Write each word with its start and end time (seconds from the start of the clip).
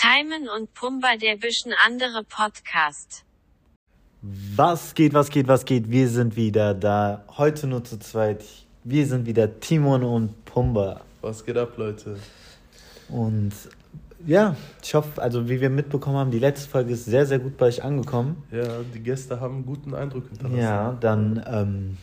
Timon 0.00 0.48
und 0.48 0.72
Pumba 0.74 1.16
der 1.20 1.36
bisschen 1.36 1.74
andere 1.84 2.22
Podcast. 2.22 3.24
Was 4.22 4.94
geht, 4.94 5.12
was 5.12 5.28
geht, 5.28 5.48
was 5.48 5.64
geht? 5.64 5.90
Wir 5.90 6.08
sind 6.08 6.36
wieder 6.36 6.72
da. 6.72 7.24
Heute 7.36 7.66
nur 7.66 7.82
zu 7.82 7.98
zweit. 7.98 8.44
Wir 8.84 9.04
sind 9.08 9.26
wieder 9.26 9.58
Timon 9.58 10.04
und 10.04 10.44
Pumba. 10.44 11.00
Was 11.20 11.44
geht 11.44 11.56
ab, 11.56 11.72
Leute? 11.76 12.16
Und 13.08 13.52
ja, 14.24 14.54
ich 14.80 14.94
hoffe, 14.94 15.20
also 15.20 15.48
wie 15.48 15.60
wir 15.60 15.68
mitbekommen 15.68 16.16
haben, 16.16 16.30
die 16.30 16.38
letzte 16.38 16.68
Folge 16.68 16.92
ist 16.92 17.06
sehr, 17.06 17.26
sehr 17.26 17.40
gut 17.40 17.56
bei 17.56 17.66
euch 17.66 17.82
angekommen. 17.82 18.44
Ja, 18.52 18.82
die 18.94 19.00
Gäste 19.00 19.40
haben 19.40 19.56
einen 19.56 19.66
guten 19.66 19.94
Eindruck 19.94 20.28
hinterlassen. 20.28 20.60
Ja, 20.60 20.96
dann 21.00 21.44
ähm, 21.44 21.96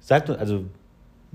sagt 0.00 0.30
uns, 0.30 0.38
also 0.38 0.64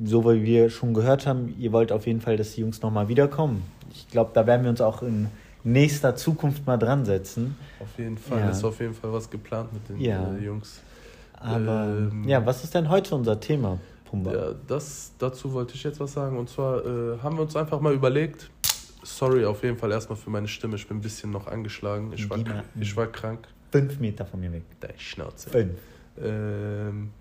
so 0.03 0.25
wie 0.25 0.43
wir 0.43 0.71
schon 0.71 0.95
gehört 0.95 1.27
haben, 1.27 1.55
ihr 1.59 1.71
wollt 1.71 1.91
auf 1.91 2.07
jeden 2.07 2.21
Fall, 2.21 2.35
dass 2.35 2.55
die 2.55 2.61
Jungs 2.61 2.81
nochmal 2.81 3.09
wiederkommen. 3.09 3.61
Ich 3.91 4.07
glaube, 4.09 4.31
da 4.33 4.45
werden 4.47 4.63
wir 4.63 4.69
uns 4.69 4.81
auch 4.81 5.01
in 5.01 5.27
nächster 5.63 6.15
Zukunft 6.15 6.65
mal 6.65 6.77
dran 6.77 7.05
setzen. 7.05 7.55
Auf 7.79 7.97
jeden 7.97 8.17
Fall, 8.17 8.39
Ja. 8.39 8.49
ist 8.49 8.63
auf 8.63 8.79
jeden 8.79 8.93
Fall 8.93 9.11
was 9.13 9.29
geplant 9.29 9.73
mit 9.73 9.89
den 9.89 9.99
Ja. 9.99 10.33
äh, 10.35 10.43
Jungs. 10.43 10.81
Aber 11.33 11.85
Ähm, 12.11 12.23
ja, 12.27 12.45
was 12.45 12.63
ist 12.63 12.73
denn 12.75 12.89
heute 12.89 13.13
unser 13.15 13.39
Thema, 13.39 13.79
Pumba? 14.05 14.33
Ja, 14.33 14.51
das, 14.67 15.11
dazu 15.19 15.53
wollte 15.53 15.75
ich 15.75 15.83
jetzt 15.83 15.99
was 15.99 16.13
sagen. 16.13 16.37
Und 16.37 16.49
zwar 16.49 16.85
äh, 16.85 17.17
haben 17.19 17.35
wir 17.37 17.41
uns 17.43 17.55
einfach 17.55 17.79
mal 17.79 17.93
überlegt, 17.93 18.49
sorry 19.03 19.45
auf 19.45 19.63
jeden 19.63 19.77
Fall 19.77 19.91
erstmal 19.91 20.17
für 20.17 20.29
meine 20.29 20.47
Stimme, 20.47 20.75
ich 20.75 20.87
bin 20.87 20.97
ein 20.97 21.01
bisschen 21.01 21.31
noch 21.31 21.47
angeschlagen. 21.47 22.11
Ich 22.13 22.29
war, 22.29 22.39
ich 22.79 22.95
war 22.95 23.07
krank. 23.07 23.47
Fünf 23.71 23.99
Meter 23.99 24.25
von 24.25 24.39
mir 24.39 24.51
weg. 24.51 24.63
Deine 24.79 24.97
Schnauze. 24.97 25.49
Fünf. 25.49 25.77
Ähm, 26.21 27.11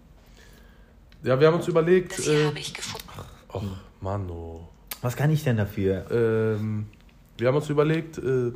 ja, 1.23 1.39
wir 1.41 1.47
haben 1.49 1.55
uns 1.57 1.67
überlegt. 1.69 2.17
Das 2.19 2.25
hier 2.27 2.41
Äh, 2.41 2.47
habe 2.47 2.59
ich 2.59 2.73
gefunden. 2.73 3.07
ach, 3.53 3.63
Mann, 4.01 4.31
oh. 4.31 4.69
Was 5.05 5.17
kann 5.17 5.31
ich 5.31 5.45
denn 5.45 5.59
dafür? 5.59 6.07
Ähm, 6.11 6.87
wir 7.37 7.49
haben 7.49 7.57
uns 7.57 7.69
überlegt, 7.69 8.17
äh, 8.17 8.53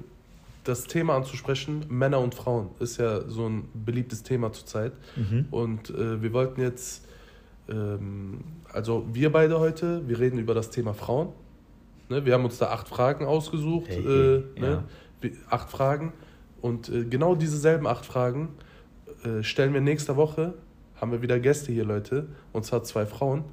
das 0.64 0.84
Thema 0.84 1.14
anzusprechen, 1.14 1.84
Männer 1.90 2.20
und 2.20 2.34
Frauen, 2.34 2.70
ist 2.80 2.96
ja 2.96 3.28
so 3.28 3.46
ein 3.46 3.68
beliebtes 3.74 4.22
Thema 4.22 4.50
zurzeit. 4.50 4.94
Mhm. 5.14 5.44
Und 5.50 5.90
äh, 5.90 6.22
wir 6.22 6.32
wollten 6.32 6.62
jetzt, 6.62 7.06
ähm, 7.68 8.40
also 8.72 9.06
wir 9.12 9.30
beide 9.30 9.60
heute, 9.60 10.08
wir 10.08 10.18
reden 10.18 10.38
über 10.38 10.54
das 10.54 10.70
Thema 10.70 10.94
Frauen. 10.94 11.34
Ne? 12.08 12.24
Wir 12.24 12.32
haben 12.32 12.46
uns 12.46 12.56
da 12.56 12.70
acht 12.70 12.88
Fragen 12.88 13.26
ausgesucht, 13.26 13.90
Hey, 13.90 13.98
äh, 13.98 14.42
hey, 14.54 14.60
ne? 14.62 14.84
ja. 15.22 15.30
Acht 15.50 15.70
Fragen. 15.70 16.14
Und 16.62 16.88
äh, 16.88 17.04
genau 17.04 17.34
diese 17.34 17.58
selben 17.58 17.86
acht 17.86 18.06
Fragen 18.06 18.48
äh, 19.22 19.42
stellen 19.42 19.74
wir 19.74 19.82
nächste 19.82 20.16
Woche, 20.16 20.54
haben 20.98 21.12
wir 21.12 21.20
wieder 21.20 21.38
Gäste 21.40 21.72
hier, 21.72 21.84
Leute, 21.84 22.28
und 22.54 22.64
zwar 22.64 22.84
zwei 22.84 23.04
Frauen. 23.04 23.44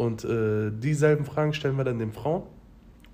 Und 0.00 0.24
äh, 0.24 0.70
dieselben 0.72 1.26
Fragen 1.26 1.52
stellen 1.52 1.76
wir 1.76 1.84
dann 1.84 1.98
den 1.98 2.12
Frauen. 2.12 2.44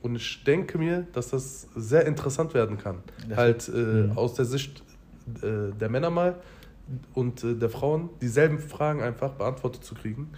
Und 0.02 0.14
ich 0.14 0.44
denke 0.44 0.78
mir, 0.78 1.04
dass 1.14 1.30
das 1.30 1.66
sehr 1.74 2.06
interessant 2.06 2.54
werden 2.54 2.78
kann. 2.78 2.98
Das- 3.28 3.36
halt 3.38 3.68
äh, 3.68 3.72
Mhm. 4.06 4.12
aus 4.16 4.34
der 4.34 4.44
Sicht 4.44 4.84
äh, 5.42 5.72
der 5.80 5.88
Männer 5.88 6.10
mal 6.10 6.36
und 7.14 7.42
äh, 7.42 7.54
der 7.56 7.70
Frauen 7.70 8.10
dieselben 8.22 8.60
Fragen 8.60 9.02
einfach 9.02 9.32
beantwortet 9.32 9.82
zu 9.82 9.96
kriegen. 9.96 10.30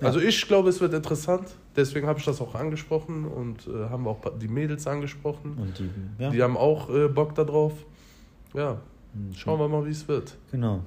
Also 0.00 0.20
ich 0.20 0.46
glaube, 0.46 0.68
es 0.68 0.80
wird 0.80 0.94
interessant. 0.94 1.48
Deswegen 1.74 2.06
habe 2.06 2.20
ich 2.20 2.24
das 2.24 2.40
auch 2.40 2.54
angesprochen 2.54 3.24
und 3.24 3.66
äh, 3.66 3.88
haben 3.90 4.06
auch 4.06 4.20
die 4.40 4.48
Mädels 4.48 4.86
angesprochen. 4.86 5.56
Und 5.58 5.78
die, 5.80 5.90
ja. 6.18 6.30
Die 6.30 6.42
haben 6.42 6.56
auch 6.56 6.88
äh, 6.94 7.08
Bock 7.08 7.34
darauf. 7.34 7.72
Ja, 8.54 8.80
Mhm. 9.14 9.34
schauen 9.34 9.58
wir 9.58 9.68
mal, 9.68 9.84
wie 9.84 9.90
es 9.90 10.06
wird. 10.08 10.36
Genau. 10.52 10.82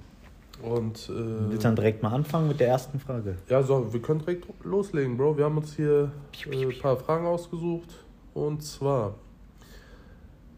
Und 0.62 1.10
äh, 1.10 1.50
Willst 1.50 1.64
du 1.64 1.68
dann 1.68 1.76
direkt 1.76 2.02
mal 2.02 2.12
anfangen 2.14 2.48
mit 2.48 2.60
der 2.60 2.68
ersten 2.70 3.00
Frage? 3.00 3.36
ja, 3.50 3.62
so, 3.62 3.92
wir 3.94 4.02
können 4.02 4.20
direkt 4.20 4.46
loslegen, 4.64 5.18
Bro. 5.18 5.38
Wir 5.38 5.46
haben 5.46 5.58
uns 5.58 5.76
hier 5.76 6.12
äh, 6.50 6.64
ein 6.66 6.80
paar 6.80 6.98
Fragen 6.98 7.26
ausgesucht. 7.26 7.90
Und 8.34 8.64
zwar, 8.64 9.16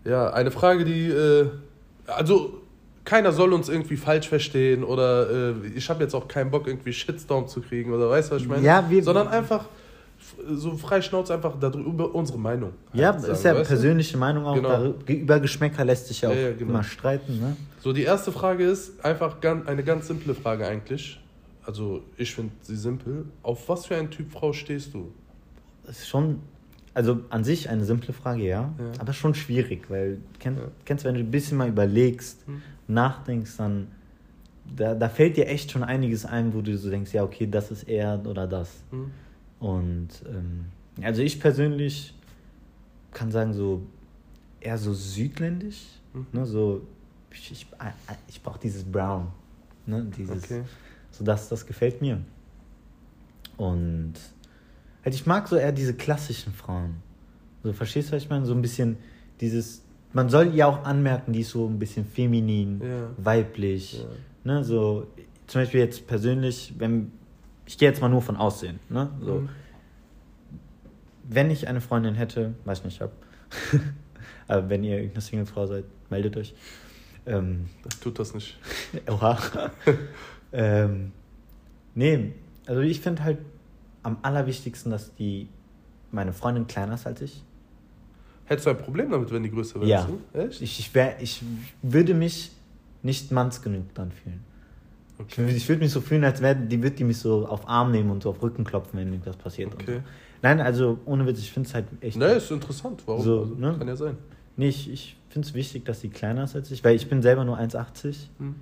ja, 0.06 0.30
eine 0.32 0.52
Frage, 0.52 0.86
die, 0.86 1.08
äh, 1.10 1.50
also 2.08 2.62
keiner 3.06 3.32
soll 3.32 3.54
uns 3.54 3.70
irgendwie 3.70 3.98
falsch 3.98 4.28
verstehen 4.30 4.84
oder 4.84 5.30
äh, 5.30 5.68
ich 5.76 5.90
habe 5.90 6.04
jetzt 6.04 6.14
auch 6.14 6.28
keinen 6.28 6.52
Bock, 6.52 6.68
irgendwie 6.68 6.92
Shitstorm 6.94 7.48
zu 7.48 7.62
kriegen 7.62 7.94
oder 7.94 8.10
weißt 8.10 8.32
du, 8.32 8.36
was 8.36 8.42
ich 8.42 8.48
meine? 8.48 8.66
Ja, 8.66 8.86
wir- 8.90 9.04
Sondern 9.04 9.28
einfach 9.30 9.66
so 10.50 10.76
frei 10.76 11.02
Schnauze 11.02 11.34
einfach 11.34 11.58
darüber 11.60 12.14
unsere 12.14 12.38
Meinung. 12.40 12.72
halt 12.92 13.00
Ja, 13.02 13.14
sagen, 13.20 13.34
ist 13.34 13.44
ja 13.44 13.56
weißt 13.56 13.64
du? 13.64 13.68
persönliche 13.68 14.18
Meinung 14.18 14.46
auch. 14.46 14.56
Genau. 14.56 14.94
Über 15.08 15.40
Geschmäcker 15.40 15.86
lässt 15.86 16.08
sich 16.08 16.22
ja 16.22 16.30
auch 16.30 16.34
Ja, 16.36 16.40
ja, 16.42 16.52
genau. 16.54 16.72
immer 16.72 16.84
streiten. 16.84 17.40
Ne? 17.40 17.56
So, 17.82 17.94
die 17.94 18.04
erste 18.04 18.32
Frage 18.32 18.64
ist 18.66 19.04
einfach 19.06 19.40
ganz, 19.42 19.68
eine 19.68 19.84
ganz 19.84 20.08
simple 20.08 20.34
Frage 20.36 20.68
eigentlich. 20.68 21.20
Also, 21.66 22.02
ich 22.18 22.34
finde 22.34 22.52
sie 22.62 22.76
simpel. 22.76 23.26
Auf 23.44 23.68
was 23.70 23.86
für 23.86 23.96
einen 23.96 24.10
Typ 24.10 24.32
Frau 24.32 24.54
stehst 24.54 24.94
du? 24.94 25.12
Das 25.86 26.00
ist 26.00 26.08
schon, 26.08 26.40
also 26.94 27.20
an 27.30 27.44
sich 27.44 27.70
eine 27.70 27.84
simple 27.86 28.14
Frage, 28.14 28.44
ja, 28.44 28.74
Ja. 28.80 28.92
aber 29.00 29.14
schon 29.14 29.34
schwierig, 29.36 29.90
weil 29.90 30.18
kenn, 30.40 30.58
kennst 30.86 31.04
du, 31.04 31.10
wenn 31.10 31.16
du 31.16 31.22
ein 31.22 31.32
bisschen 31.32 31.58
mal 31.58 31.68
überlegst, 31.70 32.40
Hm. 32.48 32.62
nachdenkst, 32.88 33.58
dann 33.58 33.88
da, 34.76 34.94
da 34.96 35.08
fällt 35.08 35.38
dir 35.38 35.48
echt 35.48 35.72
schon 35.72 35.84
einiges 35.84 36.26
ein, 36.26 36.54
wo 36.54 36.60
du 36.62 36.78
so 36.78 36.90
denkst, 36.90 37.14
ja, 37.14 37.24
okay, 37.24 37.48
das 37.50 37.72
ist 37.72 37.84
er 37.88 38.22
oder 38.26 38.48
das. 38.48 38.70
Hm? 38.92 39.12
Und 39.60 40.10
ähm, 40.28 40.66
also 41.04 41.22
ich 41.22 41.40
persönlich 41.40 42.14
kann 43.12 43.32
sagen, 43.32 43.54
so 43.54 43.82
eher 44.60 44.78
so 44.78 44.94
südländisch, 44.94 45.82
Mhm. 46.14 46.26
ne, 46.32 46.46
so 46.46 46.82
ich, 47.32 47.52
ich, 47.52 47.68
ich 48.28 48.42
brauche 48.42 48.60
dieses 48.60 48.84
Brown, 48.84 49.28
ne, 49.86 50.06
dieses, 50.18 50.44
Okay. 50.46 50.64
so 51.12 51.24
das, 51.24 51.50
das 51.50 51.66
gefällt 51.66 52.02
mir. 52.02 52.22
Und 53.58 54.14
halt, 55.04 55.16
ich 55.16 55.26
mag 55.26 55.48
so 55.48 55.56
eher 55.56 55.72
diese 55.72 55.94
klassischen 55.94 56.54
Frauen. 56.54 56.96
So, 57.64 57.74
verstehst 57.74 58.10
du, 58.10 58.16
was 58.16 58.24
ich 58.24 58.30
meine? 58.30 58.46
So 58.46 58.54
ein 58.54 58.62
bisschen 58.62 58.98
dieses, 59.42 59.82
man 60.14 60.30
soll 60.30 60.54
ja 60.56 60.68
auch 60.68 60.84
anmerken, 60.84 61.34
die 61.34 61.42
ist 61.42 61.50
so 61.52 61.68
ein 61.68 61.80
bisschen 61.80 62.06
feminin, 62.06 62.82
Ja. 62.82 63.10
weiblich. 63.18 64.00
Ja. 64.00 64.06
Ne, 64.44 64.64
so, 64.64 65.08
zum 65.48 65.62
Beispiel 65.62 65.82
jetzt 65.82 66.08
persönlich, 66.08 66.74
wenn, 66.78 67.12
ich 67.68 67.78
gehe 67.78 67.88
jetzt 67.88 68.02
mal 68.02 68.10
nur 68.10 68.22
von 68.24 68.36
Aussehen, 68.38 68.80
ne? 68.90 69.12
So, 69.22 69.36
Mhm. 69.42 69.50
wenn 71.30 71.52
ich 71.52 71.68
eine 71.68 71.82
Freundin 71.82 72.16
hätte, 72.16 72.54
weiß 72.66 72.84
nicht, 72.86 73.02
ob, 73.02 73.12
aber 74.48 74.70
wenn 74.70 74.84
ihr 74.84 74.96
irgendeine 74.96 75.22
Singlefrau 75.22 75.68
seid, 75.68 75.84
meldet 76.10 76.38
euch. 76.38 76.56
Ähm, 77.26 77.68
Tut 78.02 78.18
das 78.20 78.34
nicht. 78.34 78.58
Oha. 79.10 79.38
ähm, 80.54 81.12
nee, 81.94 82.34
also 82.66 82.82
ich 82.82 83.02
finde 83.02 83.24
halt 83.24 83.40
am 84.04 84.18
allerwichtigsten, 84.22 84.90
dass 84.92 85.14
die 85.16 85.50
meine 86.12 86.32
Freundin 86.32 86.68
kleiner 86.68 86.94
ist 86.94 87.06
als 87.06 87.22
ich. 87.22 87.44
Hättest 88.46 88.66
du 88.66 88.70
ein 88.70 88.78
Problem 88.78 89.12
damit, 89.12 89.30
wenn 89.32 89.44
die 89.44 89.52
größer 89.52 89.82
wäre? 89.82 89.90
Ja. 89.90 90.08
Echt? 90.32 90.62
Ich, 90.62 90.80
ich, 90.80 90.96
wär, 90.96 91.22
ich 91.22 91.44
würde 91.82 92.14
mich 92.14 92.52
nicht 93.04 93.30
manns 93.34 93.62
genug 93.62 93.94
dann 93.94 94.14
fühlen. 94.14 94.42
Ich, 95.20 95.24
Okay. 95.40 95.42
würd- 95.50 95.56
ich 95.56 95.68
würde 95.70 95.82
mich 95.82 95.92
so 95.92 96.02
fühlen, 96.02 96.24
als 96.24 96.42
wäre 96.42 96.56
die, 96.56 96.82
wird 96.84 97.00
die 97.00 97.04
mich 97.04 97.18
so 97.18 97.48
auf 97.48 97.68
Arm 97.68 97.92
nehmen 97.92 98.10
und 98.12 98.24
so 98.24 98.30
auf 98.30 98.42
Rücken 98.42 98.64
klopfen, 98.64 99.00
wenn 99.00 99.22
das 99.24 99.36
passiert. 99.36 99.74
Okay. 99.74 99.98
so. 99.98 100.02
Nein, 100.44 100.62
also 100.62 101.00
ohne 101.06 101.26
Witz, 101.26 101.40
ich 101.40 101.52
finde 101.52 101.68
es 101.68 101.74
halt 101.74 101.86
echt. 102.02 102.18
Ne, 102.18 102.26
ist 102.34 102.52
interessant. 102.52 103.02
Warum? 103.08 103.22
So, 103.24 103.40
also, 103.42 103.56
ne? 103.56 103.76
Kann 103.78 103.88
ja 103.88 103.96
sein. 103.96 104.18
Nee, 104.56 104.68
ich, 104.70 104.92
ich 104.92 105.18
finde 105.30 105.48
es 105.48 105.54
wichtig, 105.54 105.86
dass 105.86 106.02
sie 106.02 106.10
kleiner 106.10 106.44
ist 106.44 106.56
als 106.56 106.70
ich, 106.72 106.84
weil 106.84 106.96
ich 106.96 107.10
bin 107.10 107.22
selber 107.22 107.44
nur 107.46 107.58
1,80. 107.58 108.28
Hm? 108.38 108.56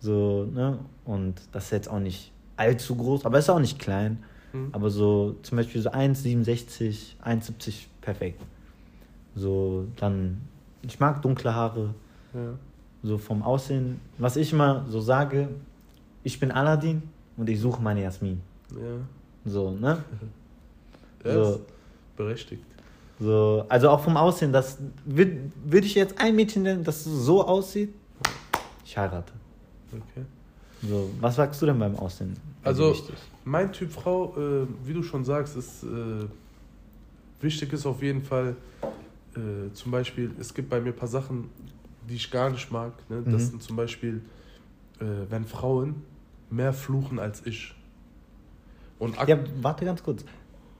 So, 0.00 0.44
ne? 0.52 0.78
Und 1.04 1.40
das 1.52 1.66
ist 1.66 1.70
jetzt 1.70 1.88
auch 1.90 2.00
nicht 2.00 2.32
allzu 2.56 2.96
groß, 2.96 3.24
aber 3.24 3.38
ist 3.38 3.48
auch 3.50 3.60
nicht 3.60 3.78
klein. 3.78 4.18
Hm? 4.52 4.68
Aber 4.72 4.90
so 4.90 5.36
zum 5.42 5.56
Beispiel 5.56 5.80
so 5.80 5.90
1,67, 5.90 7.16
1,70 7.24 7.74
perfekt. 8.00 8.42
So, 9.34 9.86
dann, 9.96 10.40
ich 10.82 10.98
mag 11.00 11.22
dunkle 11.22 11.54
Haare, 11.54 11.94
Ja. 12.34 12.54
so 13.02 13.16
vom 13.18 13.42
Aussehen. 13.42 14.00
Was 14.18 14.36
ich 14.36 14.52
immer 14.52 14.84
so 14.88 15.00
sage, 15.00 15.48
ich 16.24 16.38
bin 16.38 16.50
Aladdin 16.50 17.02
und 17.36 17.48
ich 17.48 17.60
suche 17.60 17.80
meine 17.82 18.02
Jasmin. 18.02 18.40
Ja. 18.70 18.78
So, 19.44 19.70
ne? 19.72 20.04
ja 21.24 21.44
So. 21.44 21.60
berechtigt. 22.16 22.64
So, 23.20 23.64
also 23.68 23.90
auch 23.90 24.00
vom 24.00 24.16
Aussehen, 24.16 24.52
das 24.52 24.78
würde 25.04 25.38
würd 25.64 25.84
ich 25.84 25.94
jetzt 25.94 26.18
ein 26.20 26.34
Mädchen 26.34 26.62
nennen, 26.64 26.82
das 26.82 27.04
so 27.04 27.46
aussieht, 27.46 27.92
ich 28.84 28.96
heirate. 28.98 29.32
Okay. 29.92 30.24
So, 30.82 31.10
was 31.20 31.36
sagst 31.36 31.62
du 31.62 31.66
denn 31.66 31.78
beim 31.78 31.94
Aussehen? 31.96 32.34
Also, 32.64 32.90
wichtig? 32.90 33.14
mein 33.44 33.72
Typ 33.72 33.92
Frau, 33.92 34.34
äh, 34.36 34.66
wie 34.84 34.92
du 34.94 35.02
schon 35.04 35.24
sagst, 35.24 35.56
ist 35.56 35.84
äh, 35.84 36.26
wichtig 37.40 37.72
ist 37.72 37.86
auf 37.86 38.02
jeden 38.02 38.22
Fall, 38.22 38.56
äh, 39.36 39.72
zum 39.72 39.92
Beispiel, 39.92 40.32
es 40.40 40.52
gibt 40.52 40.68
bei 40.70 40.80
mir 40.80 40.88
ein 40.90 40.96
paar 40.96 41.06
Sachen, 41.08 41.48
die 42.08 42.14
ich 42.16 42.28
gar 42.30 42.50
nicht 42.50 42.72
mag. 42.72 42.92
Ne? 43.08 43.22
Das 43.24 43.42
Mhm. 43.44 43.50
sind 43.50 43.62
zum 43.62 43.76
Beispiel, 43.76 44.22
äh, 44.98 45.04
wenn 45.28 45.44
Frauen 45.44 46.02
mehr 46.52 46.72
fluchen 46.72 47.18
als 47.18 47.44
ich. 47.46 47.74
Und 48.98 49.16
Ja, 49.26 49.38
warte 49.60 49.84
ganz 49.84 50.02
kurz. 50.02 50.24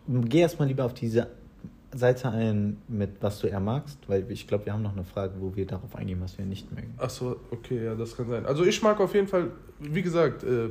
Geh 0.06 0.40
erstmal 0.40 0.68
lieber 0.68 0.84
auf 0.84 0.94
diese 0.94 1.28
Seite 1.94 2.30
ein, 2.30 2.78
mit 2.88 3.10
was 3.20 3.40
du 3.40 3.46
eher 3.46 3.60
magst, 3.60 3.98
weil 4.08 4.30
ich 4.30 4.46
glaube, 4.46 4.66
wir 4.66 4.72
haben 4.72 4.82
noch 4.82 4.92
eine 4.92 5.04
Frage, 5.04 5.34
wo 5.38 5.54
wir 5.54 5.66
darauf 5.66 5.94
eingehen, 5.94 6.20
was 6.20 6.38
wir 6.38 6.46
nicht 6.46 6.72
mögen. 6.72 6.94
Ach 6.98 7.10
so, 7.10 7.38
okay, 7.50 7.84
ja, 7.84 7.94
das 7.94 8.16
kann 8.16 8.28
sein. 8.28 8.46
Also 8.46 8.64
ich 8.64 8.82
mag 8.82 8.98
auf 9.00 9.14
jeden 9.14 9.28
Fall, 9.28 9.50
wie 9.78 10.02
gesagt, 10.02 10.42
äh, 10.44 10.70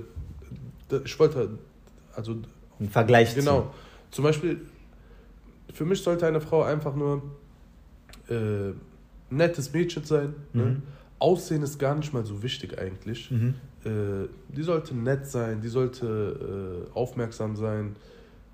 ich 1.03 1.19
wollte, 1.19 1.57
also 2.15 2.37
Ein 2.79 2.89
Vergleich 2.89 3.35
genau. 3.35 3.73
Zum 4.09 4.23
Beispiel, 4.23 4.61
für 5.73 5.85
mich 5.85 6.01
sollte 6.01 6.27
eine 6.27 6.41
Frau 6.41 6.63
einfach 6.63 6.95
nur 6.95 7.21
äh, 8.27 8.73
nettes 9.29 9.71
Mädchen 9.73 10.03
sein. 10.03 10.33
Ne? 10.53 10.63
Mhm. 10.63 10.81
Aussehen 11.19 11.63
ist 11.63 11.77
gar 11.77 11.95
nicht 11.95 12.13
mal 12.13 12.25
so 12.25 12.43
wichtig 12.43 12.77
eigentlich. 12.79 13.31
Mhm. 13.31 13.55
Äh, 13.85 14.27
die 14.49 14.63
sollte 14.63 14.95
nett 14.95 15.25
sein, 15.27 15.61
die 15.61 15.67
sollte 15.69 16.87
äh, 16.91 16.93
aufmerksam 16.93 17.55
sein, 17.55 17.95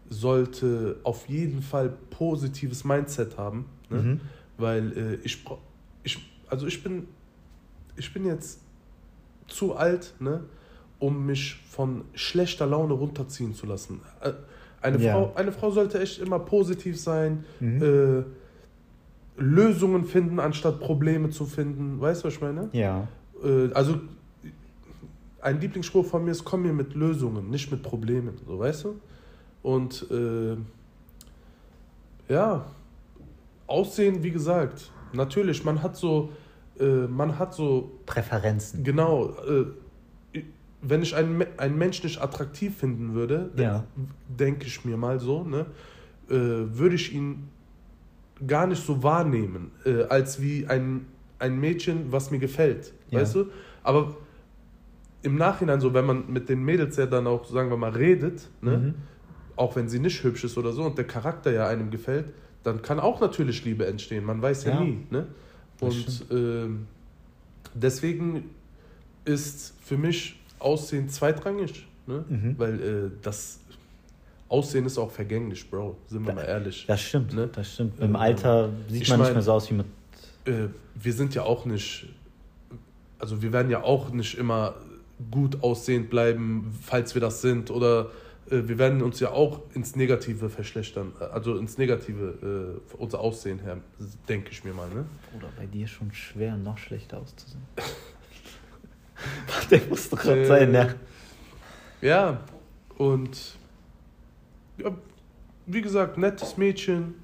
sollte 0.10 0.98
auf 1.04 1.28
jeden 1.28 1.62
Fall 1.62 1.90
positives 2.10 2.84
Mindset 2.86 3.38
haben. 3.38 3.66
Ne? 3.90 3.98
Mhm. 4.02 4.20
Weil 4.58 4.98
äh, 4.98 5.16
ich, 5.24 5.44
ich, 6.04 6.18
also 6.50 6.66
ich 6.68 6.82
bin, 6.82 7.08
ich 7.98 8.14
bin 8.14 8.26
jetzt 8.26 8.60
zu 9.48 9.76
alt, 9.76 10.14
ne, 10.20 10.42
um 11.00 11.26
mich 11.26 11.62
von 11.70 12.04
schlechter 12.14 12.66
Laune 12.66 12.94
runterziehen 12.94 13.54
zu 13.54 13.66
lassen. 13.66 14.02
Eine, 14.82 14.98
Ja. 15.00 15.14
Frau, 15.14 15.34
eine 15.36 15.52
Frau 15.52 15.72
sollte 15.72 16.00
echt 16.00 16.20
immer 16.20 16.40
positiv 16.40 17.00
sein, 17.00 17.44
Mhm. 17.60 17.82
äh, 17.84 18.24
Lösungen 19.40 20.04
finden, 20.06 20.40
anstatt 20.40 20.80
Probleme 20.80 21.30
zu 21.30 21.46
finden. 21.46 22.02
Weißt 22.02 22.24
du, 22.24 22.28
was 22.28 22.34
ich 22.36 22.42
meine? 22.42 22.70
Ja. 22.72 23.08
Äh, 23.44 23.72
also 23.74 24.00
ein 25.48 25.62
Lieblingsspruch 25.62 26.06
von 26.06 26.26
mir 26.26 26.32
ist, 26.32 26.44
komm 26.44 26.64
mir 26.64 26.74
mit 26.74 26.94
Lösungen, 26.94 27.50
nicht 27.50 27.72
mit 27.72 27.82
Problemen, 27.82 28.38
so 28.46 28.60
weißt 28.60 28.84
du? 28.84 29.00
Und 29.64 30.06
äh, 30.12 30.58
ja, 32.32 32.66
Aussehen, 33.66 34.24
wie 34.24 34.32
gesagt, 34.32 34.92
natürlich, 35.14 35.64
man 35.66 35.82
hat 35.84 35.96
so, 35.98 36.30
äh, 36.80 37.08
man 37.08 37.38
hat 37.40 37.54
so, 37.54 37.92
Präferenzen. 38.06 38.84
genau, 38.84 39.30
äh, 39.48 40.42
wenn 40.82 41.02
ich 41.02 41.16
einen, 41.16 41.44
einen 41.58 41.78
Mensch 41.78 42.04
nicht 42.04 42.22
attraktiv 42.22 42.78
finden 42.78 43.14
würde, 43.14 43.50
Ja. 43.58 43.86
denke 44.28 44.68
ich 44.68 44.86
mir 44.86 44.96
mal 44.98 45.20
so, 45.20 45.44
ne, 45.44 45.66
äh, 46.30 46.34
würde 46.36 46.96
ich 46.96 47.14
ihn 47.14 47.48
gar 48.46 48.68
nicht 48.68 48.86
so 48.86 49.02
wahrnehmen, 49.02 49.72
äh, 49.86 50.04
als 50.04 50.42
wie 50.42 50.68
ein, 50.68 51.08
ein 51.40 51.60
Mädchen, 51.60 52.12
was 52.12 52.32
mir 52.32 52.40
gefällt. 52.40 52.94
Ja. 53.12 53.22
Weißt 53.22 53.36
du? 53.36 53.46
Aber 53.84 54.16
im 55.28 55.36
Nachhinein, 55.36 55.80
so 55.80 55.94
wenn 55.94 56.06
man 56.06 56.32
mit 56.32 56.50
den 56.50 56.64
Mädels 56.64 56.98
ja 56.98 57.06
dann 57.06 57.28
auch, 57.28 57.46
sagen 57.46 57.70
wir 57.70 57.78
mal, 57.78 57.92
redet, 57.92 58.48
ne, 58.62 58.78
Mhm. 58.78 58.94
auch 59.56 59.76
wenn 59.76 59.88
sie 59.88 60.00
nicht 60.00 60.24
hübsch 60.24 60.44
ist 60.44 60.58
oder 60.58 60.72
so 60.72 60.84
und 60.84 60.98
der 60.98 61.06
Charakter 61.06 61.52
ja 61.52 61.68
einem 61.68 61.90
gefällt, 61.92 62.34
dann 62.64 62.82
kann 62.82 63.00
auch 63.00 63.22
natürlich 63.22 63.64
Liebe 63.66 63.86
entstehen. 63.86 64.24
Man 64.26 64.42
weiß 64.42 64.64
ja, 64.66 64.72
Ja. 64.74 64.80
nie. 64.82 65.06
Ne? 65.10 65.28
Und 65.80 66.26
ähm, 66.32 66.88
deswegen 67.74 68.50
ist 69.26 69.74
für 69.82 69.98
mich 69.98 70.40
Aussehen 70.60 71.08
zweitrangig. 71.10 71.86
Ne? 72.08 72.26
Mhm. 72.28 72.56
Weil 72.58 72.82
äh, 72.82 73.12
das 73.22 73.60
Aussehen 74.50 74.86
ist 74.86 74.98
auch 74.98 75.12
vergänglich, 75.12 75.70
Bro. 75.70 75.98
Sind 76.08 76.26
wir 76.26 76.34
mal 76.34 76.42
ehrlich. 76.46 76.86
Das 76.88 77.02
stimmt, 77.02 77.34
Ne? 77.34 77.50
das 77.54 77.74
stimmt. 77.74 78.00
Äh, 78.00 78.06
Im 78.06 78.16
Alter 78.16 78.70
sieht 78.90 79.08
man 79.10 79.20
nicht 79.20 79.26
mein- 79.28 79.34
mehr 79.34 79.42
so 79.42 79.52
aus 79.54 79.70
wie 79.70 79.76
mit. 79.76 79.86
Äh, 80.46 80.68
wir 80.96 81.14
sind 81.14 81.36
ja 81.36 81.44
auch 81.44 81.66
nicht, 81.66 82.08
also 83.20 83.42
wir 83.42 83.52
werden 83.52 83.70
ja 83.70 83.84
auch 83.84 84.10
nicht 84.12 84.38
immer 84.38 84.76
gut 85.32 85.64
aussehend 85.64 86.10
bleiben, 86.10 86.78
falls 86.82 87.14
wir 87.16 87.22
das 87.22 87.42
sind. 87.42 87.72
Oder 87.72 88.12
äh, 88.50 88.62
wir 88.68 88.78
werden 88.78 89.02
uns 89.02 89.20
ja 89.20 89.32
auch 89.32 89.62
ins 89.74 89.96
Negative 89.96 90.50
verschlechtern. 90.50 91.14
Also 91.34 91.58
ins 91.58 91.78
Negative, 91.78 92.80
äh, 92.94 92.96
unser 92.98 93.20
Aussehen 93.20 93.60
her, 93.60 93.78
denke 94.30 94.52
ich 94.52 94.64
mir 94.64 94.74
mal. 94.74 94.88
Ne? 94.90 95.06
Oder 95.38 95.48
bei 95.58 95.66
dir 95.66 95.88
schon 95.88 96.14
schwer, 96.14 96.56
noch 96.58 96.78
schlechter 96.78 97.18
auszusehen. 97.20 97.62
Der 99.72 99.82
muss 99.90 100.10
doch 100.10 100.20
gerade 100.20 100.42
Äh, 100.42 100.46
sein, 100.46 100.72
ne? 100.72 100.96
Ja, 102.02 102.40
und 102.98 103.58
ja, 104.78 104.96
wie 105.66 105.82
gesagt, 105.82 106.18
nettes 106.20 106.58
Mädchen. 106.58 107.16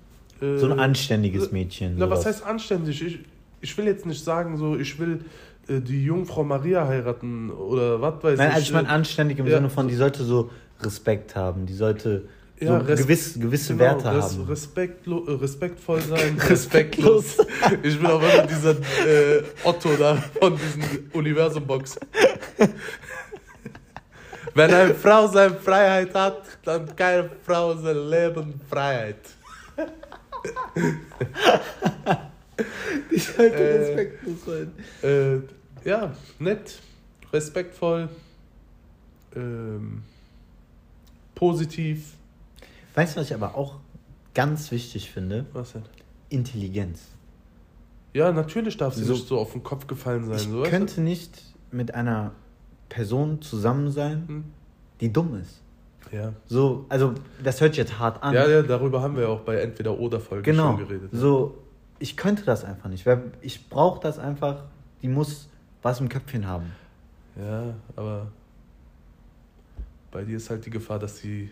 äh, 0.42 0.58
So 0.58 0.72
ein 0.72 0.80
anständiges 0.80 1.52
Mädchen. 1.52 1.96
Na, 1.98 2.10
was 2.10 2.24
sowas. 2.24 2.38
heißt 2.38 2.46
anständig? 2.48 3.04
Ich, 3.06 3.20
ich 3.62 3.78
will 3.78 3.86
jetzt 3.86 4.06
nicht 4.08 4.24
sagen, 4.24 4.58
so, 4.58 4.76
ich 4.76 4.98
will 5.00 5.20
äh, 5.20 5.20
die 5.68 6.04
Jungfrau 6.06 6.44
Maria 6.44 6.86
heiraten 6.88 7.50
oder 7.52 8.02
was 8.02 8.22
weiß 8.24 8.38
Nein, 8.38 8.50
ich. 8.50 8.56
also 8.56 8.68
ich 8.68 8.74
meine 8.74 8.88
äh, 8.88 8.92
anständig 8.92 9.40
im 9.40 9.48
ja, 9.48 9.56
Sinne 9.58 9.70
von, 9.70 9.88
die 9.88 9.96
sollte 9.96 10.24
so 10.24 10.50
Respekt 10.82 11.36
haben, 11.36 11.66
die 11.66 11.74
sollte 11.74 12.28
so 12.60 12.66
Ja, 12.66 12.78
Res- 12.80 13.02
gewiss, 13.02 13.34
gewisse 13.40 13.74
genau, 13.74 13.86
Werte 13.86 14.12
res, 14.16 14.34
haben. 14.38 14.44
Respektlo, 14.46 15.26
äh, 15.28 15.32
respektvoll 15.32 16.02
sein, 16.02 16.38
Respektlos. 16.50 17.38
Ich 17.84 17.98
bin 17.98 18.08
auch 18.08 18.22
immer 18.22 18.46
dieser 18.46 18.72
äh, 18.72 19.44
Otto 19.64 19.90
da 19.98 20.16
von 20.40 20.58
diesen 20.58 21.10
Universum-Box. 21.14 21.98
Wenn 24.56 24.72
eine 24.72 24.94
Frau 24.94 25.28
seine 25.28 25.56
Freiheit 25.56 26.14
hat, 26.14 26.44
dann 26.64 26.96
keine 26.96 27.30
Frau 27.44 27.76
sein 27.76 28.08
Leben 28.10 28.62
Freiheit. 28.70 29.18
Die 33.12 33.18
sollte 33.20 33.56
Äh, 33.56 33.78
respektlos 33.78 34.46
sein. 34.46 34.72
Äh, 35.02 35.88
ja, 35.90 36.14
nett, 36.40 36.80
respektvoll, 37.32 38.10
ähm, 39.36 40.04
positiv. 41.36 42.14
Weißt 42.96 43.16
du, 43.16 43.20
was 43.22 43.28
ich 43.28 43.34
aber 43.34 43.56
auch 43.56 43.76
ganz 44.34 44.72
wichtig 44.72 45.12
finde? 45.12 45.46
Was 45.54 45.74
denn? 45.74 45.84
Intelligenz. 46.30 47.02
Ja, 48.14 48.32
natürlich 48.32 48.78
darf 48.78 48.94
sie 48.94 49.04
So- 49.04 49.14
nicht 49.14 49.28
so 49.28 49.40
auf 49.40 49.54
den 49.54 49.64
Kopf 49.64 49.88
gefallen 49.88 50.26
sein. 50.26 50.36
Ich 50.36 50.44
so, 50.44 50.64
könnte 50.64 51.02
nicht 51.02 51.42
mit 51.72 51.96
einer 51.96 52.32
Person 52.90 53.42
zusammen 53.42 53.92
sein? 53.92 54.24
Hm? 54.28 54.44
die 55.02 55.12
dumm 55.12 55.36
ist. 55.42 55.60
Ja. 56.14 56.32
So, 56.46 56.86
also 56.88 57.14
das 57.44 57.60
hört 57.60 57.72
sich 57.74 57.80
jetzt 57.80 58.00
hart 58.00 58.22
an. 58.24 58.34
ja, 58.34 58.48
ja, 58.48 58.62
darüber 58.62 59.02
haben 59.02 59.18
wir 59.18 59.28
auch 59.28 59.42
bei 59.42 59.56
Entweder-Oder-Folgen 59.58 60.44
genau. 60.44 60.78
schon 60.78 60.88
geredet. 60.88 61.12
ne? 61.12 61.20
So, 61.20 61.58
ich 62.04 62.18
könnte 62.18 62.44
das 62.44 62.66
einfach 62.66 62.90
nicht. 62.90 63.06
Ich 63.42 63.70
brauche 63.70 64.02
das 64.02 64.20
einfach. 64.20 64.66
Die 65.02 65.08
muss 65.08 65.48
was 65.82 66.02
im 66.02 66.10
Köpfchen 66.10 66.46
haben. 66.46 66.66
Ja, 67.40 67.74
aber 67.96 68.28
bei 70.12 70.24
dir 70.26 70.36
ist 70.36 70.50
halt 70.50 70.66
die 70.66 70.70
Gefahr, 70.70 71.00
dass 71.00 71.18
sie 71.20 71.50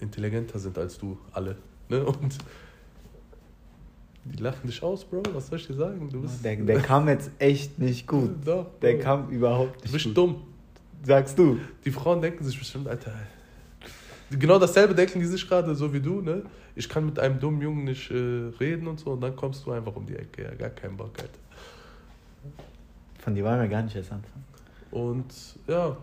intelligenter 0.00 0.58
sind 0.58 0.78
als 0.78 0.96
du 0.98 1.18
alle. 1.30 1.56
Ne? 1.90 2.02
Und 2.04 2.38
die 4.24 4.42
lachen 4.42 4.66
dich 4.66 4.82
aus, 4.82 5.04
Bro. 5.04 5.22
Was 5.34 5.48
soll 5.48 5.58
ich 5.58 5.66
dir 5.66 5.74
sagen? 5.74 6.08
Du 6.10 6.22
bist, 6.22 6.42
Der, 6.42 6.56
der 6.56 6.80
kam 6.80 7.06
jetzt 7.08 7.30
echt 7.38 7.78
nicht 7.78 8.06
gut. 8.06 8.30
Doch, 8.46 8.66
Der 8.80 8.94
Bro. 8.94 9.02
kam 9.02 9.28
überhaupt 9.28 9.76
Du 9.76 9.82
nicht 9.84 9.92
bist 9.92 10.04
gut. 10.06 10.16
dumm. 10.16 10.42
Sagst 11.02 11.38
du? 11.38 11.58
Die 11.84 11.90
Frauen 11.90 12.20
denken 12.22 12.42
sich 12.44 12.58
bestimmt, 12.58 12.88
Alter. 12.88 13.12
Genau 14.30 14.58
dasselbe 14.58 14.94
denken 14.94 15.20
die 15.20 15.26
sich 15.26 15.48
gerade, 15.48 15.74
so 15.74 15.92
wie 15.92 16.00
du, 16.00 16.20
ne? 16.20 16.42
Ich 16.74 16.88
kann 16.88 17.06
mit 17.06 17.18
einem 17.18 17.38
dummen 17.38 17.62
Jungen 17.62 17.84
nicht 17.84 18.10
äh, 18.10 18.50
reden 18.60 18.88
und 18.88 18.98
so, 18.98 19.10
und 19.12 19.20
dann 19.20 19.36
kommst 19.36 19.64
du 19.66 19.72
einfach 19.72 19.94
um 19.94 20.04
die 20.06 20.16
Ecke. 20.16 20.42
Ja, 20.42 20.54
gar 20.54 20.70
keinen 20.70 20.96
Bock, 20.96 21.12
Alter. 21.18 21.38
Von 23.20 23.34
dir 23.34 23.44
wollen 23.44 23.60
wir 23.60 23.68
gar 23.68 23.82
nicht 23.82 23.94
erst 23.96 24.12
anfangen. 24.12 24.44
Und 24.90 25.32
ja, 25.66 25.96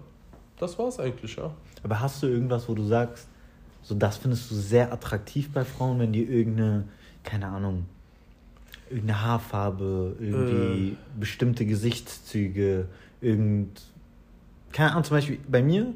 das 0.57 0.77
war's 0.79 0.99
eigentlich, 0.99 1.35
ja. 1.35 1.53
Aber 1.83 1.99
hast 1.99 2.23
du 2.23 2.27
irgendwas, 2.27 2.67
wo 2.69 2.73
du 2.75 2.85
sagst, 2.85 3.27
so 3.81 3.93
das 3.95 4.17
findest 4.17 4.49
du 4.51 4.55
sehr 4.55 4.91
attraktiv 4.93 5.51
bei 5.51 5.65
Frauen, 5.65 5.99
wenn 5.99 6.13
die 6.13 6.23
irgendeine, 6.23 6.85
keine 7.23 7.47
Ahnung, 7.47 7.85
irgendeine 8.89 9.21
Haarfarbe, 9.21 10.15
irgendwie 10.19 10.89
Äh. 10.91 10.95
bestimmte 11.19 11.65
Gesichtszüge, 11.65 12.87
irgend. 13.21 13.81
Keine 14.71 14.91
Ahnung, 14.91 15.03
zum 15.03 15.17
Beispiel 15.17 15.39
bei 15.47 15.61
mir, 15.61 15.93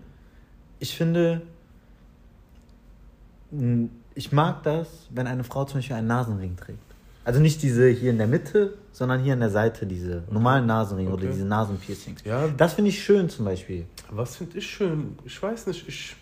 ich 0.79 0.95
finde, 0.95 1.41
ich 4.15 4.31
mag 4.31 4.63
das, 4.63 5.07
wenn 5.09 5.27
eine 5.27 5.43
Frau 5.43 5.63
zum 5.65 5.77
Beispiel 5.79 5.95
einen 5.95 6.07
Nasenring 6.07 6.55
trägt. 6.57 6.79
Also 7.23 7.39
nicht 7.41 7.61
diese 7.61 7.87
hier 7.89 8.11
in 8.11 8.17
der 8.17 8.27
Mitte, 8.27 8.77
sondern 8.93 9.21
hier 9.21 9.33
an 9.33 9.39
der 9.41 9.49
Seite, 9.49 9.85
diese 9.85 10.23
normalen 10.31 10.65
Nasenringe 10.65 11.09
oder 11.11 11.23
Okay. 11.23 11.33
diese 11.33 11.45
Nasenpiercings. 11.45 12.23
Ja, 12.23 12.47
Das 12.47 12.73
finde 12.73 12.89
ich 12.89 13.03
schön 13.03 13.29
zum 13.29 13.45
Beispiel. 13.45 13.85
was 14.09 14.37
finde 14.37 14.57
ich 14.57 14.67
schön? 14.67 15.17
Ich 15.25 15.41
weiß 15.41 15.67
nicht, 15.67 15.87
ich. 15.87 16.15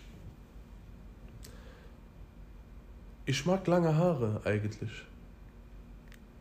Ich 3.24 3.44
mag 3.46 3.66
lange 3.66 3.94
Haare 3.96 4.40
eigentlich. 4.44 4.90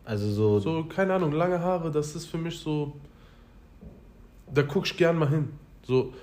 Also 0.04 0.30
so, 0.32 0.60
So, 0.60 0.84
keine 0.86 1.16
Ahnung, 1.16 1.32
lange 1.32 1.60
Haare, 1.60 1.92
das 1.92 2.16
ist 2.16 2.26
für 2.28 2.38
mich 2.38 2.60
so. 2.60 2.94
Da 4.54 4.62
guck 4.62 4.86
ich 4.86 4.96
gern 4.96 5.18
mal 5.18 5.30
hin. 5.30 5.50
So, 5.88 6.14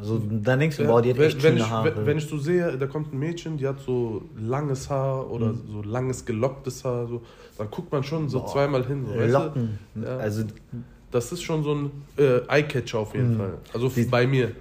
so 0.00 0.18
dann 0.18 0.60
denkst 0.60 0.76
du, 0.76 0.82
Ja, 0.84 0.88
boah, 0.90 1.02
die 1.02 1.10
hat 1.10 1.18
wenn, 1.18 1.26
echt 1.26 1.42
wenn, 1.42 1.52
schöne 1.54 1.60
ich, 1.64 1.70
Haare. 1.70 2.06
wenn, 2.06 2.18
ich 2.18 2.26
so 2.26 2.38
sehe, 2.38 2.78
da 2.78 2.86
kommt 2.86 3.12
ein 3.12 3.18
Mädchen, 3.18 3.56
die 3.56 3.66
hat 3.66 3.80
so 3.80 4.22
langes 4.38 4.88
Haar 4.90 5.30
oder 5.30 5.48
Mhm. 5.52 5.62
so 5.72 5.82
langes 5.82 6.24
gelocktes 6.24 6.84
Haar, 6.84 7.06
so, 7.08 7.22
dann 7.58 7.70
guckt 7.70 7.90
man 7.92 8.02
schon 8.04 8.28
so 8.28 8.40
Boah, 8.40 8.46
zweimal 8.48 8.86
hin. 8.86 9.04
So, 9.06 9.14
Locken. 9.14 9.78
Ja. 9.96 10.16
Also 10.18 10.44
Das 11.10 11.30
ist 11.30 11.42
schon 11.42 11.62
so 11.62 11.74
ein 11.74 11.90
äh, 12.16 12.38
Eye-Catcher 12.48 12.98
auf 13.00 13.14
jeden 13.14 13.34
Mhm. 13.34 13.38
Fall. 13.38 13.58
Also 13.74 13.88
Die- 13.90 14.04
bei 14.04 14.26
mir. 14.26 14.52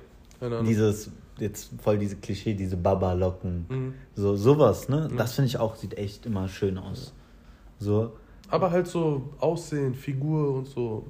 Dieses, 0.66 1.10
jetzt 1.40 1.70
voll 1.82 1.98
diese 1.98 2.18
Klischee, 2.18 2.54
diese 2.56 2.76
Baba-Locken. 2.76 3.66
Mhm. 3.70 3.94
So, 4.16 4.36
sowas, 4.36 4.90
ne? 4.90 5.08
Mhm. 5.12 5.16
Das 5.18 5.34
finde 5.36 5.48
ich 5.48 5.58
auch, 5.60 5.76
sieht 5.78 5.98
echt 5.98 6.26
immer 6.26 6.48
schön 6.50 6.78
aus. 6.78 7.14
So, 7.80 8.12
Aber 8.50 8.70
halt 8.72 8.88
so 8.88 9.30
Aussehen, 9.40 9.96
Figur 9.96 10.54
und 10.56 10.68
so. 10.68 11.06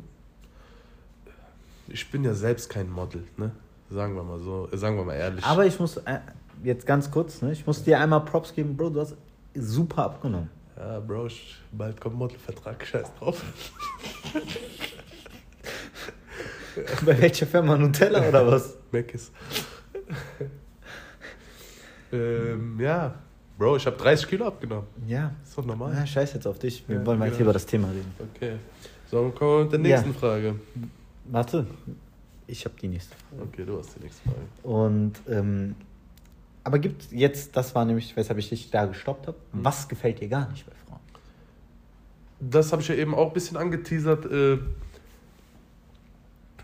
Ich 1.87 2.09
bin 2.11 2.23
ja 2.23 2.33
selbst 2.33 2.69
kein 2.69 2.89
Model, 2.91 3.23
ne? 3.37 3.51
Sagen 3.91 4.15
wir 4.15 4.23
mal 4.23 4.39
so, 4.39 4.69
äh, 4.71 4.77
sagen 4.77 4.95
wir 4.97 5.03
mal 5.03 5.15
ehrlich. 5.15 5.43
aber 5.43 5.65
ich 5.65 5.77
muss, 5.79 5.97
äh, 5.97 6.19
jetzt 6.63 6.85
ganz 6.85 7.09
kurz, 7.11 7.41
ne? 7.41 7.51
Ich 7.51 7.65
muss 7.67 7.83
dir 7.83 7.99
einmal 7.99 8.21
Props 8.21 8.53
geben, 8.53 8.77
Bro, 8.77 8.89
du 8.91 9.01
hast 9.01 9.15
super 9.55 10.05
abgenommen. 10.05 10.49
Ja, 10.77 10.99
Bro, 10.99 11.25
ich, 11.27 11.55
bald 11.71 11.99
kommt 11.99 12.15
Modelvertrag, 12.15 12.85
scheiß 12.91 13.11
drauf. 13.19 13.41
Bei 17.05 17.19
welcher 17.21 17.45
Firma 17.45 17.77
Nutella 17.77 18.27
oder 18.29 18.47
was? 18.47 18.77
Meckes. 18.91 19.31
ähm, 22.13 22.79
ja, 22.79 23.13
Bro, 23.57 23.75
ich 23.77 23.85
habe 23.85 23.97
30 23.97 24.27
Kilo 24.27 24.47
abgenommen. 24.47 24.87
Ja. 25.05 25.31
Ist 25.43 25.57
doch 25.57 25.65
normal. 25.65 25.95
Ah, 26.01 26.05
scheiß 26.05 26.33
jetzt 26.33 26.47
auf 26.47 26.59
dich. 26.59 26.83
Wir 26.87 26.97
Ja, 26.97 27.05
wollen 27.05 27.19
weiter 27.19 27.31
genau. 27.31 27.43
über 27.43 27.53
das 27.53 27.65
Thema 27.65 27.89
reden. 27.89 28.11
Okay. 28.35 28.53
So, 29.09 29.29
kommen 29.37 29.51
wir 29.51 29.63
mit 29.63 29.71
der 29.73 29.79
nächsten 29.79 30.13
Ja. 30.13 30.19
Frage. 30.19 30.55
Warte. 31.25 31.67
Ich 32.51 32.65
habe 32.65 32.75
die 32.81 32.89
nächste. 32.89 33.15
Okay, 33.41 33.63
du 33.65 33.77
hast 33.79 33.95
die 33.95 34.03
nächste 34.03 34.23
Frage. 34.23 34.41
Und, 34.63 35.13
ähm, 35.29 35.73
aber 36.65 36.79
gibt 36.79 37.09
jetzt, 37.11 37.55
das 37.55 37.73
war 37.73 37.85
nämlich, 37.85 38.13
weshalb 38.17 38.37
ich 38.39 38.49
dich 38.49 38.69
da 38.69 38.85
gestoppt 38.85 39.27
habe, 39.27 39.37
Mhm. 39.53 39.63
was 39.63 39.87
gefällt 39.87 40.19
dir 40.19 40.27
gar 40.27 40.49
nicht 40.49 40.65
bei 40.65 40.73
Frauen? 40.85 40.99
Das 42.41 42.73
habe 42.73 42.81
ich 42.81 42.89
ja 42.89 42.95
eben 42.95 43.15
auch 43.15 43.27
ein 43.27 43.33
bisschen 43.33 43.55
angeteasert. 43.55 44.25
Äh, 44.25 44.57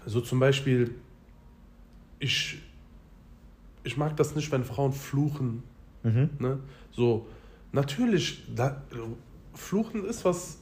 so 0.06 0.20
zum 0.20 0.40
Beispiel, 0.42 0.94
ich, 2.20 2.62
ich 3.84 3.96
mag 3.96 4.18
das 4.18 4.36
nicht, 4.36 4.52
wenn 4.52 4.66
Frauen 4.66 4.92
fluchen. 4.92 5.64
Mhm. 6.04 6.30
Ne? 6.40 6.60
So, 6.92 7.28
natürlich, 7.72 8.44
da, 8.54 8.82
Fluchen 9.54 10.04
ist 10.04 10.26
was, 10.26 10.58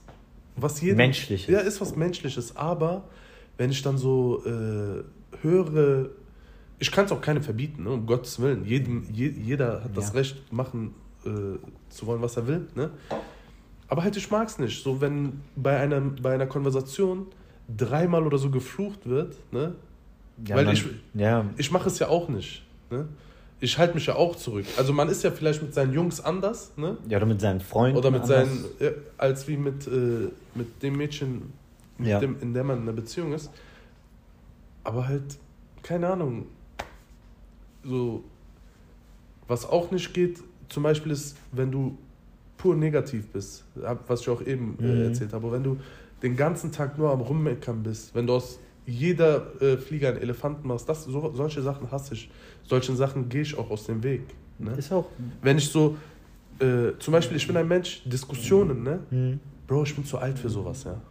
was 0.56 0.82
jedem... 0.82 0.98
Menschliches. 0.98 1.48
Ja, 1.52 1.60
ist 1.62 1.82
was 1.82 1.96
Menschliches, 1.96 2.56
aber 2.56 3.08
wenn 3.58 3.72
ich 3.72 3.82
dann 3.82 3.98
so 3.98 4.44
äh, 4.46 5.04
höre, 5.42 6.10
ich 6.80 6.92
kann 6.92 7.06
es 7.06 7.12
auch 7.12 7.22
keinem 7.22 7.44
verbieten, 7.44 7.84
ne? 7.84 7.92
um 7.92 8.06
Gottes 8.06 8.40
Willen. 8.40 8.66
Jedem, 8.66 9.06
je, 9.12 9.30
jeder 9.30 9.84
hat 9.84 9.96
das 9.96 10.10
Ja. 10.10 10.14
Recht, 10.16 10.52
machen 10.52 10.94
äh, 11.26 11.30
zu 11.90 12.06
wollen, 12.08 12.22
was 12.22 12.38
er 12.38 12.48
will. 12.48 12.68
Ne? 12.76 12.92
Aber 13.88 14.04
halt, 14.04 14.18
ich 14.18 14.30
mag 14.32 14.48
es 14.48 14.58
nicht. 14.60 14.84
So, 14.84 15.00
wenn 15.02 15.42
bei 15.56 15.78
einer, 15.78 16.02
bei 16.02 16.34
einer 16.34 16.48
Konversation 16.48 17.28
dreimal 17.76 18.26
oder 18.26 18.38
so 18.38 18.50
geflucht 18.50 19.08
wird, 19.08 19.36
ne? 19.52 19.76
Ja, 20.46 20.56
Weil 20.58 20.66
man, 20.66 20.74
ich- 20.74 20.86
ja, 21.14 21.46
ich 21.58 21.72
mache 21.72 21.88
es 21.88 21.98
ja 22.00 22.10
auch 22.10 22.28
nicht. 22.28 22.64
Ne? 22.92 23.08
Ich 23.62 23.78
halte 23.78 23.94
mich 23.96 24.06
ja 24.06 24.16
auch 24.16 24.36
zurück. 24.36 24.66
Also 24.78 24.92
man 24.92 25.08
ist 25.08 25.24
ja 25.24 25.32
vielleicht 25.32 25.62
mit 25.62 25.74
seinen 25.74 25.94
Jungs 25.94 26.20
anders, 26.20 26.74
ne? 26.76 26.98
ja, 27.08 27.18
oder 27.18 27.26
mit 27.26 27.40
seinen 27.40 27.62
Freunden. 27.62 27.98
Oder 27.98 28.12
mit 28.12 28.24
anders. 28.24 28.50
seinen, 28.50 28.66
ja, 28.82 28.90
als 29.18 29.48
wie 29.48 29.56
mit, 29.56 29.88
äh, 29.88 30.28
mit 30.56 30.84
dem 30.84 30.98
Mädchen, 30.98 31.54
mit 31.98 32.10
Ja. 32.10 32.20
dem, 32.20 32.36
in 32.42 32.54
der 32.54 32.66
man 32.66 32.78
in 32.78 32.84
einer 32.84 32.92
Beziehung 32.94 33.32
ist. 33.34 33.50
Aber 34.86 35.08
halt, 35.08 35.38
keine 35.84 36.08
Ahnung, 36.08 36.46
so, 37.84 38.24
was 39.48 39.68
auch 39.68 39.92
nicht 39.92 40.14
geht, 40.14 40.40
zum 40.70 40.84
Beispiel 40.84 41.12
ist, 41.12 41.36
wenn 41.52 41.72
du 41.72 41.98
pur 42.58 42.76
negativ 42.76 43.28
bist, 43.28 43.66
was 44.08 44.22
ich 44.22 44.30
auch 44.30 44.42
eben 44.42 44.78
äh, 44.80 44.84
Mhm. 44.84 45.02
erzählt 45.04 45.34
habe, 45.34 45.52
wenn 45.52 45.64
du 45.64 45.78
den 46.22 46.36
ganzen 46.36 46.72
Tag 46.72 46.98
nur 46.98 47.12
am 47.12 47.22
Rummeckern 47.22 47.84
bist, 47.84 48.16
wenn 48.16 48.26
du 48.26 48.34
aus 48.34 48.60
jeder 48.88 49.62
äh, 49.62 49.78
Flieger 49.78 50.10
einen 50.10 50.20
Elefanten 50.22 50.68
machst, 50.68 50.88
das, 50.88 51.04
so, 51.06 51.34
solche 51.36 51.62
Sachen 51.62 51.92
hasse 51.92 52.14
ich. 52.14 52.30
Solchen 52.64 52.96
Sachen 52.96 53.28
gehe 53.30 53.42
ich 53.42 53.58
auch 53.58 53.70
aus 53.70 53.86
dem 53.86 54.02
Weg. 54.04 54.22
Ne? 54.60 54.74
Ist 54.78 54.92
auch. 54.92 55.08
Wenn 55.42 55.58
ich 55.58 55.68
so, 55.70 55.98
äh, 56.60 56.92
zum 57.00 57.12
Beispiel, 57.12 57.38
ich 57.38 57.46
bin 57.48 57.58
ein 57.58 57.68
Mensch, 57.68 58.02
Diskussionen, 58.06 58.84
ne? 58.84 59.00
Mhm. 59.10 59.40
Bro, 59.68 59.84
ich 59.84 59.96
bin 59.96 60.06
zu 60.06 60.18
alt 60.20 60.38
für 60.40 60.50
sowas, 60.50 60.84
ja. 60.84 61.02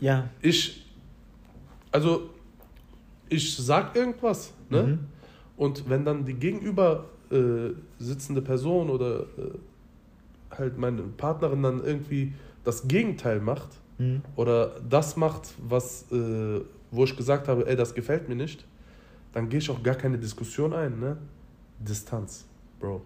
Ja. 0.00 0.28
Ich, 0.42 0.86
also, 1.90 2.30
ich 3.32 3.56
sag 3.56 3.96
irgendwas, 3.96 4.52
ne? 4.70 4.82
Mhm. 4.82 4.98
Und 5.56 5.88
wenn 5.88 6.04
dann 6.04 6.24
die 6.24 6.34
gegenüber 6.34 7.06
äh, 7.30 7.70
sitzende 7.98 8.42
Person 8.42 8.90
oder 8.90 9.20
äh, 9.20 9.26
halt 10.56 10.76
meine 10.78 11.02
Partnerin 11.02 11.62
dann 11.62 11.84
irgendwie 11.84 12.32
das 12.64 12.86
Gegenteil 12.88 13.40
macht 13.40 13.68
Mhm. 13.98 14.22
oder 14.36 14.80
das 14.88 15.16
macht, 15.16 15.52
was, 15.62 16.06
äh, 16.10 16.60
wo 16.90 17.04
ich 17.04 17.14
gesagt 17.16 17.46
habe, 17.48 17.66
ey, 17.68 17.76
das 17.76 17.94
gefällt 17.94 18.28
mir 18.28 18.34
nicht, 18.34 18.64
dann 19.32 19.48
gehe 19.50 19.58
ich 19.58 19.70
auch 19.70 19.82
gar 19.82 19.94
keine 19.94 20.18
Diskussion 20.18 20.72
ein, 20.72 20.98
ne? 20.98 21.18
Distanz, 21.78 22.46
Bro. 22.80 23.02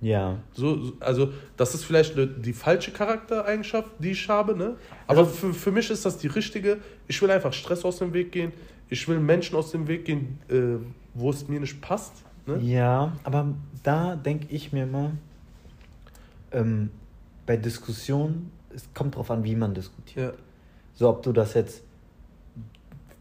Ja. 0.00 0.38
So, 0.52 0.78
so- 0.82 0.92
also 1.00 1.32
das 1.56 1.74
ist 1.74 1.84
vielleicht 1.84 2.14
die 2.16 2.52
falsche 2.52 2.92
Charaktereigenschaft, 2.92 3.90
die 3.98 4.10
ich 4.12 4.28
habe, 4.28 4.54
ne? 4.56 4.76
Aber 5.06 5.20
Also- 5.20 5.32
für, 5.32 5.52
für 5.54 5.72
mich 5.72 5.90
ist 5.90 6.04
das 6.04 6.16
die 6.18 6.28
richtige. 6.28 6.78
Ich 7.08 7.20
will 7.20 7.30
einfach 7.30 7.52
Stress 7.52 7.84
aus 7.84 7.98
dem 7.98 8.12
Weg 8.12 8.30
gehen. 8.32 8.52
Ich 8.94 9.08
will 9.08 9.18
Menschen 9.18 9.56
aus 9.56 9.72
dem 9.72 9.88
Weg 9.88 10.04
gehen, 10.04 10.38
äh, 10.48 10.76
wo 11.14 11.28
es 11.30 11.48
mir 11.48 11.58
nicht 11.58 11.80
passt. 11.80 12.12
Ne? 12.46 12.60
Ja, 12.60 13.10
aber 13.24 13.52
da 13.82 14.14
denke 14.14 14.46
ich 14.54 14.72
mir 14.72 14.84
immer, 14.84 15.10
ähm, 16.52 16.90
bei 17.44 17.56
Diskussionen, 17.56 18.52
es 18.72 18.84
kommt 18.94 19.16
drauf 19.16 19.32
an, 19.32 19.42
wie 19.42 19.56
man 19.56 19.74
diskutiert. 19.74 20.36
Ja. 20.36 20.42
So, 20.94 21.08
ob 21.08 21.24
du 21.24 21.32
das 21.32 21.54
jetzt, 21.54 21.82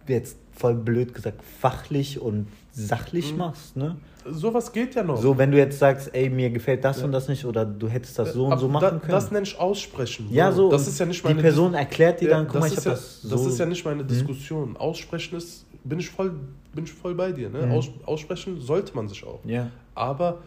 jetzt 0.08 0.38
voll 0.51 0.75
blöd 0.75 1.12
gesagt, 1.15 1.44
fachlich 1.44 2.20
und 2.22 2.46
sachlich 2.72 3.32
Mhm. 3.32 3.38
machst, 3.39 3.75
ne? 3.75 3.98
Sowas 4.30 4.72
geht 4.72 4.96
ja 4.96 5.03
noch. 5.03 5.22
So, 5.22 5.38
wenn 5.38 5.51
du 5.51 5.58
jetzt 5.58 5.80
sagst, 5.80 6.10
ey, 6.13 6.30
mir 6.30 6.50
gefällt 6.50 6.84
das 6.84 7.00
Ja. 7.00 7.06
und 7.06 7.12
das 7.12 7.27
nicht 7.27 7.44
oder 7.46 7.65
du 7.65 7.88
hättest 7.88 8.18
das 8.20 8.34
so 8.34 8.46
und 8.48 8.58
so 8.58 8.68
machen 8.68 9.00
können. 9.01 9.12
Das 9.12 9.32
nenne 9.32 9.46
ich 9.46 9.58
aussprechen. 9.60 10.27
ja, 10.32 10.51
so. 10.51 10.70
Das 10.70 10.88
ist 10.88 11.00
ja 11.00 11.06
nicht 11.06 11.22
Die 11.24 11.27
meine 11.27 11.42
Person 11.42 11.74
erklärt 11.74 12.22
dir 12.22 12.30
Ja, 12.30 12.38
dann, 12.38 12.48
guck 12.48 12.62
mal, 12.62 12.68
ich 12.68 12.77
habe 12.77 12.89
ja, 12.89 12.92
das 12.92 13.22
so. 13.22 13.30
das 13.30 13.46
ist 13.46 13.60
ja 13.60 13.65
nicht 13.65 13.84
meine 13.86 14.03
Diskussion. 14.03 14.77
Aussprechen 14.77 15.36
ist, 15.38 15.65
bin 15.84 16.00
ich 16.00 16.10
voll, 16.10 16.32
bin 16.74 16.84
ich 16.86 16.92
voll 16.94 17.15
bei 17.15 17.32
dir. 17.32 17.50
Ne? 17.50 17.65
Mhm. 17.65 17.72
Aus, 17.74 17.89
aussprechen 18.06 18.60
sollte 18.62 18.96
man 18.96 19.08
sich 19.08 19.25
auch. 19.25 19.39
Ja, 19.46 19.70
Aber 19.96 20.39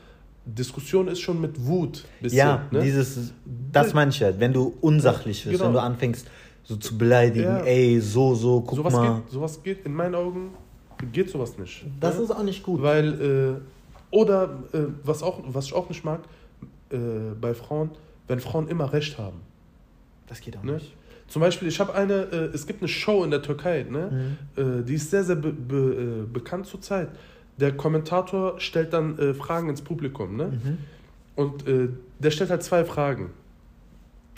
Diskussion 0.44 1.08
ist 1.08 1.20
schon 1.20 1.40
mit 1.40 1.64
Wut. 1.66 2.04
Bisschen, 2.20 2.38
ja 2.38 2.62
ne? 2.70 2.80
dieses, 2.80 3.32
das 3.72 3.92
meine 3.94 4.10
ich 4.10 4.22
halt, 4.22 4.38
wenn 4.40 4.52
du 4.52 4.74
unsachlich 4.80 5.42
bist, 5.44 5.52
Genau. 5.56 5.66
wenn 5.66 5.72
du 5.74 5.80
anfängst 5.82 6.28
so 6.62 6.76
zu 6.76 6.96
beleidigen, 6.98 7.60
ey, 7.64 8.00
so, 8.00 8.34
so, 8.34 8.60
guck 8.60 8.76
sowas, 8.76 8.92
mal. 8.92 9.14
geht, 9.22 9.30
sowas 9.30 9.62
geht, 9.62 9.84
in 9.86 9.92
meinen 9.94 10.14
Augen, 10.14 10.50
geht 11.12 11.30
sowas 11.30 11.58
nicht. 11.58 11.86
Das 12.00 12.16
ne? 12.16 12.24
ist 12.24 12.30
auch 12.30 12.42
nicht 12.42 12.62
gut. 12.62 12.82
Weil, 12.82 13.60
äh, 13.60 14.14
oder 14.14 14.62
äh, 14.72 14.78
was, 15.02 15.22
auch, 15.22 15.40
was 15.46 15.66
ich 15.66 15.74
auch 15.74 15.88
nicht 15.88 16.04
mag, 16.04 16.20
äh, 16.90 16.96
bei 17.40 17.54
Frauen, 17.54 17.90
wenn 18.28 18.40
Frauen 18.40 18.68
immer 18.68 18.92
Recht 18.92 19.18
haben. 19.18 19.40
Das 20.26 20.40
geht 20.40 20.56
auch 20.56 20.62
Ne? 20.62 20.74
nicht. 20.74 20.94
Zum 21.28 21.40
Beispiel, 21.40 21.66
ich 21.66 21.80
habe 21.80 21.94
eine, 21.94 22.14
äh, 22.14 22.36
es 22.54 22.66
gibt 22.66 22.82
eine 22.82 22.88
Show 22.88 23.24
in 23.24 23.30
der 23.30 23.42
Türkei, 23.42 23.84
ne? 23.88 24.36
Mhm. 24.56 24.80
Äh, 24.80 24.84
die 24.84 24.94
ist 24.94 25.10
sehr, 25.10 25.24
sehr 25.24 25.36
be 25.36 25.52
be 25.52 25.76
äh, 25.76 26.32
bekannt 26.32 26.66
zurzeit. 26.66 27.08
Der 27.58 27.76
Kommentator 27.76 28.60
stellt 28.60 28.92
dann 28.92 29.34
Fragen 29.34 29.70
ins 29.70 29.80
Publikum, 29.80 30.36
ne? 30.36 30.48
Mhm. 30.62 30.78
Und 31.36 31.64
der 31.66 32.30
stellt 32.30 32.50
halt 32.50 32.62
zwei 32.62 32.84
Fragen. 32.84 33.30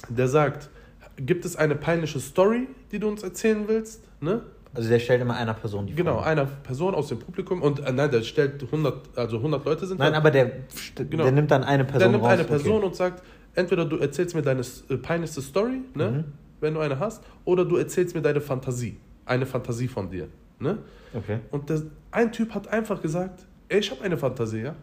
Der 0.08 0.28
sagt, 0.28 0.70
gibt 1.16 1.44
es 1.44 1.56
eine 1.56 1.74
peinliche 1.74 2.20
Story, 2.20 2.68
die 2.92 2.98
du 3.00 3.08
uns 3.08 3.22
erzählen 3.22 3.64
willst? 3.66 4.02
Ne? 4.20 4.42
Also 4.74 4.88
der 4.88 4.98
stellt 4.98 5.20
immer 5.22 5.34
einer 5.36 5.54
Person 5.54 5.86
die 5.86 5.94
Genau, 5.94 6.16
Frage. 6.16 6.26
einer 6.26 6.44
Person 6.46 6.94
aus 6.94 7.08
dem 7.08 7.18
Publikum 7.18 7.62
und 7.62 7.80
äh, 7.80 7.92
nein, 7.92 8.10
der 8.10 8.22
stellt 8.22 8.62
100, 8.62 9.16
also 9.18 9.38
100 9.38 9.64
Leute 9.64 9.86
sind 9.86 9.98
Nein, 9.98 10.12
da. 10.12 10.18
aber 10.18 10.30
der, 10.30 10.50
Genau. 10.96 11.22
der 11.22 11.32
nimmt 11.32 11.50
dann 11.50 11.64
eine 11.64 11.84
Person 11.84 11.98
der 12.00 12.08
nimmt 12.10 12.24
raus. 12.24 12.32
eine 12.32 12.44
Person 12.44 12.76
okay. 12.78 12.86
und 12.86 12.94
sagt, 12.96 13.22
entweder 13.54 13.84
du 13.86 13.96
erzählst 13.96 14.34
mir 14.34 14.42
deine 14.42 14.60
äh, 14.90 14.96
peinlichste 14.98 15.40
Story, 15.42 15.80
ne, 15.94 16.10
Mhm. 16.10 16.24
wenn 16.60 16.74
du 16.74 16.80
eine 16.80 16.98
hast, 16.98 17.24
oder 17.44 17.64
du 17.64 17.76
erzählst 17.76 18.14
mir 18.14 18.22
deine 18.22 18.40
Fantasie, 18.40 18.98
eine 19.24 19.46
Fantasie 19.46 19.88
von 19.88 20.10
dir. 20.10 20.28
Ne? 20.60 20.78
Okay. 21.14 21.38
Und 21.50 21.70
der, 21.70 21.82
ein 22.10 22.30
Typ 22.32 22.54
hat 22.54 22.68
einfach 22.68 23.00
gesagt, 23.00 23.46
ey, 23.68 23.78
ich 23.78 23.90
habe 23.90 24.02
eine 24.02 24.16
Fantasie, 24.18 24.60
ja? 24.62 24.74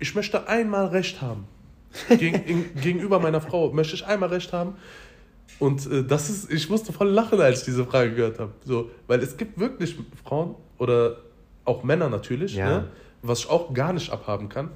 Ich 0.00 0.14
möchte 0.14 0.48
einmal 0.48 0.86
Recht 0.88 1.22
haben. 1.22 1.46
Gegen, 2.18 2.42
in, 2.44 2.74
gegenüber 2.80 3.20
meiner 3.20 3.40
Frau 3.40 3.72
möchte 3.72 3.94
ich 3.94 4.04
einmal 4.04 4.28
Recht 4.30 4.52
haben. 4.52 4.74
Und 5.60 5.86
äh, 5.90 6.02
das 6.04 6.30
ist, 6.30 6.50
ich 6.50 6.68
musste 6.68 6.92
voll 6.92 7.08
lachen, 7.10 7.40
als 7.40 7.60
ich 7.60 7.64
diese 7.66 7.84
Frage 7.84 8.14
gehört 8.14 8.38
habe. 8.38 8.52
So, 8.64 8.90
weil 9.06 9.20
es 9.20 9.36
gibt 9.36 9.58
wirklich 9.58 9.96
Frauen 10.24 10.56
oder 10.78 11.18
auch 11.64 11.84
Männer 11.84 12.08
natürlich, 12.08 12.54
Ja. 12.56 12.68
ne, 12.68 12.88
was 13.22 13.40
ich 13.40 13.48
auch 13.50 13.72
gar 13.72 13.92
nicht 13.92 14.10
abhaben 14.10 14.48
kann. 14.48 14.70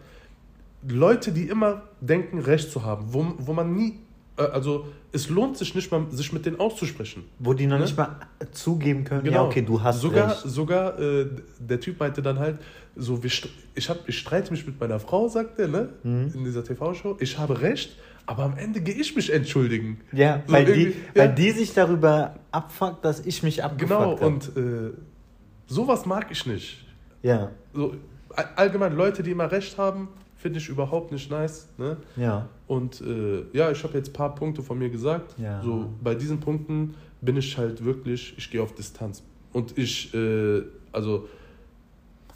Leute, 0.87 1.33
die 1.33 1.49
immer 1.49 1.83
denken, 2.01 2.39
Recht 2.39 2.71
zu 2.71 2.85
haben, 2.85 3.07
wo, 3.13 3.35
wo 3.39 3.53
man 3.53 3.75
nie, 3.75 3.99
äh, 4.37 4.43
also 4.43 4.87
es 5.11 5.29
lohnt 5.29 5.57
sich 5.59 5.75
nicht 5.75 5.91
mal, 5.91 6.07
sich 6.11 6.33
mit 6.33 6.47
denen 6.47 6.61
auszusprechen. 6.61 7.25
Wo 7.41 7.53
die 7.55 7.67
noch 7.67 7.79
Ne? 7.79 7.85
nicht 7.85 7.97
mal 7.97 8.17
zugeben 8.53 9.03
können, 9.05 9.27
ja, 9.27 9.43
okay, 9.45 9.63
du 9.63 9.83
hast 9.83 10.01
Genau. 10.03 10.13
sogar, 10.15 10.29
recht. 10.31 10.43
Sogar 10.45 10.99
äh, 11.01 11.27
der 11.59 11.81
Typ 11.81 11.99
meinte 11.99 12.23
dann 12.23 12.39
halt, 12.39 12.61
so, 12.95 13.21
ich, 13.25 13.89
hab, 13.89 14.09
ich 14.09 14.19
streite 14.19 14.51
mich 14.53 14.65
mit 14.67 14.79
meiner 14.81 15.01
Frau, 15.01 15.29
sagt 15.29 15.59
er, 15.59 15.69
ne? 15.69 15.89
Mhm. 16.05 16.31
In 16.35 16.45
dieser 16.45 16.63
TV-Show. 16.65 17.17
Ich 17.21 17.39
habe 17.39 17.61
recht, 17.61 17.97
aber 18.29 18.45
am 18.45 18.59
Ende 18.59 18.81
gehe 18.83 18.95
ich 18.95 19.17
mich 19.17 19.33
entschuldigen. 19.33 20.01
Ja, 20.13 20.43
So 20.47 20.53
weil, 20.53 20.65
die, 20.67 20.71
irgendwie- 20.83 20.97
weil 21.15 21.27
ja. 21.29 21.33
die 21.33 21.51
sich 21.53 21.73
darüber 21.73 22.35
abfuckt, 22.53 23.03
dass 23.05 23.25
ich 23.25 23.43
mich 23.43 23.65
abgefuckt 23.65 23.89
Genau, 24.01 24.11
habe. 24.13 24.27
und 24.27 24.57
äh, 24.57 24.93
sowas 25.67 26.05
mag 26.07 26.27
ich 26.31 26.45
nicht. 26.47 26.85
Ja, 27.23 27.51
So, 27.73 27.95
all- 28.35 28.49
allgemein, 28.57 28.95
Leute, 28.95 29.23
die 29.23 29.31
immer 29.31 29.51
recht 29.51 29.79
haben, 29.79 30.09
finde 30.37 30.59
ich 30.59 30.69
überhaupt 30.69 31.11
nicht 31.11 31.31
nice. 31.31 31.69
Ne? 31.79 31.97
ja. 32.17 32.49
Und 32.67 33.01
äh, 33.01 33.45
ja, 33.55 33.71
ich 33.71 33.83
habe 33.83 33.97
jetzt 33.97 34.11
ein 34.11 34.13
paar 34.13 34.35
Punkte 34.35 34.63
von 34.63 34.79
mir 34.79 34.91
gesagt. 34.91 35.35
Ja. 35.39 35.63
So, 35.63 35.89
bei 36.03 36.15
diesen 36.15 36.39
Punkten 36.39 36.95
bin 37.23 37.37
ich 37.39 37.57
halt 37.57 37.83
wirklich, 37.83 38.35
ich 38.37 38.51
gehe 38.51 38.63
auf 38.63 38.75
Distanz. 38.75 39.23
Und 39.55 39.77
ich, 39.79 40.13
äh, 40.15 40.63
also, 40.93 41.27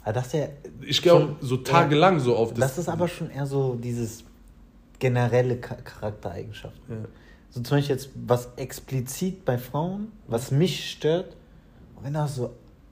Aber 0.03 0.13
das 0.13 0.25
ist 0.27 0.33
ja, 0.33 0.47
ich 0.81 1.01
gehe 1.03 1.13
auch 1.13 1.29
so 1.39 1.57
tagelang 1.57 2.19
so 2.19 2.35
auf 2.35 2.51
das 2.55 2.79
ist 2.79 2.89
aber 2.89 3.07
schon 3.07 3.29
eher 3.29 3.45
so 3.45 3.75
dieses 3.75 4.23
generelle 5.07 5.59
Cha- 5.59 5.75
Charaktereigenschaften. 5.83 6.81
Ja. 6.89 6.95
So 7.49 7.61
zum 7.61 7.77
Beispiel 7.77 7.95
jetzt, 7.95 8.09
was 8.25 8.49
explizit 8.55 9.43
bei 9.45 9.57
Frauen, 9.57 10.11
was 10.27 10.49
mich 10.51 10.89
stört, 10.91 11.35
wenn 12.01 12.13
das 12.13 12.35
so 12.35 12.51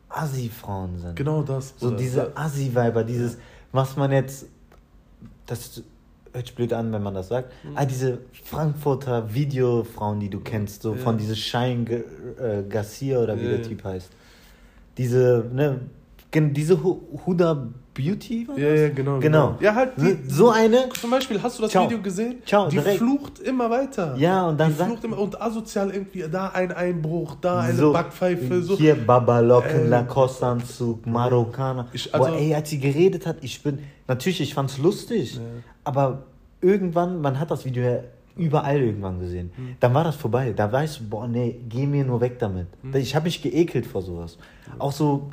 Assi-Frauen 0.10 1.00
sind. 1.00 1.15
Genau 1.15 1.41
das. 1.41 1.74
So 1.77 1.88
Bruder. 1.88 1.98
diese. 1.98 2.38
Assi-Weiber, 2.38 3.03
dieses, 3.06 3.38
was 3.72 3.96
man 3.96 4.12
jetzt, 4.12 4.46
das 5.46 5.82
hört 6.34 6.46
sich 6.48 6.56
blöd 6.56 6.74
an, 6.74 6.91
wenn 6.91 7.01
man 7.01 7.13
das 7.13 7.30
sagt, 7.30 7.51
Mhm. 7.63 7.72
ah, 7.75 7.86
diese 7.86 8.20
Frankfurter 8.44 9.34
Videofrauen, 9.34 10.20
die 10.20 10.30
du 10.30 10.39
kennst, 10.41 10.82
so 10.82 10.91
Ja. 10.94 10.98
von 11.01 11.18
dieses 11.18 11.39
Shine 11.39 11.84
G- 11.86 11.94
äh, 12.44 12.63
Garcia 12.70 13.20
oder 13.20 13.38
wie 13.39 13.44
Ja, 13.46 13.50
der. 13.51 13.63
Typ 13.63 13.84
heißt. 13.86 14.10
Diese, 14.98 15.46
ne, 15.53 15.80
diese 16.34 16.84
Hu- 16.84 17.01
Huda 17.25 17.68
Beauty 17.93 18.48
war 18.48 18.57
Ja, 18.57 18.69
das? 18.69 18.79
ja, 18.79 18.89
genau. 18.89 19.19
Genau. 19.19 19.57
Ja, 19.60 19.75
halt 19.75 19.91
die, 19.98 20.17
So 20.29 20.50
eine, 20.50 20.88
Zum 21.00 21.12
Beispiel, 21.12 21.41
hast 21.43 21.57
du 21.57 21.63
das 21.63 21.71
Ciao. 21.71 21.83
Video 21.86 22.01
gesehen? 22.01 22.41
Ciao, 22.45 22.67
die 22.69 22.77
direkt. 22.77 23.00
flucht 23.00 23.39
immer 23.39 23.69
weiter. 23.69 24.15
Ja, 24.17 24.48
und 24.48 24.57
dann 24.60 24.69
die 24.71 24.75
sagt- 24.77 24.89
flucht 24.91 25.03
immer 25.03 25.19
und 25.19 25.41
asozial 25.41 25.89
irgendwie, 25.91 26.24
da 26.31 26.48
ein 26.50 26.71
Einbruch, 26.71 27.36
da 27.41 27.60
eine 27.60 27.74
so, 27.74 27.91
Backpfeife, 27.91 28.62
so. 28.63 28.77
hier 28.77 28.95
Babalocken, 28.95 29.86
Äh, 29.86 29.88
Lacoste-Anzug, 29.88 31.05
Marokkaner. 31.05 31.88
Ich- 31.93 32.12
Boah, 32.12 32.27
also- 32.27 32.38
ey, 32.38 32.55
als 32.55 32.69
sie 32.69 32.79
geredet 32.79 33.25
hat, 33.27 33.38
ich 33.41 33.62
bin, 33.62 33.79
natürlich, 34.07 34.39
ich 34.41 34.53
fand's 34.53 34.77
lustig, 34.77 35.39
aber 35.83 36.24
irgendwann, 36.62 37.19
man 37.21 37.39
hat 37.39 37.51
das 37.51 37.65
Video 37.65 37.83
ja 37.83 38.00
überall 38.38 38.79
irgendwann 38.81 39.19
gesehen. 39.19 39.51
Hm. 39.55 39.75
Dann 39.81 39.93
war 39.93 40.05
das 40.05 40.15
vorbei. 40.15 40.53
Da 40.55 40.71
weißt 40.71 41.01
du, 41.01 41.03
boah, 41.10 41.27
nee, 41.27 41.60
geh 41.67 41.86
mir 41.86 42.05
nur 42.05 42.21
weg 42.21 42.39
damit. 42.39 42.67
Hm. 42.81 42.95
Ich 42.95 43.13
habe 43.15 43.25
mich 43.25 43.41
geekelt 43.41 43.86
vor 43.86 44.01
sowas. 44.01 44.38
Auch 44.79 44.93
so, 44.93 45.29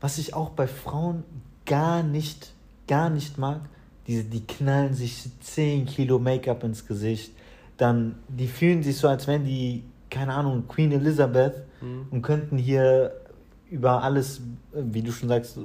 was 0.00 0.18
ich 0.18 0.34
auch 0.34 0.50
bei 0.50 0.68
Frauen 0.68 1.24
gar 1.68 2.02
nicht, 2.02 2.52
gar 2.88 3.10
nicht 3.10 3.38
mag, 3.38 3.60
diese, 4.08 4.24
die 4.24 4.44
knallen 4.44 4.94
sich 4.94 5.28
10 5.40 5.86
Kilo 5.86 6.18
Make-up 6.18 6.64
ins 6.64 6.84
Gesicht. 6.86 7.32
Dann, 7.76 8.16
die 8.26 8.48
fühlen 8.48 8.82
sich 8.82 8.96
so, 8.96 9.06
als 9.06 9.26
wären 9.28 9.44
die, 9.44 9.84
keine 10.10 10.34
Ahnung, 10.34 10.64
Queen 10.66 10.90
Elizabeth 10.90 11.62
Hm. 11.80 12.06
und 12.10 12.22
könnten 12.22 12.58
hier 12.58 13.12
über 13.70 14.02
alles, 14.02 14.40
wie 14.72 15.02
du 15.02 15.12
schon 15.12 15.28
sagst, 15.28 15.58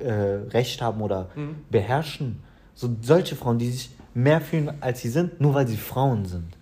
äh, 0.00 0.10
Recht 0.10 0.82
haben 0.82 1.00
oder 1.00 1.28
Mhm. 1.36 1.56
beherrschen. 1.70 2.40
So 2.74 2.88
solche 3.02 3.36
Frauen, 3.36 3.58
die 3.58 3.70
sich 3.70 3.90
mehr 4.14 4.40
fühlen, 4.40 4.72
als 4.80 5.00
sie 5.02 5.10
sind, 5.10 5.40
nur 5.40 5.54
weil 5.54 5.68
sie 5.68 5.76
Frauen 5.76 6.24
sind. 6.24 6.56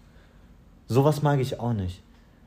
Sowas 0.88 1.22
mag 1.22 1.38
ich 1.40 1.58
auch 1.60 1.72
nicht. 1.72 2.02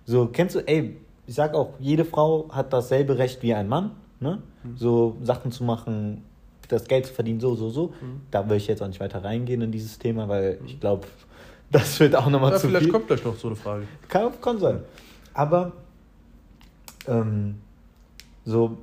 So, 0.06 0.28
kennst 0.28 0.56
du, 0.56 0.60
ey, 0.68 0.98
ich 1.26 1.34
sag 1.36 1.54
auch, 1.56 1.74
jede 1.80 2.04
Frau 2.06 2.50
hat 2.52 2.74
dasselbe 2.74 3.18
Recht 3.18 3.42
wie 3.42 3.54
ein 3.54 3.68
Mann, 3.70 3.92
ne? 4.20 4.42
Mhm. 4.64 4.78
So 4.78 5.18
Sachen 5.24 5.52
zu 5.52 5.64
machen, 5.64 6.24
das 6.72 6.86
Geld 6.86 7.06
zu 7.06 7.14
verdienen, 7.14 7.40
so, 7.40 7.56
so, 7.56 7.70
so. 7.70 7.88
Mhm. 8.02 8.22
Da 8.32 8.48
will 8.50 8.58
ich 8.58 8.68
jetzt 8.68 8.82
auch 8.82 8.88
nicht 8.88 9.00
weiter 9.00 9.24
reingehen 9.24 9.62
in 9.62 9.72
dieses 9.72 9.98
Thema, 10.00 10.28
weil 10.28 10.60
ich 10.66 10.80
glaube, 10.80 11.08
das 11.72 12.00
wird 12.00 12.16
auch 12.16 12.30
nochmal 12.30 12.52
Ja, 12.52 12.58
zu 12.58 12.68
vielleicht 12.68 12.86
viel. 12.86 12.92
kommt 12.92 13.08
gleich 13.08 13.24
noch 13.24 13.36
so 13.36 13.48
eine 13.48 13.56
Frage. 13.56 13.86
Kann, 14.08 14.32
kann 14.42 14.60
sein. 14.60 14.80
Aber 15.34 15.72
ähm, 17.08 17.56
so, 18.46 18.78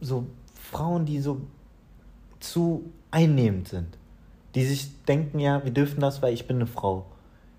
so 0.00 0.26
Frauen, 0.54 1.04
die 1.06 1.20
so 1.20 1.40
zu 2.40 2.90
einnehmend 3.10 3.68
sind, 3.68 3.98
die 4.54 4.64
sich 4.64 4.90
denken, 5.04 5.38
ja, 5.38 5.62
wir 5.64 5.70
dürfen 5.72 6.00
das, 6.00 6.22
weil 6.22 6.34
ich 6.34 6.46
bin 6.46 6.56
eine 6.56 6.66
Frau. 6.66 7.06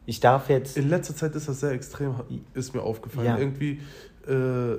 Ich 0.06 0.20
darf 0.20 0.50
jetzt. 0.50 0.78
In 0.78 0.90
letzter 0.90 1.16
Zeit 1.16 1.36
ist 1.36 1.48
das 1.48 1.60
sehr 1.60 1.72
extrem, 1.72 2.16
ist 2.54 2.74
mir 2.74 2.82
aufgefallen. 2.82 3.28
Ja. 3.28 3.38
Irgendwie, 3.38 3.80
äh, 4.28 4.78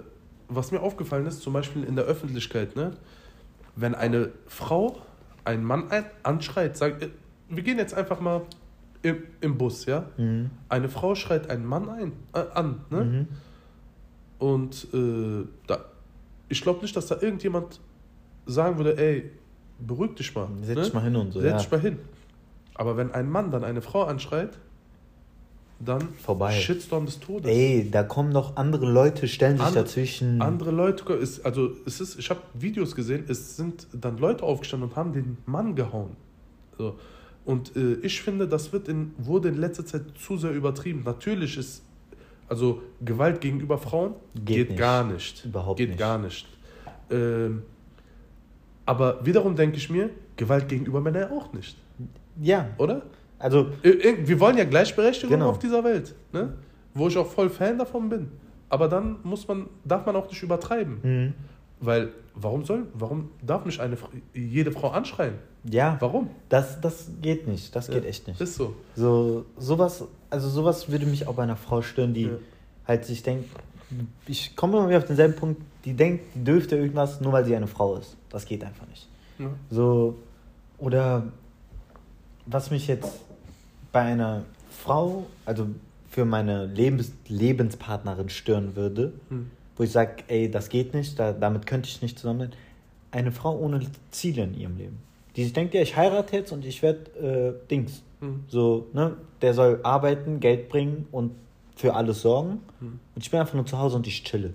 was 0.49 0.72
mir 0.72 0.80
aufgefallen 0.80 1.26
ist, 1.26 1.40
zum 1.42 1.52
Beispiel 1.52 1.84
in 1.84 1.96
der 1.96 2.04
Öffentlichkeit, 2.04 2.76
ne? 2.76 2.92
Wenn 3.76 3.95
eine 3.95 4.31
Frau 4.47 4.99
einen 5.45 5.64
Mann 5.64 5.88
anschreit, 6.23 6.76
sagt, 6.76 7.02
äh, 7.02 7.09
wir 7.49 7.62
gehen 7.62 7.79
jetzt 7.79 7.95
einfach 7.95 8.21
mal 8.21 8.43
im, 9.02 9.25
im 9.41 9.59
Bus, 9.59 9.87
ja? 9.87 10.07
Mhm. 10.17 10.50
Eine 10.69 10.88
Frau 10.88 11.14
schreit 11.14 11.50
einen 11.50 11.67
Mann 11.67 11.88
ein, 11.88 12.12
äh, 12.35 12.45
an, 12.55 12.85
ne? 12.91 13.05
Mhm. 13.05 13.29
Und 14.38 14.88
äh, 14.93 15.47
da, 15.67 15.85
ich 16.49 16.63
glaube 16.63 16.80
nicht, 16.82 16.97
dass 16.97 17.06
da 17.06 17.21
irgendjemand 17.21 17.80
sagen 18.47 18.76
würde, 18.76 18.99
ey, 18.99 19.30
beruhig 19.78 20.15
dich 20.15 20.35
mal. 20.35 20.49
Setz 20.63 20.76
ne? 20.76 20.82
dich 20.82 20.95
mal 20.95 21.04
hin 21.04 21.17
und 21.17 21.32
so. 21.32 21.41
Setz 21.41 21.50
ja. 21.50 21.58
dich 21.58 21.71
mal 21.71 21.80
hin. 21.80 21.99
Aber 22.75 22.97
wenn 22.97 23.13
ein 23.13 23.30
Mann 23.30 23.50
dann 23.50 23.65
eine 23.65 23.82
Frau 23.82 24.02
anschreit, 24.04 24.58
dann 25.84 26.08
Vorbei. 26.14 26.52
Shitstorm 26.52 27.06
des 27.06 27.18
Todes. 27.21 27.50
Ey, 27.50 27.88
da 27.90 28.02
kommen 28.02 28.30
noch 28.30 28.56
andere 28.56 28.90
Leute, 28.90 29.26
stellen 29.28 29.56
sich 29.56 29.66
Andere- 29.66 29.84
dazwischen. 29.84 30.40
Andere 30.42 30.71
Leute, 30.71 31.12
ist, 31.14 31.45
also 31.45 31.71
es 31.86 32.00
ist, 32.00 32.18
ich 32.18 32.30
habe 32.30 32.40
Videos 32.54 32.95
gesehen, 32.95 33.25
es 33.28 33.56
sind 33.56 33.86
dann 33.92 34.18
Leute 34.18 34.45
aufgestanden 34.45 34.88
und 34.90 34.97
haben 34.97 35.12
den 35.12 35.38
Mann 35.47 35.75
gehauen. 35.75 36.16
So. 36.78 36.97
Und 37.45 37.75
äh, 37.76 37.95
ich 38.02 38.23
finde, 38.23 38.47
das 38.47 38.73
wird 38.73 38.88
in, 38.88 39.12
wurde 39.18 39.49
in 39.49 39.56
letzter 39.56 39.84
Zeit 39.84 40.02
zu 40.18 40.36
sehr 40.36 40.52
übertrieben. 40.52 41.02
Natürlich 41.04 41.56
ist, 41.58 41.82
also 42.49 42.82
Gewalt 43.04 43.40
gegenüber 43.40 43.78
Frauen 43.78 44.14
Geht 44.34 44.45
geht, 44.47 44.68
nicht. 44.71 44.78
gar 44.78 45.04
nicht. 45.04 45.45
Überhaupt 45.45 45.78
geht 45.78 45.88
nicht. 45.90 45.99
gar 45.99 46.18
nicht. 46.18 46.47
Ähm, 47.10 47.62
aber 48.86 49.25
wiederum 49.25 49.56
denke 49.56 49.76
ich 49.76 49.90
mir, 49.90 50.10
Gewalt 50.36 50.68
gegenüber 50.68 51.00
Männern 51.00 51.30
auch 51.32 51.52
nicht, 51.52 51.76
ja, 52.40 52.71
oder? 52.78 53.02
Also 53.43 53.67
Äh, 53.83 53.89
äh, 53.91 54.28
Wir 54.28 54.39
wollen 54.41 54.57
ja 54.57 54.65
Gleichberechtigung 54.65 55.31
Genau. 55.37 55.50
auf 55.50 55.59
dieser 55.59 55.83
Welt, 55.85 56.15
ne? 56.33 56.55
wo 56.95 57.09
ich 57.09 57.17
auch 57.19 57.26
voll 57.26 57.50
Fan 57.50 57.78
davon 57.78 58.09
bin. 58.09 58.31
Aber 58.69 58.89
dann 58.89 59.17
muss 59.23 59.47
man, 59.49 59.67
darf 59.85 60.07
man 60.07 60.17
auch 60.17 60.28
nicht 60.28 60.43
übertreiben. 60.43 60.99
mhm. 61.02 61.35
Weil, 61.85 62.11
warum 62.37 62.65
soll, 62.65 62.87
warum 62.95 63.31
darf 63.45 63.65
mich 63.65 63.81
eine, 63.81 63.97
jede 64.33 64.71
Frau 64.71 64.91
anschreien? 64.91 65.35
ja, 65.65 65.97
Warum? 66.00 66.31
das, 66.49 66.81
das 66.81 67.09
geht 67.21 67.47
nicht. 67.49 67.75
Das 67.75 67.89
geht 67.89 68.05
Ja, 68.05 68.09
echt 68.09 68.26
nicht. 68.28 68.41
Ist 68.41 68.55
so. 68.55 68.75
So, 68.95 69.45
sowas, 69.59 70.05
also 70.31 70.49
sowas 70.49 70.89
würde 70.91 71.07
mich 71.07 71.26
auch 71.26 71.35
bei 71.35 71.43
einer 71.43 71.57
Frau 71.57 71.83
stören, 71.83 72.15
die 72.15 72.23
Ja. 72.26 72.31
halt 72.87 73.05
sich 73.05 73.23
denkt, 73.25 73.49
ich 74.28 74.55
komme 74.57 74.78
immer 74.78 74.89
wieder 74.89 74.99
auf 74.99 75.05
denselben 75.07 75.35
Punkt, 75.35 75.61
die 75.85 75.93
denkt, 75.95 76.25
die 76.37 76.45
dürfte 76.45 76.76
irgendwas, 76.76 77.21
nur 77.21 77.33
weil 77.33 77.45
sie 77.45 77.55
eine 77.57 77.67
Frau 77.67 77.97
ist. 77.97 78.17
Das 78.31 78.45
geht 78.47 78.63
einfach 78.65 78.87
nicht. 78.89 79.09
Ja. 79.41 79.50
So, 79.71 80.17
oder 80.78 81.25
was 82.47 82.71
mich 82.71 82.87
jetzt 82.87 83.21
bei 83.93 84.00
einer 84.00 84.45
Frau, 84.71 85.26
also 85.45 85.69
für 86.09 86.25
meine 86.25 86.67
Lebens 86.67 87.13
Lebenspartnerin 87.28 88.28
stören 88.28 88.75
würde, 88.76 89.13
Hm. 89.28 89.50
wo 89.76 89.83
ich 89.85 89.91
sage, 89.93 90.25
ey, 90.28 90.50
das 90.50 90.69
geht 90.69 90.95
nicht, 90.95 91.19
da, 91.19 91.33
damit 91.33 91.67
könnte 91.67 91.89
ich 91.89 92.02
nicht 92.02 92.19
zusammen 92.19 92.41
sein. 92.41 92.52
Eine 93.11 93.33
Frau 93.33 93.57
ohne 93.59 93.81
Ziele 94.11 94.45
in 94.45 94.55
ihrem 94.59 94.76
Leben. 94.76 94.99
Die 95.37 95.45
sich 95.45 95.52
denkt, 95.52 95.75
ja, 95.75 95.81
ich 95.83 95.97
heirate 95.97 96.37
jetzt 96.37 96.52
und 96.52 96.65
ich 96.65 96.83
werde 96.83 97.59
äh, 97.65 97.69
Dings. 97.71 98.02
Hm. 98.21 98.45
So, 98.49 98.87
ne, 98.93 99.17
der 99.41 99.55
soll 99.55 99.81
arbeiten, 99.83 100.41
Geld 100.41 100.69
bringen 100.69 101.07
und 101.13 101.33
für 101.76 101.95
alles 101.95 102.23
sorgen. 102.23 102.61
Hm. 102.81 102.99
Und 103.15 103.23
ich 103.25 103.31
bin 103.31 103.41
einfach 103.41 103.55
nur 103.55 103.67
zu 103.67 103.78
Hause 103.78 103.97
und 103.97 104.07
ich 104.07 104.23
chille. 104.25 104.52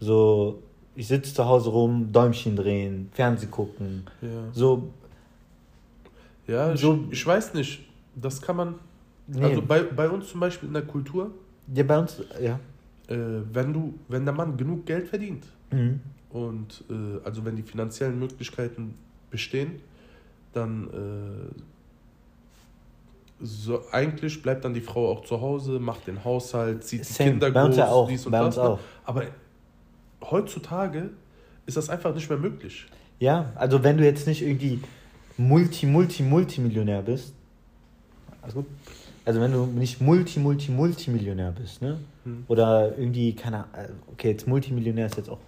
So, 0.00 0.62
ich 0.94 1.08
sitze 1.08 1.32
zu 1.34 1.44
Hause 1.46 1.70
rum, 1.70 2.10
Däumchen 2.12 2.56
drehen, 2.56 3.10
Fernseh 3.12 3.46
gucken. 3.46 4.04
Ja, 4.20 4.28
So, 4.52 4.90
ja 6.46 6.72
ich, 6.74 6.80
So- 6.80 7.04
ich 7.10 7.26
weiß 7.26 7.54
nicht. 7.54 7.80
Das 8.16 8.40
kann 8.42 8.56
man. 8.56 8.74
nee. 9.28 9.42
Also 9.44 9.62
bei, 9.62 9.82
bei 9.82 10.08
uns 10.08 10.28
zum 10.28 10.40
Beispiel 10.40 10.66
in 10.68 10.72
der 10.74 10.82
Kultur, 10.86 11.30
ja, 11.72 11.84
bei 11.84 11.98
uns, 11.98 12.20
ja. 12.42 12.58
äh, 13.08 13.16
wenn 13.52 13.72
du, 13.72 13.94
wenn 14.08 14.24
der 14.24 14.34
Mann 14.34 14.56
genug 14.56 14.84
Geld 14.86 15.06
verdient 15.08 15.44
Mhm. 15.72 16.00
und 16.30 16.84
äh, 16.88 17.24
also 17.24 17.44
wenn 17.44 17.56
die 17.56 17.62
finanziellen 17.62 18.18
Möglichkeiten 18.18 18.94
bestehen, 19.30 19.80
dann 20.52 20.84
äh, 20.84 21.60
so, 23.40 23.82
eigentlich 23.92 24.40
bleibt 24.42 24.64
dann 24.64 24.72
die 24.72 24.80
Frau 24.80 25.10
auch 25.10 25.24
zu 25.24 25.40
Hause, 25.40 25.78
macht 25.78 26.06
den 26.06 26.24
Haushalt, 26.24 26.84
zieht 26.84 27.00
die 27.00 27.04
Same. 27.12 27.30
Kinder 27.32 27.50
Bei 27.50 27.64
uns 27.64 27.74
groß, 27.76 27.78
ja 27.78 27.88
auch, 27.88 28.08
dies 28.08 28.24
und 28.26 28.32
bei 28.32 28.38
das. 28.38 28.46
uns 28.46 28.56
ne? 28.56 28.62
auch. 28.62 28.78
Aber 29.04 29.24
heutzutage 30.22 31.10
ist 31.66 31.76
das 31.76 31.90
einfach 31.90 32.14
nicht 32.14 32.28
mehr 32.30 32.38
möglich. 32.38 32.86
Ja, 33.18 33.50
also 33.56 33.82
wenn 33.82 33.96
du 33.98 34.04
jetzt 34.04 34.26
nicht 34.26 34.42
irgendwie 34.42 34.80
Multi, 35.36 35.84
Multi, 35.86 36.22
Multimillionär 36.22 37.02
bist, 37.02 37.34
also 38.46 38.62
gut, 38.62 38.66
also 39.24 39.40
wenn 39.40 39.52
du 39.52 39.66
nicht 39.66 40.00
Multi, 40.00 40.38
Multi, 40.40 40.70
Multimillionär 40.70 41.52
bist, 41.52 41.82
ne? 41.82 41.98
Hm. 42.24 42.44
Oder 42.48 42.96
irgendwie, 42.96 43.34
keine 43.34 43.58
Ahnung, 43.74 43.98
okay, 44.12 44.30
jetzt 44.30 44.46
Multimillionär 44.46 45.06
ist 45.06 45.16
jetzt 45.16 45.28
auch, 45.28 45.38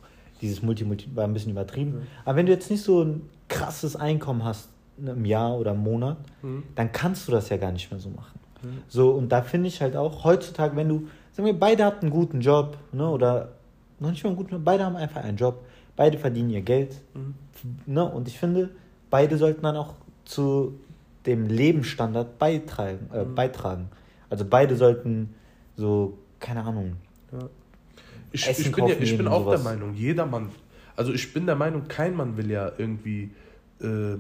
dieses 0.41 0.63
Multi, 0.63 0.85
Multi 0.85 1.09
war 1.15 1.25
ein 1.25 1.33
bisschen 1.33 1.53
übertrieben, 1.53 1.95
Ja. 1.95 2.01
aber 2.25 2.37
wenn 2.37 2.47
du 2.47 2.53
jetzt 2.53 2.71
nicht 2.71 2.83
so 2.83 3.03
ein 3.03 3.23
krasses 3.49 3.97
Einkommen 3.97 4.45
hast 4.45 4.69
ne, 4.97 5.13
im 5.13 5.25
Jahr 5.25 5.57
oder 5.59 5.73
im 5.73 5.79
Monat, 5.83 6.17
Hm. 6.43 6.63
dann 6.75 6.93
kannst 6.93 7.27
du 7.29 7.33
das 7.33 7.49
ja 7.49 7.57
gar 7.57 7.73
nicht 7.73 7.91
mehr 7.91 8.01
so 8.01 8.11
machen. 8.11 8.39
Hm. 8.63 8.69
So, 8.89 9.11
und 9.13 9.31
da 9.31 9.43
finde 9.43 9.69
ich 9.69 9.81
halt 9.81 9.97
auch, 9.97 10.25
heutzutage, 10.25 10.77
wenn 10.77 10.89
du, 10.89 11.09
sagen 11.33 11.47
wir, 11.47 11.59
beide 11.59 11.85
hatten 11.85 12.07
einen 12.07 12.11
guten 12.11 12.41
Job, 12.41 12.77
ne, 12.93 13.09
oder 13.09 13.51
noch 14.01 14.11
nicht 14.11 14.23
mal 14.25 14.31
einen 14.31 14.37
guten 14.37 14.53
Job, 14.55 14.63
beide 14.65 14.85
haben 14.85 14.97
einfach 14.97 15.23
einen 15.25 15.37
Job, 15.37 15.65
beide 15.97 16.19
verdienen 16.19 16.51
ihr 16.51 16.63
Geld, 16.63 16.97
Hm. 17.15 17.35
ne, 17.87 18.05
und 18.05 18.27
ich 18.29 18.39
finde, 18.39 18.71
beide 19.11 19.37
sollten 19.39 19.63
dann 19.63 19.77
auch 19.77 19.95
zu 20.25 20.79
dem 21.29 21.47
Lebensstandard 21.47 22.39
beitragen, 22.39 23.09
äh, 23.13 23.25
Mhm. 23.25 23.35
beitragen. 23.37 23.89
Also 24.31 24.45
beide 24.45 24.75
sollten 24.77 25.35
so, 25.77 26.19
keine 26.41 26.65
Ahnung, 26.65 26.97
Ja. 27.33 27.49
Ich, 28.33 28.47
Essen 28.49 28.67
ich 28.67 28.73
bin, 28.73 28.87
ja, 28.89 28.95
ich 28.99 29.17
bin 29.17 29.29
auch 29.29 29.45
sowas. 29.45 29.63
der 29.63 29.73
Meinung, 29.73 29.95
jeder 29.95 30.27
Mann, 30.27 30.51
also 30.97 31.13
ich 31.13 31.33
bin 31.33 31.47
der 31.47 31.55
Meinung, 31.57 31.87
kein 31.89 32.15
Mann 32.17 32.37
will 32.37 32.51
ja 32.51 32.73
irgendwie, 32.77 33.31
äh, 33.81 34.17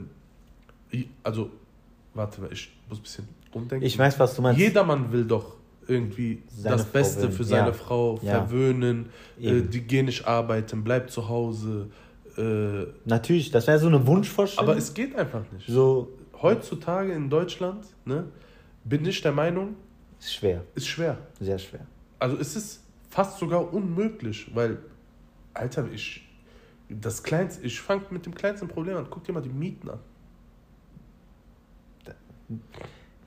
also 1.22 1.50
warte 2.14 2.40
mal, 2.40 2.50
ich 2.52 2.70
muss 2.88 2.98
ein 2.98 3.02
bisschen 3.02 3.28
umdenken. 3.52 3.84
Ich 3.86 3.98
weiß, 3.98 4.18
was 4.18 4.34
du 4.34 4.42
meinst. 4.42 4.58
Jeder 4.60 4.84
Mann 4.84 5.12
will 5.12 5.24
doch 5.24 5.56
irgendwie 5.86 6.42
Seine 6.48 6.76
das 6.76 6.84
Frau 6.86 6.92
Beste 6.92 7.22
will. 7.22 7.30
für 7.32 7.44
seine 7.44 7.66
Ja. 7.68 7.72
Frau 7.72 8.18
Ja. 8.22 8.40
verwöhnen, 8.46 9.06
äh, 9.40 9.62
die 9.62 9.80
gehen 9.82 10.06
nicht 10.06 10.26
arbeiten, 10.26 10.84
bleibt 10.84 11.10
zu 11.10 11.28
Hause. 11.28 11.88
Äh, 12.36 12.86
Natürlich, 13.04 13.50
das 13.50 13.66
wäre 13.66 13.78
so 13.78 13.88
eine 13.88 14.06
Wunschvorstellung. 14.06 14.70
aber 14.70 14.78
es 14.78 14.92
geht 14.94 15.14
einfach 15.16 15.42
nicht. 15.52 15.66
so 15.66 16.08
Heutzutage 16.42 17.12
in 17.12 17.28
Deutschland, 17.30 17.84
ne, 18.04 18.24
bin 18.84 19.04
ich 19.06 19.20
der 19.20 19.32
Meinung, 19.32 19.76
ist 20.20 20.34
schwer, 20.34 20.64
ist 20.74 20.86
schwer. 20.88 21.18
sehr 21.40 21.58
schwer. 21.58 21.86
Also 22.18 22.36
es 22.38 22.56
ist 22.56 22.82
fast 23.10 23.38
sogar 23.38 23.72
unmöglich, 23.72 24.50
weil, 24.54 24.78
Alter, 25.54 25.90
ich, 25.92 26.28
das 26.88 27.22
kleinste, 27.22 27.64
ich 27.66 27.80
fange 27.80 28.02
mit 28.10 28.26
dem 28.26 28.34
kleinsten 28.34 28.68
Problem 28.68 28.96
an. 28.96 29.06
Guck 29.10 29.24
dir 29.24 29.32
mal 29.32 29.42
die 29.42 29.48
Mieten 29.48 29.90
an. 29.90 29.98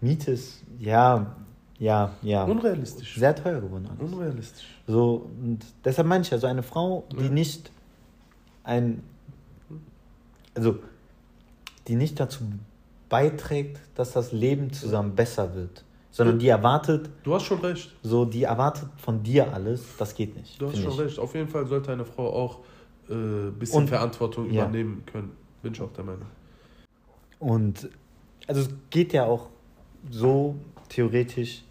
Miete 0.01 0.31
ist, 0.31 0.63
ja, 0.79 1.35
ja, 1.77 2.11
ja. 2.21 2.43
Unrealistisch. 2.45 3.15
Sehr 3.15 3.35
teuer 3.35 3.61
geworden. 3.61 3.87
alles. 3.87 4.11
Unrealistisch. 4.11 4.65
So, 4.87 5.29
und 5.41 5.59
deshalb 5.85 6.07
meine 6.07 6.23
ich 6.23 6.29
ja, 6.31 6.37
so 6.39 6.47
eine 6.47 6.63
Frau, 6.63 7.05
die 7.11 7.25
Ja. 7.25 7.29
nicht 7.29 7.71
ein, 8.63 9.03
also, 10.55 10.79
die 11.87 11.95
nicht 11.95 12.19
dazu 12.19 12.43
beiträgt, 13.11 13.79
dass 13.93 14.13
das 14.13 14.31
Leben 14.31 14.73
zusammen 14.73 15.13
besser 15.13 15.53
wird, 15.53 15.83
sondern 16.09 16.39
die 16.39 16.47
erwartet, 16.47 17.09
Du 17.23 17.35
hast 17.35 17.43
schon 17.43 17.59
recht. 17.59 17.91
so, 18.01 18.25
die 18.25 18.43
erwartet 18.43 18.89
von 18.97 19.21
dir 19.21 19.53
alles, 19.53 19.83
das 19.99 20.15
geht 20.15 20.35
nicht. 20.35 20.59
Du 20.59 20.67
hast 20.67 20.77
schon 20.81 20.91
ich. 20.93 20.99
recht. 20.99 21.19
Auf 21.19 21.35
jeden 21.35 21.47
Fall 21.47 21.67
sollte 21.67 21.91
eine 21.91 22.05
Frau 22.05 22.27
auch 22.33 22.59
ein 23.09 23.49
äh, 23.49 23.51
bisschen 23.51 23.81
Und- 23.83 23.89
Verantwortung 23.89 24.49
ja. 24.49 24.63
übernehmen 24.63 25.03
können. 25.05 25.31
Bin 25.61 25.73
ich 25.73 25.81
auch 25.81 25.91
der 25.93 26.03
Meinung. 26.05 26.25
Und, 27.39 27.89
also, 28.47 28.61
es 28.61 28.69
geht 28.89 29.13
ja 29.13 29.25
auch 29.25 29.49
so 30.09 30.55
theoretisch, 30.89 31.63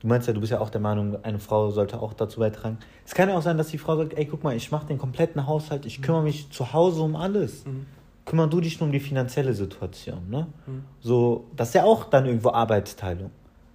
du 0.00 0.06
meinst 0.08 0.26
ja, 0.28 0.34
du 0.34 0.40
bist 0.40 0.52
ja 0.52 0.60
auch 0.60 0.70
der 0.70 0.80
Meinung, 0.80 1.22
eine 1.24 1.38
Frau 1.38 1.70
sollte 1.70 2.00
auch 2.00 2.12
dazu 2.12 2.40
beitragen. 2.40 2.78
Es 3.04 3.14
kann 3.14 3.28
ja 3.28 3.36
auch 3.36 3.42
sein, 3.42 3.56
dass 3.58 3.68
die 3.68 3.78
Frau 3.78 3.96
sagt, 3.96 4.14
ey, 4.14 4.26
guck 4.26 4.42
mal, 4.44 4.54
ich 4.56 4.70
mache 4.70 4.86
den 4.86 4.98
kompletten 4.98 5.46
Haushalt, 5.46 5.86
ich 5.86 6.02
kümmere 6.02 6.22
mich 6.22 6.50
zu 6.50 6.72
Hause 6.72 7.02
um 7.02 7.16
alles. 7.16 7.64
Mhm. 7.66 7.86
Kümmer 8.26 8.48
du 8.48 8.60
dich 8.60 8.78
nur 8.80 8.88
um 8.88 8.92
die 8.92 9.00
finanzielle 9.00 9.54
Situation, 9.54 10.28
ne? 10.28 10.48
Mhm. 10.66 10.82
So, 11.00 11.46
das 11.56 11.68
ist 11.68 11.74
ja 11.74 11.84
auch 11.84 12.04
dann 12.04 12.26
irgendwo 12.26 12.50
Arbeitsteilung. 12.50 13.30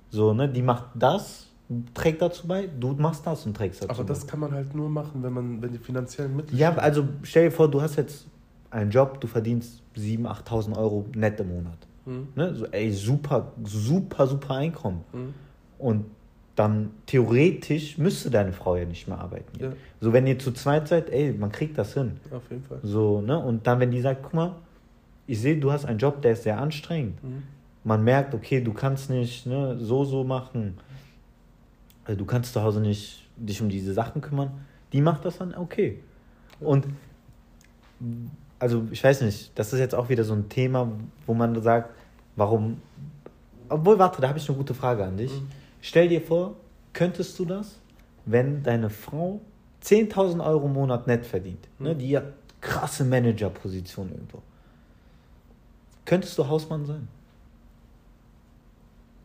So, 0.10 0.34
ne, 0.34 0.48
die 0.48 0.62
macht 0.62 0.84
das, 0.94 1.48
trägt 1.94 2.22
dazu 2.22 2.48
bei, 2.48 2.68
du 2.68 2.92
machst 2.94 3.26
das 3.26 3.46
und 3.46 3.56
trägst 3.56 3.82
dazu 3.82 3.92
Aber 3.92 4.04
bei. 4.04 4.10
das 4.10 4.28
kann 4.28 4.42
man 4.42 4.52
halt 4.52 4.76
nur 4.76 4.90
machen, 4.90 5.24
wenn 5.24 5.34
man, 5.34 5.62
wenn 5.62 5.72
die 5.72 5.78
finanziellen 5.78 6.36
Mittel. 6.36 6.58
Ja, 6.60 6.76
also 6.76 7.06
stell 7.24 7.46
dir 7.46 7.52
vor, 7.52 7.72
du 7.72 7.82
hast 7.82 7.96
jetzt 7.96 8.28
einen 8.70 8.92
Job, 8.92 9.22
du 9.22 9.28
verdienst 9.28 9.82
7.000, 9.98 10.28
8.000 10.46 10.78
Euro 10.78 11.06
net 11.16 11.40
im 11.40 11.48
Monat. 11.50 11.78
Mhm. 12.06 12.28
Ne? 12.36 12.54
So, 12.54 12.66
ey, 12.68 12.92
super, 12.92 13.54
super, 13.64 14.28
super 14.28 14.56
Einkommen. 14.56 15.06
Mhm. 15.14 15.34
Und 15.80 16.06
dann 16.56 16.92
theoretisch 17.06 17.98
müsste 17.98 18.30
deine 18.30 18.52
Frau 18.54 18.76
ja 18.76 18.86
nicht 18.86 19.08
mehr 19.08 19.18
arbeiten. 19.20 19.60
Ja, 19.60 19.72
So, 20.02 20.12
wenn 20.14 20.28
ihr 20.28 20.38
zu 20.38 20.52
zweit 20.52 20.88
seid, 20.88 21.10
ey, 21.10 21.32
man 21.34 21.52
kriegt 21.52 21.78
das 21.78 21.94
hin. 21.94 22.20
auf 22.32 22.44
jeden 22.50 22.64
Fall. 22.64 22.80
So, 22.84 23.22
ne? 23.22 23.40
Und 23.40 23.66
dann, 23.68 23.80
wenn 23.80 23.92
die 23.92 24.02
sagt, 24.02 24.24
guck 24.24 24.34
mal, 24.34 24.56
ich 25.28 25.40
sehe, 25.40 25.58
du 25.58 25.72
hast 25.72 25.86
einen 25.86 26.00
Job, 26.00 26.22
der 26.22 26.34
ist 26.34 26.44
sehr 26.44 26.60
anstrengend. 26.60 27.24
Mhm. 27.24 27.44
Man 27.84 28.04
merkt, 28.04 28.34
okay, 28.34 28.62
du 28.62 28.74
kannst 28.74 29.10
nicht 29.10 29.46
ne, 29.46 29.78
so, 29.80 30.04
so 30.04 30.24
machen. 30.24 30.78
Also, 32.06 32.20
du 32.20 32.26
kannst 32.26 32.54
zu 32.54 32.62
Hause 32.62 32.82
nicht 32.82 33.28
dich 33.38 33.62
um 33.62 33.70
diese 33.70 33.94
Sachen 33.94 34.22
kümmern. 34.22 34.52
Die 34.94 35.02
macht 35.02 35.24
das 35.26 35.38
dann 35.38 35.56
okay. 35.56 36.00
Und 36.60 36.86
also 38.60 38.84
ich 38.92 39.04
weiß 39.04 39.22
nicht, 39.22 39.52
das 39.58 39.74
ist 39.74 39.80
jetzt 39.80 39.96
auch 39.96 40.10
wieder 40.10 40.24
so 40.24 40.34
ein 40.34 40.50
Thema, 40.50 40.92
wo 41.26 41.34
man 41.34 41.60
sagt, 41.62 41.92
warum. 42.36 42.78
Obwohl, 43.70 43.98
warte, 43.98 44.22
da 44.22 44.28
habe 44.28 44.38
ich 44.38 44.48
eine 44.50 44.58
gute 44.58 44.74
Frage 44.74 45.04
an 45.06 45.18
dich. 45.18 45.32
Mhm. 45.32 45.48
Stell 45.82 46.08
dir 46.10 46.22
vor, 46.22 46.56
könntest 46.94 47.38
du 47.39 47.46
das, 47.46 47.78
wenn 48.26 48.63
deine 48.63 48.89
Frau 48.89 49.41
10.000 49.84 50.46
Euro 50.46 50.67
im 50.67 50.74
Monat 50.74 51.08
net 51.08 51.26
verdient, 51.26 51.67
ne, 51.80 51.94
Mhm. 51.96 52.00
die 52.00 52.17
hat 52.17 52.34
krasse 52.62 53.04
Managerposition 53.04 54.10
irgendwo. 54.12 54.41
Könntest 56.06 56.38
du 56.38 56.48
Hausmann 56.48 56.86
sein? 56.86 57.08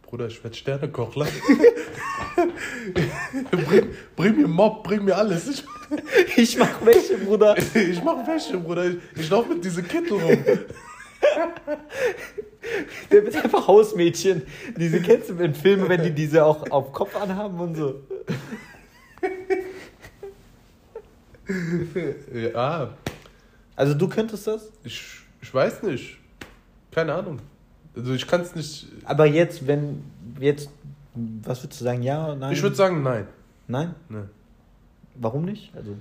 Bruder, 0.02 0.28
ich 0.28 0.42
werde 0.42 0.56
Sternekochler. 0.56 1.26
bring, 3.50 3.88
bring 4.14 4.36
mir 4.40 4.48
Mob, 4.48 4.84
bring 4.84 5.04
mir 5.04 5.16
alles. 5.16 5.48
Ich, 5.48 5.64
Ich 6.36 6.58
mach 6.58 6.84
welche, 6.84 7.18
Bruder. 7.18 7.56
ich 7.74 8.02
mach 8.02 8.26
Wäsche, 8.26 8.58
Bruder. 8.58 8.86
Ich, 8.86 8.96
ich 9.16 9.30
laufe 9.30 9.54
mit 9.54 9.64
diesem 9.64 9.86
Kittel 9.86 10.14
rum. 10.18 10.38
Der 13.10 13.24
wird 13.24 13.36
einfach 13.36 13.66
Hausmädchen. 13.68 14.42
Diese 14.76 15.00
kennst 15.00 15.30
du 15.30 15.34
in 15.34 15.54
Filmen, 15.54 15.88
wenn 15.88 16.02
die 16.02 16.10
diese 16.10 16.44
auch 16.44 16.68
auf 16.70 16.92
Kopf 16.92 17.14
anhaben 17.16 17.58
und 17.60 17.74
so. 17.76 18.00
ja, 22.34 22.90
Also 23.76 23.94
du 23.94 24.08
könntest 24.08 24.46
das? 24.46 24.72
ich, 24.84 25.20
ich 25.40 25.54
weiß 25.54 25.82
nicht. 25.84 26.18
Keine 26.90 27.14
Ahnung. 27.14 27.38
Also 27.94 28.12
ich 28.14 28.26
kann 28.26 28.40
es 28.40 28.54
nicht. 28.54 28.88
Aber 29.04 29.26
jetzt, 29.26 29.66
wenn 29.66 30.02
jetzt, 30.40 30.70
was 31.14 31.62
würdest 31.62 31.80
du 31.80 31.84
sagen? 31.84 32.02
Ja, 32.02 32.34
nein? 32.34 32.52
Ich 32.52 32.62
würde 32.62 32.76
sagen, 32.76 33.02
nein. 33.02 33.26
Nein? 33.68 33.94
Nee. 34.08 34.18
Warum 35.14 35.44
nicht? 35.44 35.72
Also 35.74 35.96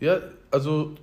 Ja, 0.00 0.18
also 0.50 0.94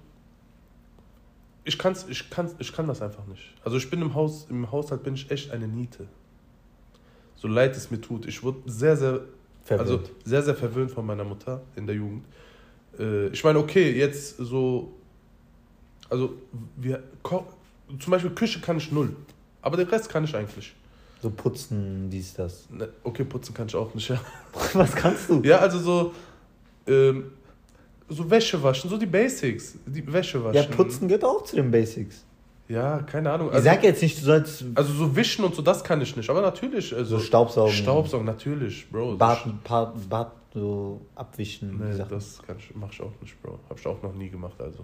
ich 1.65 1.77
kann's, 1.77 2.05
ich 2.07 2.29
kann's, 2.29 2.55
ich 2.59 2.71
kann 2.71 2.87
das 2.87 3.01
einfach 3.01 3.25
nicht. 3.25 3.43
Also 3.63 3.77
ich 3.77 3.89
bin 3.89 4.01
im 4.01 4.13
Haus, 4.13 4.47
im 4.49 4.71
Haushalt 4.71 5.03
bin 5.03 5.15
ich 5.15 5.29
echt 5.31 5.51
eine 5.51 5.67
Niete. 5.67 6.07
So 7.35 7.47
leid 7.47 7.75
es 7.75 7.91
mir 7.91 7.99
tut. 7.99 8.25
Ich 8.27 8.41
wurde 8.43 8.59
sehr, 8.65 8.95
sehr, 8.95 9.21
Verwöhnt. 9.63 9.89
also 9.89 10.03
sehr, 10.23 10.43
sehr 10.43 10.55
verwöhnt 10.55 10.91
von 10.91 11.05
meiner 11.05 11.23
Mutter 11.23 11.61
in 11.75 11.87
der 11.87 11.95
Jugend. 11.95 12.23
Äh, 12.99 13.27
ich 13.29 13.43
meine, 13.43 13.59
okay, 13.59 13.91
jetzt 13.97 14.37
so, 14.37 14.93
also 16.09 16.33
wir 16.77 17.03
zum 17.99 18.11
Beispiel 18.11 18.31
Küche 18.31 18.61
kann 18.61 18.77
ich 18.77 18.91
null, 18.91 19.15
aber 19.61 19.75
den 19.77 19.87
Rest 19.87 20.07
kann 20.09 20.23
ich 20.23 20.35
eigentlich. 20.35 20.73
so 21.21 21.31
putzen, 21.31 22.09
dies, 22.11 22.35
das. 22.35 22.69
Ne, 22.69 22.89
Okay, 23.03 23.23
putzen 23.23 23.53
kann 23.55 23.67
ich 23.67 23.75
auch 23.75 23.93
nicht. 23.95 24.07
Ja, 24.09 24.21
Was 24.73 24.95
kannst 24.95 25.29
du? 25.29 25.41
ja 25.43 25.57
also 25.57 25.79
so, 25.79 26.13
ähm, 26.87 27.31
so 28.09 28.29
Wäsche 28.29 28.61
waschen, 28.61 28.89
so 28.89 28.97
die 28.97 29.05
Basics, 29.05 29.77
die 29.85 30.11
Wäsche 30.11 30.43
waschen. 30.43 30.55
Ja, 30.55 30.75
putzen 30.75 31.07
gehört 31.07 31.23
auch 31.23 31.43
zu 31.43 31.55
den 31.55 31.71
Basics. 31.71 32.25
Ja, 32.67 32.99
keine 33.03 33.31
Ahnung. 33.31 33.51
Ich 33.53 33.61
sag 33.61 33.83
jetzt 33.83 34.01
nicht, 34.01 34.19
du 34.19 34.25
sollst 34.25 34.65
Also 34.73 34.91
so 34.93 35.15
wischen 35.15 35.45
und 35.45 35.53
so, 35.53 35.61
das 35.61 35.83
kann 35.83 36.01
ich 36.01 36.15
nicht. 36.15 36.29
Aber 36.29 36.41
natürlich. 36.41 36.95
Also 36.95 37.17
so 37.17 37.23
Staubsaugen, 37.23 37.73
Staubsaugen, 37.73 38.25
natürlich, 38.25 38.89
Bro. 38.89 39.17
Bad, 39.17 39.63
Bad, 39.63 40.09
Bad 40.09 40.31
so 40.53 41.01
abwischen. 41.15 41.77
Nee, 41.77 42.03
das 42.09 42.41
kann 42.45 42.57
ich, 42.57 42.73
mach 42.73 42.91
ich 42.91 43.01
auch 43.01 43.11
nicht, 43.21 43.39
Bro. 43.41 43.59
Hab 43.69 43.79
ich 43.79 43.85
auch 43.85 44.01
noch 44.01 44.15
nie 44.15 44.29
gemacht, 44.29 44.59
also. 44.59 44.79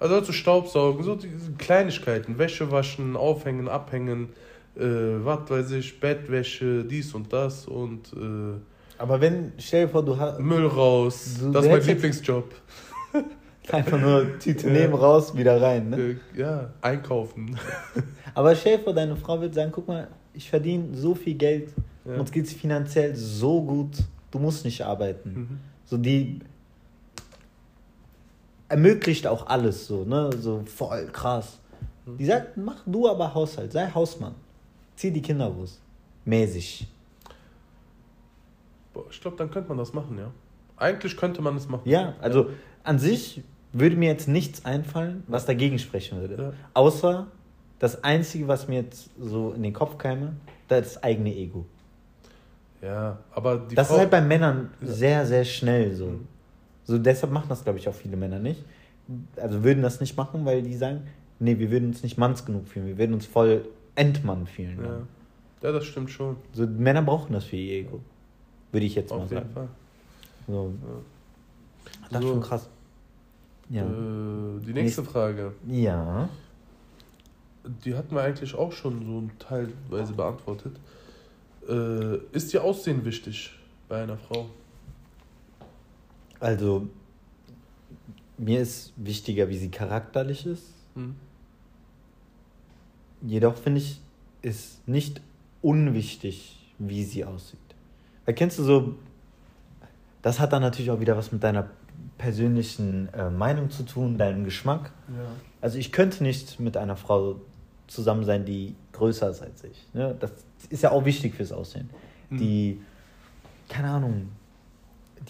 Also 0.00 0.14
halt 0.14 0.26
so 0.26 0.32
Staubsaugen, 0.32 1.02
so 1.02 1.14
diese 1.14 1.52
Kleinigkeiten. 1.52 2.38
Wäsche 2.38 2.70
waschen, 2.70 3.16
aufhängen, 3.16 3.68
abhängen, 3.68 4.28
äh, 4.76 4.82
was 4.82 5.48
weiß 5.48 5.70
ich, 5.72 5.98
Bettwäsche, 5.98 6.84
dies 6.84 7.14
und 7.14 7.32
das 7.32 7.66
und 7.66 8.12
äh, 8.12 8.60
Aber 8.98 9.20
wenn, 9.20 9.52
stell 9.58 9.86
dir 9.86 9.92
vor, 9.92 10.04
du 10.04 10.16
hast 10.18 10.40
Müll 10.40 10.66
raus. 10.66 11.36
Du- 11.40 11.52
das 11.52 11.64
ist 11.64 11.70
mein 11.70 11.82
Lieblingsjob. 11.82 12.52
einfach 13.70 13.98
nur 14.00 14.38
Tüte 14.38 14.66
Ja. 14.66 14.72
nehmen, 14.72 14.94
raus, 14.94 15.36
wieder 15.36 15.60
rein. 15.60 15.90
Ne? 15.90 15.96
Äh, 15.96 16.16
ja, 16.40 16.70
einkaufen. 16.80 17.56
Aber 18.34 18.54
stell 18.56 18.78
dir 18.78 18.84
vor, 18.84 18.92
deine 18.94 19.14
Frau 19.16 19.40
wird 19.40 19.54
sagen, 19.54 19.70
guck 19.72 19.86
mal, 19.88 20.08
ich 20.34 20.48
verdiene 20.50 20.94
so 20.96 21.14
viel 21.14 21.34
Geld, 21.34 21.70
Ja. 22.04 22.16
uns 22.18 22.30
geht 22.32 22.46
es 22.46 22.52
finanziell 22.54 23.14
so 23.14 23.62
gut, 23.62 23.96
du 24.30 24.38
musst 24.38 24.64
nicht 24.64 24.80
arbeiten. 24.82 25.30
Mhm. 25.34 25.58
So 25.84 25.96
die 25.96 26.40
ermöglicht 28.68 29.26
auch 29.26 29.46
alles 29.46 29.86
so, 29.86 30.04
ne? 30.04 30.30
So 30.40 30.62
voll 30.66 31.06
krass. 31.12 31.58
Mhm. 32.06 32.16
Die 32.18 32.24
sagt, 32.26 32.56
mach 32.56 32.82
du 32.86 33.08
aber 33.08 33.32
Haushalt, 33.34 33.72
sei 33.72 33.88
Hausmann. 33.94 34.34
Zieh 34.96 35.10
die 35.10 35.22
Kinder 35.22 35.50
groß. 35.50 35.78
Mäßig. 36.24 36.86
Boah, 38.98 39.04
ich 39.10 39.20
glaube, 39.20 39.36
dann 39.36 39.50
könnte 39.50 39.68
man 39.68 39.78
das 39.78 39.92
machen, 39.92 40.18
ja. 40.18 40.32
Eigentlich 40.76 41.16
könnte 41.16 41.40
man 41.40 41.56
es 41.56 41.68
machen. 41.68 41.88
Ja, 41.88 42.14
also 42.20 42.50
an 42.82 42.98
sich 42.98 43.44
würde 43.72 43.94
mir 43.96 44.08
jetzt 44.08 44.26
nichts 44.26 44.64
einfallen, 44.64 45.22
was 45.28 45.46
dagegen 45.46 45.78
sprechen 45.78 46.20
würde. 46.20 46.42
Ja. 46.42 46.52
Außer 46.74 47.28
das 47.78 48.02
Einzige, 48.02 48.48
was 48.48 48.66
mir 48.66 48.80
jetzt 48.82 49.10
so 49.20 49.52
in 49.52 49.62
den 49.62 49.72
Kopf 49.72 49.98
käme, 49.98 50.32
das 50.66 51.00
eigene 51.02 51.32
Ego. 51.32 51.64
Ja, 52.82 53.18
aber 53.30 53.58
die 53.58 53.76
das 53.76 53.86
Frau, 53.86 53.94
ist 53.94 54.00
halt 54.00 54.10
bei 54.10 54.20
Männern 54.20 54.70
Ja. 54.80 54.86
sehr, 54.88 55.26
sehr 55.26 55.44
schnell 55.44 55.94
so. 55.94 56.06
Mhm. 56.06 56.26
So 56.84 56.98
deshalb 56.98 57.32
machen 57.32 57.48
das, 57.48 57.62
glaube 57.62 57.78
ich, 57.78 57.88
auch 57.88 57.94
viele 57.94 58.16
Männer 58.16 58.38
nicht. 58.40 58.64
Also 59.36 59.62
würden 59.62 59.82
das 59.82 60.00
nicht 60.00 60.16
machen, 60.16 60.44
weil 60.44 60.62
die 60.62 60.74
sagen, 60.74 61.02
nee, 61.38 61.56
wir 61.58 61.70
würden 61.70 61.90
uns 61.90 62.02
nicht 62.02 62.18
manns 62.18 62.44
genug 62.44 62.66
fühlen, 62.66 62.86
wir 62.86 62.98
würden 62.98 63.14
uns 63.14 63.26
voll 63.26 63.68
Endmann 63.94 64.46
fühlen. 64.46 64.78
Ja. 64.82 65.68
ja, 65.68 65.72
das 65.72 65.84
stimmt 65.84 66.10
schon. 66.10 66.36
So 66.52 66.66
Männer 66.66 67.02
brauchen 67.02 67.32
das 67.32 67.44
für 67.44 67.56
ihr 67.56 67.80
Ego. 67.84 68.00
Würde 68.72 68.86
ich 68.86 68.94
jetzt 68.94 69.10
mal 69.10 69.16
Auf 69.16 69.30
jeden 69.30 69.42
sagen. 69.42 69.54
Fall. 69.54 69.68
So. 70.46 70.72
Das 72.10 72.20
ist 72.20 72.26
So. 72.26 72.32
schon 72.34 72.40
krass. 72.42 72.68
Ja. 73.70 73.82
Äh, 73.84 74.60
die 74.66 74.72
nächste 74.72 75.04
Frage. 75.04 75.54
Ja. 75.66 76.28
die 77.84 77.94
hatten 77.94 78.14
wir 78.14 78.22
eigentlich 78.22 78.54
auch 78.54 78.72
schon 78.72 79.04
so 79.04 79.30
teilweise 79.38 80.12
beantwortet. 80.14 80.76
Äh, 81.68 82.16
ist 82.32 82.52
dir 82.52 82.64
Aussehen 82.64 83.04
wichtig 83.04 83.50
bei 83.88 84.02
einer 84.02 84.16
Frau? 84.16 84.46
Also, 86.40 86.88
mir 88.38 88.60
ist 88.60 88.92
wichtiger, 88.96 89.48
wie 89.50 89.58
sie 89.58 89.70
charakterlich 89.70 90.46
ist. 90.46 90.72
Hm. 90.94 91.16
Jedoch 93.22 93.56
finde 93.56 93.80
ich, 93.80 94.00
ist 94.40 94.86
nicht 94.88 95.20
unwichtig, 95.60 96.56
wie 96.78 97.04
sie 97.04 97.24
aussieht. 97.24 97.58
Erkennst 98.28 98.58
du 98.58 98.62
so, 98.62 98.94
das 100.20 100.38
hat 100.38 100.52
dann 100.52 100.60
natürlich 100.60 100.90
auch 100.90 101.00
wieder 101.00 101.16
was 101.16 101.32
mit 101.32 101.42
deiner 101.42 101.70
persönlichen 102.18 103.08
äh, 103.14 103.30
Meinung 103.30 103.70
zu 103.70 103.84
tun, 103.84 104.18
deinem 104.18 104.44
Geschmack. 104.44 104.92
Ja. 105.08 105.30
Also 105.62 105.78
ich 105.78 105.92
könnte 105.92 106.22
nicht 106.22 106.60
mit 106.60 106.76
einer 106.76 106.96
Frau 106.96 107.36
zusammen 107.86 108.24
sein, 108.24 108.44
die 108.44 108.74
größer 108.92 109.30
ist 109.30 109.40
als 109.40 109.64
ich. 109.64 109.86
Ne? 109.94 110.14
Das 110.20 110.30
ist 110.68 110.82
ja 110.82 110.90
auch 110.90 111.06
wichtig 111.06 111.36
fürs 111.36 111.52
Aussehen. 111.52 111.88
Mhm. 112.28 112.36
Die, 112.36 112.80
keine 113.70 113.88
Ahnung, 113.88 114.28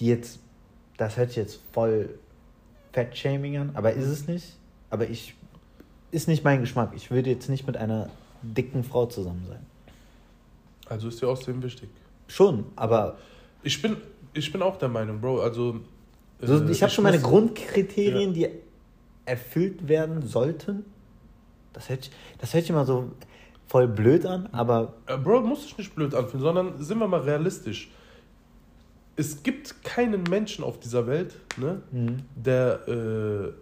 die 0.00 0.06
jetzt, 0.06 0.40
das 0.96 1.16
hört 1.16 1.28
sich 1.28 1.36
jetzt 1.36 1.60
voll 1.70 2.18
Fettshaming 2.92 3.58
an, 3.58 3.70
aber 3.74 3.92
ist 3.92 4.08
es 4.08 4.26
nicht. 4.26 4.56
Aber 4.90 5.08
ich, 5.08 5.36
ist 6.10 6.26
nicht 6.26 6.42
mein 6.42 6.62
Geschmack. 6.62 6.94
Ich 6.96 7.12
würde 7.12 7.30
jetzt 7.30 7.48
nicht 7.48 7.64
mit 7.64 7.76
einer 7.76 8.10
dicken 8.42 8.82
Frau 8.82 9.06
zusammen 9.06 9.46
sein. 9.48 9.64
Also 10.88 11.06
ist 11.06 11.22
dir 11.22 11.28
Aussehen 11.28 11.62
wichtig? 11.62 11.90
Schon, 12.28 12.66
aber 12.76 13.18
Ich 13.64 13.82
bin, 13.82 13.96
ich 14.34 14.52
bin 14.52 14.62
auch 14.62 14.76
der 14.78 14.88
Meinung, 14.88 15.20
Bro. 15.20 15.40
Also. 15.40 15.80
so, 16.40 16.62
äh, 16.64 16.70
ich 16.70 16.82
habe 16.82 16.92
schon 16.92 17.02
meine 17.04 17.18
Grundkriterien, 17.20 18.32
die 18.34 18.48
erfüllt 19.24 19.88
werden 19.88 20.22
sollten. 20.26 20.84
Das 21.72 21.88
hört, 21.88 22.10
das 22.38 22.54
hört 22.54 22.64
sich 22.64 22.70
immer 22.70 22.84
so 22.84 23.10
voll 23.66 23.88
blöd 23.88 24.24
an, 24.26 24.46
aber 24.52 24.94
Äh, 25.06 25.16
Bro, 25.18 25.40
muss 25.42 25.64
ich 25.64 25.76
nicht 25.76 25.94
blöd 25.94 26.14
anfühlen, 26.14 26.40
sondern 26.42 26.82
sind 26.82 26.98
wir 26.98 27.08
mal 27.08 27.20
realistisch. 27.20 27.90
Es 29.16 29.42
gibt 29.42 29.82
keinen 29.82 30.22
Menschen 30.24 30.64
auf 30.64 30.78
dieser 30.78 31.06
Welt, 31.06 31.34
ne, 31.56 31.82
Mhm. 31.90 32.22
der 32.36 32.86
äh, 32.88 33.52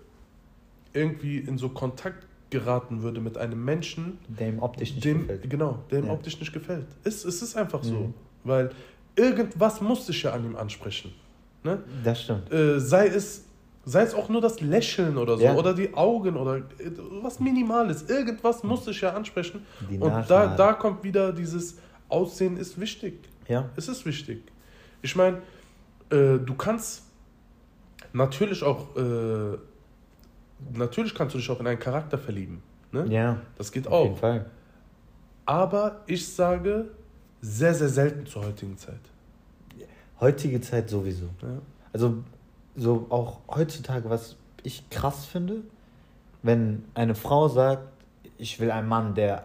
irgendwie 0.99 1.39
in 1.39 1.57
so 1.59 1.69
Kontakt 1.71 2.27
geraten 2.51 3.03
würde 3.03 3.21
mit 3.21 3.37
einem 3.39 3.65
Menschen, 3.65 4.19
der 4.29 4.49
ihm 4.49 4.59
optisch 4.61 4.93
nicht 4.95 5.05
dem, 5.05 5.23
gefällt. 5.23 5.51
genau, 5.51 5.79
der 5.91 6.01
ihm 6.01 6.07
Ja. 6.07 6.13
optisch 6.13 6.39
nicht 6.39 6.53
gefällt. 6.53 6.87
Es, 7.05 7.25
es 7.25 7.43
ist 7.43 7.57
einfach 7.57 7.83
so. 7.83 7.95
Mhm. 7.95 8.15
Weil 8.47 8.71
irgendwas 9.17 9.81
muss 9.81 10.07
sich 10.07 10.23
ja 10.23 10.33
an 10.33 10.45
ihm 10.45 10.57
ansprechen. 10.57 11.13
Ne? 11.65 11.83
Das 12.05 12.23
stimmt. 12.23 12.53
Äh, 12.53 12.79
sei, 12.79 13.09
es, 13.09 13.45
sei 13.85 14.03
es 14.03 14.15
auch 14.15 14.29
nur 14.29 14.41
das 14.41 14.61
Lächeln 14.61 15.17
oder 15.19 15.37
so, 15.37 15.43
Ja. 15.45 15.55
oder 15.55 15.75
die 15.75 15.93
Augen 15.95 16.37
oder 16.37 16.57
äh, 16.59 16.63
was 17.23 17.41
Minimales. 17.41 18.09
Irgendwas 18.09 18.63
muss 18.63 18.85
sich 18.85 19.01
ja 19.01 19.13
ansprechen. 19.15 19.65
Die 19.91 19.99
Und 19.99 20.13
da, 20.31 20.55
da 20.55 20.73
kommt 20.75 21.03
wieder 21.03 21.33
dieses 21.33 21.79
Aussehen 22.09 22.57
ist 22.57 22.79
wichtig. 22.81 23.15
Ja. 23.49 23.69
Es 23.77 23.89
ist 23.89 24.07
wichtig. 24.07 24.43
Ich 25.03 25.17
meine, 25.17 25.39
äh, 26.11 26.39
du 26.39 26.55
kannst 26.57 27.03
natürlich 28.13 28.63
auch, 28.63 28.95
äh, 28.97 29.59
natürlich 30.73 31.15
kannst 31.15 31.35
du 31.35 31.39
dich 31.39 31.51
auch 31.51 31.59
in 31.61 31.67
einen 31.67 31.79
Charakter 31.81 32.17
verlieben. 32.19 32.63
Ne? 32.93 33.07
Ja, 33.09 33.41
Das 33.59 33.73
geht 33.73 33.89
auf 33.89 34.03
jeden 34.05 34.15
auch. 34.15 34.19
Fall. 34.21 34.47
Aber 35.45 36.03
ich 36.07 36.27
sage, 36.27 36.91
sehr, 37.47 37.75
sehr 37.75 37.89
selten 37.89 38.27
zur 38.27 38.45
heutigen 38.45 38.77
Zeit. 38.77 38.99
Heutige 40.21 40.61
Zeit 40.61 40.89
sowieso. 40.91 41.27
Ja. 41.43 41.49
Also, 41.93 42.19
so 42.75 43.07
auch 43.11 43.41
heutzutage, 43.49 44.09
was 44.11 44.37
ich 44.63 44.89
krass 44.91 45.27
finde, 45.27 45.63
wenn 46.43 46.85
eine 46.95 47.15
Frau 47.15 47.49
sagt, 47.49 47.83
ich 48.39 48.59
will 48.61 48.71
einen 48.71 48.89
Mann, 48.89 49.15
der 49.15 49.45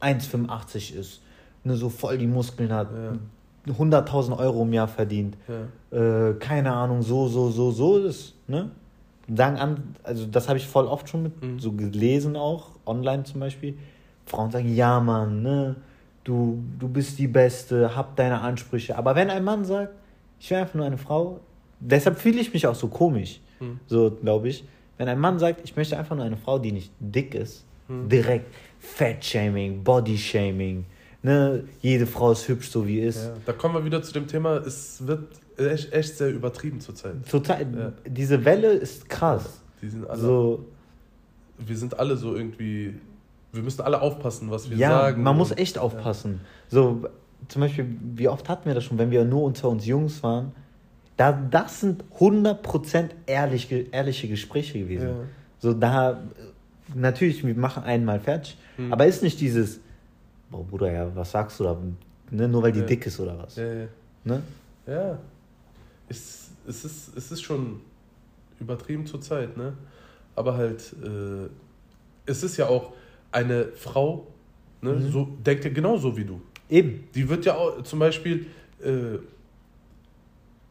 1,85 0.00 0.94
ist, 0.94 1.20
nur 1.64 1.76
so 1.76 1.88
voll 1.88 2.18
die 2.18 2.26
Muskeln 2.26 2.72
hat, 2.72 2.88
Ja. 2.92 3.72
100.000 3.72 4.36
Euro 4.38 4.62
im 4.62 4.72
Jahr 4.72 4.88
verdient, 4.88 5.36
Ja. 5.92 6.28
äh, 6.30 6.34
keine 6.34 6.72
Ahnung, 6.72 7.02
so, 7.02 7.28
so, 7.28 7.50
so, 7.50 7.70
so 7.70 7.98
ist, 7.98 8.34
ne? 8.48 8.70
Sagen 9.34 9.56
an, 9.56 9.94
also 10.02 10.26
das 10.26 10.48
habe 10.48 10.58
ich 10.58 10.66
voll 10.66 10.86
oft 10.86 11.08
schon 11.08 11.22
mit 11.22 11.40
Mhm. 11.42 11.60
so 11.60 11.70
gelesen 11.72 12.34
auch, 12.34 12.70
online 12.84 13.22
zum 13.22 13.38
Beispiel. 13.40 13.78
Frauen 14.26 14.50
sagen, 14.50 14.74
ja 14.74 14.98
Mann, 14.98 15.42
ne, 15.42 15.76
du, 16.24 16.62
du 16.78 16.88
bist 16.88 17.18
die 17.18 17.26
Beste, 17.28 17.94
hab 17.96 18.16
deine 18.16 18.40
Ansprüche. 18.40 18.96
Aber 18.96 19.14
wenn 19.14 19.30
ein 19.30 19.44
Mann 19.44 19.64
sagt, 19.64 19.92
ich 20.40 20.50
will 20.50 20.58
einfach 20.58 20.74
nur 20.74 20.86
eine 20.86 20.98
Frau, 20.98 21.40
deshalb 21.80 22.18
fühle 22.18 22.40
ich 22.40 22.52
mich 22.52 22.66
auch 22.66 22.74
so 22.74 22.88
komisch, 22.88 23.40
Mhm. 23.60 23.78
so 23.86 24.10
glaube 24.10 24.48
ich. 24.48 24.64
Wenn 24.98 25.08
ein 25.08 25.18
Mann 25.18 25.38
sagt, 25.38 25.60
ich 25.64 25.76
möchte 25.76 25.96
einfach 25.98 26.14
nur 26.16 26.24
eine 26.24 26.36
Frau, 26.36 26.58
die 26.58 26.72
nicht 26.72 26.92
dick 27.00 27.34
ist, 27.34 27.64
Mhm. 27.88 28.08
direkt 28.08 28.46
Fat-Shaming, 28.80 29.82
Body-Shaming, 29.84 30.84
ne, 31.22 31.64
jede 31.80 32.06
Frau 32.06 32.32
ist 32.32 32.46
hübsch, 32.48 32.70
so 32.70 32.86
wie 32.86 33.00
ist. 33.00 33.24
Ja. 33.24 33.32
Da 33.46 33.52
kommen 33.52 33.74
wir 33.74 33.84
wieder 33.84 34.02
zu 34.02 34.12
dem 34.12 34.26
Thema, 34.26 34.56
es 34.58 35.06
wird 35.06 35.28
echt, 35.56 35.92
echt 35.92 36.16
sehr 36.16 36.30
übertrieben 36.30 36.80
zurzeit. 36.80 37.14
Total, 37.28 37.60
Ja. 37.62 37.92
diese 38.08 38.44
Welle 38.44 38.72
ist 38.72 39.08
krass. 39.08 39.60
Die 39.80 39.88
sind 39.88 40.08
alle, 40.08 40.20
So, 40.20 40.64
wir 41.58 41.76
sind 41.76 41.98
alle 41.98 42.16
so 42.16 42.34
irgendwie, 42.36 42.94
wir 43.52 43.62
müssen 43.62 43.82
alle 43.82 44.00
aufpassen, 44.00 44.50
was 44.50 44.70
wir 44.70 44.76
ja, 44.76 44.88
sagen. 44.90 45.22
man 45.22 45.36
muss 45.36 45.50
echt 45.52 45.78
aufpassen. 45.78 46.40
So, 46.68 47.08
zum 47.48 47.60
Beispiel, 47.60 47.86
wie 48.14 48.28
oft 48.28 48.48
hatten 48.48 48.66
wir 48.66 48.74
das 48.74 48.84
schon, 48.84 48.98
wenn 48.98 49.10
wir 49.10 49.24
nur 49.24 49.42
unter 49.42 49.68
uns 49.68 49.86
Jungs 49.86 50.22
waren? 50.22 50.52
Da, 51.16 51.32
das 51.32 51.80
sind 51.80 52.04
100% 52.18 53.10
ehrlich, 53.26 53.70
ehrliche 53.92 54.28
Gespräche 54.28 54.78
gewesen. 54.78 55.08
Ja. 55.08 55.14
So, 55.58 55.72
da, 55.74 56.22
natürlich, 56.94 57.44
wir 57.44 57.54
machen 57.54 57.82
einen 57.84 58.04
mal 58.04 58.20
fertig, 58.20 58.56
Mhm. 58.78 58.90
aber 58.92 59.06
ist 59.06 59.22
nicht 59.22 59.38
dieses, 59.40 59.80
boah, 60.50 60.64
Bruder, 60.64 60.90
ja, 60.90 61.14
was 61.14 61.30
sagst 61.30 61.60
du 61.60 61.64
da? 61.64 61.76
Ne, 62.30 62.48
nur 62.48 62.62
weil 62.62 62.72
die 62.72 62.80
Ja. 62.80 62.86
dick 62.86 63.04
ist 63.06 63.20
oder 63.20 63.36
was? 63.38 63.56
Ja, 63.56 63.70
ja. 63.70 63.86
Ne? 64.24 64.42
ja. 64.86 65.18
Es, 66.08 66.48
es, 66.66 66.84
ist, 66.86 67.14
es 67.16 67.30
ist 67.32 67.42
schon 67.42 67.80
übertrieben 68.58 69.04
zur 69.06 69.20
Zeit, 69.20 69.56
ne? 69.58 69.74
Aber 70.34 70.56
halt, 70.56 70.94
äh, 71.04 71.48
es 72.24 72.42
ist 72.42 72.56
ja 72.56 72.68
auch 72.68 72.92
eine 73.32 73.66
Frau, 73.72 74.26
ne? 74.80 74.92
Mhm. 74.92 75.10
So, 75.10 75.28
denkt 75.44 75.64
ja 75.64 75.70
genauso 75.70 76.16
wie 76.16 76.24
du. 76.24 76.40
Eben. 76.68 77.08
Die 77.14 77.28
wird 77.28 77.44
ja 77.44 77.54
auch 77.54 77.82
zum 77.82 77.98
Beispiel, 77.98 78.46
äh, 78.82 79.18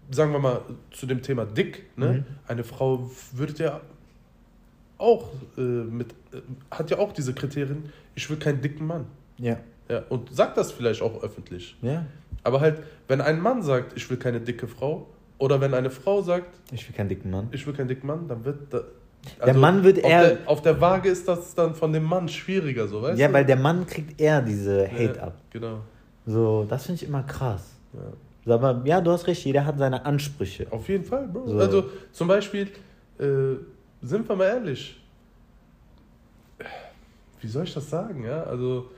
sagen 0.09 0.31
wir 0.31 0.39
mal, 0.39 0.61
zu 0.91 1.05
dem 1.05 1.21
Thema 1.21 1.45
dick, 1.45 1.85
ne? 1.97 2.13
Mhm. 2.13 2.25
Eine 2.47 2.63
Frau 2.63 3.09
würde 3.33 3.63
ja 3.63 3.81
auch 4.97 5.29
äh, 5.57 5.61
mit, 5.61 6.11
äh, 6.31 6.41
hat 6.69 6.89
ja 6.91 6.99
auch 6.99 7.11
diese 7.11 7.33
Kriterien, 7.33 7.89
ich 8.15 8.29
will 8.29 8.37
keinen 8.37 8.61
dicken 8.61 8.85
Mann. 8.87 9.05
Ja. 9.37 9.57
Ja, 9.89 10.03
und 10.09 10.33
sagt 10.33 10.57
das 10.57 10.71
vielleicht 10.71 11.01
auch 11.01 11.21
öffentlich. 11.21 11.75
Ja. 11.81 12.05
Aber 12.43 12.61
halt, 12.61 12.81
wenn 13.07 13.19
ein 13.19 13.41
Mann 13.41 13.61
sagt, 13.61 13.97
ich 13.97 14.09
will 14.09 14.17
keine 14.17 14.39
dicke 14.39 14.67
Frau, 14.67 15.07
oder 15.37 15.59
wenn 15.59 15.73
eine 15.73 15.89
Frau 15.89 16.21
sagt, 16.21 16.59
Ich 16.71 16.87
will 16.87 16.95
keinen 16.95 17.09
dicken 17.09 17.31
Mann. 17.31 17.47
ich 17.51 17.65
will 17.65 17.73
keinen 17.73 17.87
dicken 17.87 18.07
Mann, 18.07 18.27
dann 18.27 18.45
wird 18.45 18.73
da, 19.39 19.45
Der 19.45 19.53
Mann 19.53 19.83
wird 19.83 20.03
auf 20.03 20.09
eher- 20.09 20.35
Der, 20.35 20.49
auf 20.49 20.61
der 20.61 20.79
Waage 20.81 21.09
ist 21.09 21.27
das 21.27 21.53
dann 21.55 21.75
von 21.75 21.93
dem 21.93 22.03
Mann 22.03 22.27
schwieriger, 22.27 22.87
so 22.87 23.01
weißt 23.01 23.19
ja, 23.19 23.27
du? 23.27 23.33
weil 23.33 23.45
der 23.45 23.55
Mann 23.57 23.85
kriegt 23.85 24.19
eher 24.19 24.41
diese 24.41 24.87
Hate 24.91 25.15
ja, 25.17 25.23
ab. 25.23 25.33
Genau. 25.51 25.79
So, 26.25 26.65
das 26.69 26.85
finde 26.85 27.01
ich 27.03 27.07
immer 27.09 27.23
krass. 27.23 27.63
Ja. 27.93 27.99
So, 28.45 28.53
Aber 28.53 28.81
ja, 28.85 28.99
du 29.01 29.11
hast 29.11 29.27
recht, 29.27 29.43
jeder 29.45 29.65
hat 29.65 29.77
seine 29.77 30.03
Ansprüche. 30.05 30.65
Auf 30.71 30.87
jeden 30.89 31.05
Fall, 31.05 31.27
Bro. 31.27 31.47
So. 31.49 31.57
Also 31.59 31.83
zum 32.11 32.27
Beispiel, 32.27 32.67
äh, 33.19 33.25
sind 34.01 34.27
wir 34.27 34.35
mal 34.35 34.45
ehrlich, 34.45 34.99
wie 37.41 37.47
soll 37.47 37.63
ich 37.63 37.73
das 37.73 37.89
sagen, 37.89 38.23
ja? 38.23 38.43
Also, 38.43 38.89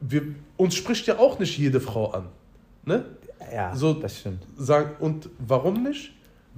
wir, 0.00 0.22
uns 0.56 0.74
spricht 0.74 1.06
ja 1.06 1.18
auch 1.18 1.38
nicht 1.38 1.58
jede 1.58 1.80
Frau 1.80 2.10
an. 2.12 2.26
Ne? 2.84 3.04
Ja, 3.52 3.74
So- 3.74 3.94
das 3.94 4.18
stimmt. 4.20 4.42
Sagen, 4.56 4.90
und 5.00 5.28
warum 5.38 5.82
nicht? 5.82 6.12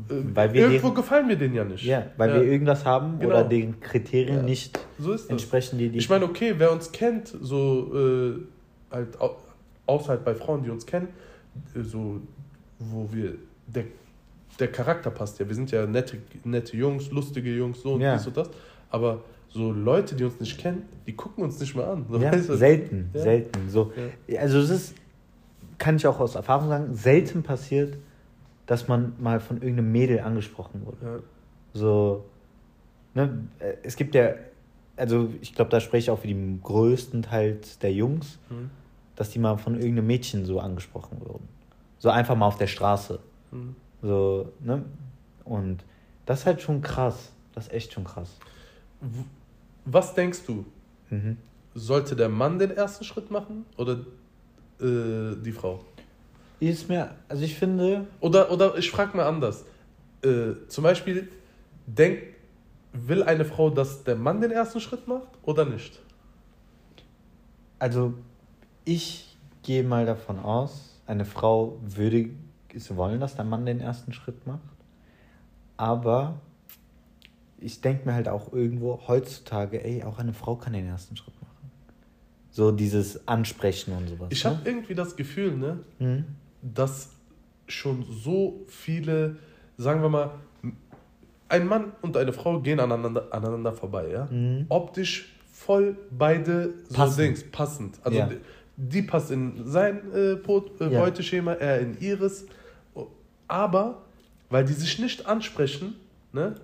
Weil 0.09 0.53
wir 0.55 0.63
irgendwo 0.63 0.89
deren- 0.89 0.95
gefallen 0.95 1.27
mir 1.27 1.37
denen 1.37 1.55
ja 1.55 1.65
nicht. 1.65 1.85
Ja, 1.85 2.07
weil 2.17 2.33
wir 2.35 2.43
irgendwas 2.43 2.85
haben 2.85 3.19
Genau. 3.19 3.31
oder 3.31 3.45
den 3.45 3.79
Kriterien 3.81 4.37
Ja. 4.39 4.43
nicht 4.43 4.79
So 4.99 5.13
entsprechen, 5.29 5.79
die 5.79 5.91
die. 5.91 5.99
Ich 5.99 6.09
meine, 6.09 6.25
okay, 6.25 6.55
wer 6.57 6.73
uns 6.73 6.91
kennt, 6.93 7.29
so 7.41 7.93
äh, 7.95 8.33
halt 8.91 9.21
au- 9.21 9.37
außer 9.87 10.09
halt 10.09 10.25
bei 10.25 10.35
Frauen, 10.35 10.63
die 10.65 10.71
uns 10.71 10.87
kennen, 10.87 11.09
äh, 11.75 11.83
so 11.83 12.21
wo 12.79 13.09
wir 13.13 13.35
der, 13.67 13.85
der 14.59 14.69
Charakter 14.73 15.11
passt 15.11 15.39
ja. 15.39 15.47
Wir 15.47 15.55
sind 15.55 15.71
ja 15.71 15.87
nette, 15.87 16.17
nette 16.45 16.77
Jungs, 16.77 17.11
lustige 17.11 17.55
Jungs, 17.55 17.83
so 17.83 17.93
und 17.95 18.01
Ja. 18.01 18.17
dies 18.17 18.27
und 18.27 18.37
das. 18.37 18.49
Aber 18.91 19.21
so 19.51 19.71
Leute, 19.73 20.15
die 20.17 20.25
uns 20.25 20.41
nicht 20.41 20.59
kennen, 20.59 20.83
die 21.07 21.13
gucken 21.15 21.45
uns 21.45 21.61
nicht 21.61 21.77
mehr 21.77 21.87
an. 21.87 22.07
So, 22.11 22.17
ja, 22.19 22.37
selten, 22.39 23.11
Ja. 23.13 23.21
selten. 23.21 23.69
So. 23.69 23.93
Also 24.39 24.59
es 24.59 24.71
ist, 24.71 24.95
kann 25.79 25.97
ich 25.97 26.07
auch 26.07 26.19
aus 26.19 26.35
Erfahrung 26.35 26.69
sagen, 26.69 26.95
selten 26.95 27.43
passiert, 27.43 27.99
dass 28.67 28.89
man 28.89 29.15
mal 29.19 29.41
von 29.41 29.57
irgendeinem 29.63 29.93
Mädel 29.93 30.21
angesprochen 30.21 30.85
wurde. 30.87 30.99
Ja. 31.03 31.19
So, 31.75 32.25
ne, 33.15 33.47
äh, 33.59 33.75
es 33.83 33.97
gibt 33.97 34.15
ja, 34.15 34.35
also 34.97 35.31
ich 35.41 35.55
glaube, 35.55 35.71
da 35.71 35.81
spreche 35.81 36.05
ich 36.05 36.11
auch 36.11 36.19
für 36.21 36.29
den 36.29 36.61
größten 36.63 37.23
Teil 37.23 37.59
der 37.81 37.93
Jungs, 37.93 38.39
Mhm. 38.51 38.71
dass 39.17 39.31
die 39.31 39.39
mal 39.39 39.57
von 39.57 39.75
irgendeinem 39.75 40.07
Mädchen 40.07 40.45
so 40.45 40.61
angesprochen 40.61 41.21
wurden. 41.21 41.49
So 41.99 42.11
einfach 42.11 42.37
mal 42.37 42.47
auf 42.47 42.59
der 42.59 42.67
Straße. 42.67 43.19
Mhm. 43.51 43.77
So, 44.03 44.53
ne? 44.61 44.85
Und 45.45 45.85
das 46.27 46.41
ist 46.41 46.47
halt 46.47 46.61
schon 46.63 46.83
krass. 46.83 47.33
Das 47.55 47.67
ist 47.67 47.73
echt 47.73 47.93
schon 47.93 48.05
krass. 48.05 48.39
Was 49.85 50.15
denkst 50.15 50.43
du? 50.47 50.65
Mhm. 51.11 51.37
Sollte 51.75 52.15
der 52.17 52.29
Mann 52.29 52.59
den 52.59 52.71
ersten 52.71 53.05
Schritt 53.05 53.31
machen 53.31 53.65
oder 53.77 53.93
äh, 54.81 55.37
die 55.43 55.53
Frau? 55.53 55.81
Ist 56.71 56.89
mir, 56.89 57.11
also 57.29 57.43
ich 57.43 57.57
finde, 57.57 58.07
Oder, 58.21 58.51
oder 58.53 58.77
ich 58.79 58.91
frage 58.91 59.17
mal 59.17 59.27
anders. 59.27 59.65
Äh, 60.23 60.53
zum 60.69 60.85
Beispiel, 60.85 61.29
denk, 61.87 62.23
will 62.93 63.25
eine 63.25 63.45
Frau, 63.45 63.69
dass 63.69 64.05
der 64.05 64.15
Mann 64.15 64.41
den 64.41 64.53
ersten 64.53 64.81
Schritt 64.81 65.09
macht 65.09 65.29
oder 65.43 65.65
nicht? 65.65 66.01
also 67.81 68.15
ich 68.85 69.37
gehe 69.65 69.83
mal 69.83 70.07
davon 70.07 70.39
aus, 70.39 71.01
eine 71.09 71.25
Frau 71.25 71.81
würde 71.83 72.31
es 72.73 72.95
wollen, 72.95 73.19
dass 73.19 73.35
der 73.35 73.45
Mann 73.45 73.67
den 73.67 73.81
ersten 73.81 74.13
Schritt 74.13 74.47
macht. 74.47 74.61
Aber 75.77 76.41
ich 77.59 77.81
denke 77.81 78.07
mir 78.07 78.15
halt 78.15 78.29
auch 78.29 78.53
irgendwo 78.53 79.01
heutzutage, 79.09 79.85
ey, 79.85 80.05
auch 80.05 80.21
eine 80.21 80.33
Frau 80.33 80.55
kann 80.55 80.75
den 80.75 80.87
ersten 80.87 81.17
Schritt 81.17 81.35
machen. 81.43 81.73
So 82.53 82.71
dieses 82.71 83.27
Ansprechen 83.27 83.97
und 83.97 84.09
sowas. 84.09 84.29
Ich 84.31 84.45
ne? 84.45 84.51
habe 84.51 84.61
irgendwie 84.65 84.95
das 84.95 85.17
Gefühl, 85.17 85.57
ne, 85.57 85.81
Mhm. 85.99 86.25
Dass 86.63 87.11
schon 87.67 88.05
so 88.09 88.63
viele, 88.69 89.37
sagen 89.77 90.01
wir 90.03 90.09
mal, 90.09 90.31
ein 91.49 91.67
Mann 91.67 91.93
und 92.01 92.17
eine 92.17 92.33
Frau 92.33 92.61
gehen 92.61 92.81
aneinander, 92.81 93.29
aneinander 93.31 93.73
vorbei, 93.73 94.09
ja? 94.11 94.27
Mhm. 94.31 94.67
Optisch 94.69 95.35
voll 95.53 95.97
beide 96.11 96.73
so 96.89 96.95
Passend. 96.97 97.19
Dings, 97.19 97.45
passend. 97.51 97.99
Also 98.03 98.19
Ja. 98.19 98.27
die, 98.27 98.37
die 98.77 99.03
passt 99.03 99.31
in 99.31 99.67
sein 99.67 100.01
äh, 100.15 100.33
äh, 100.33 100.39
Ja. 100.91 101.01
Beuteschema, 101.01 101.53
er 101.53 101.81
in 101.81 102.01
ihres. 102.01 102.47
Aber, 103.49 104.03
weil 104.49 104.65
die 104.65 104.73
sich 104.73 104.99
nicht 104.99 105.27
ansprechen, 105.27 105.95
ne, 106.33 106.55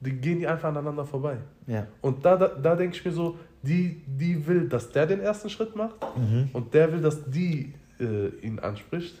die 0.00 0.12
gehen 0.12 0.40
die 0.40 0.46
einfach 0.46 0.68
aneinander 0.68 1.06
vorbei. 1.06 1.38
Ja. 1.66 1.86
Und 2.02 2.24
da, 2.24 2.36
da, 2.36 2.48
da 2.48 2.76
denke 2.76 2.96
ich 2.96 3.04
mir 3.04 3.12
so, 3.12 3.38
die, 3.62 4.02
die 4.06 4.46
will, 4.46 4.68
dass 4.68 4.90
der 4.92 5.06
den 5.06 5.20
ersten 5.20 5.48
Schritt 5.48 5.74
macht 5.74 5.96
Mhm. 6.16 6.50
und 6.52 6.74
der 6.74 6.92
will, 6.92 7.00
dass 7.00 7.24
die 7.30 7.72
äh, 8.00 8.28
ihn 8.46 8.58
anspricht. 8.58 9.14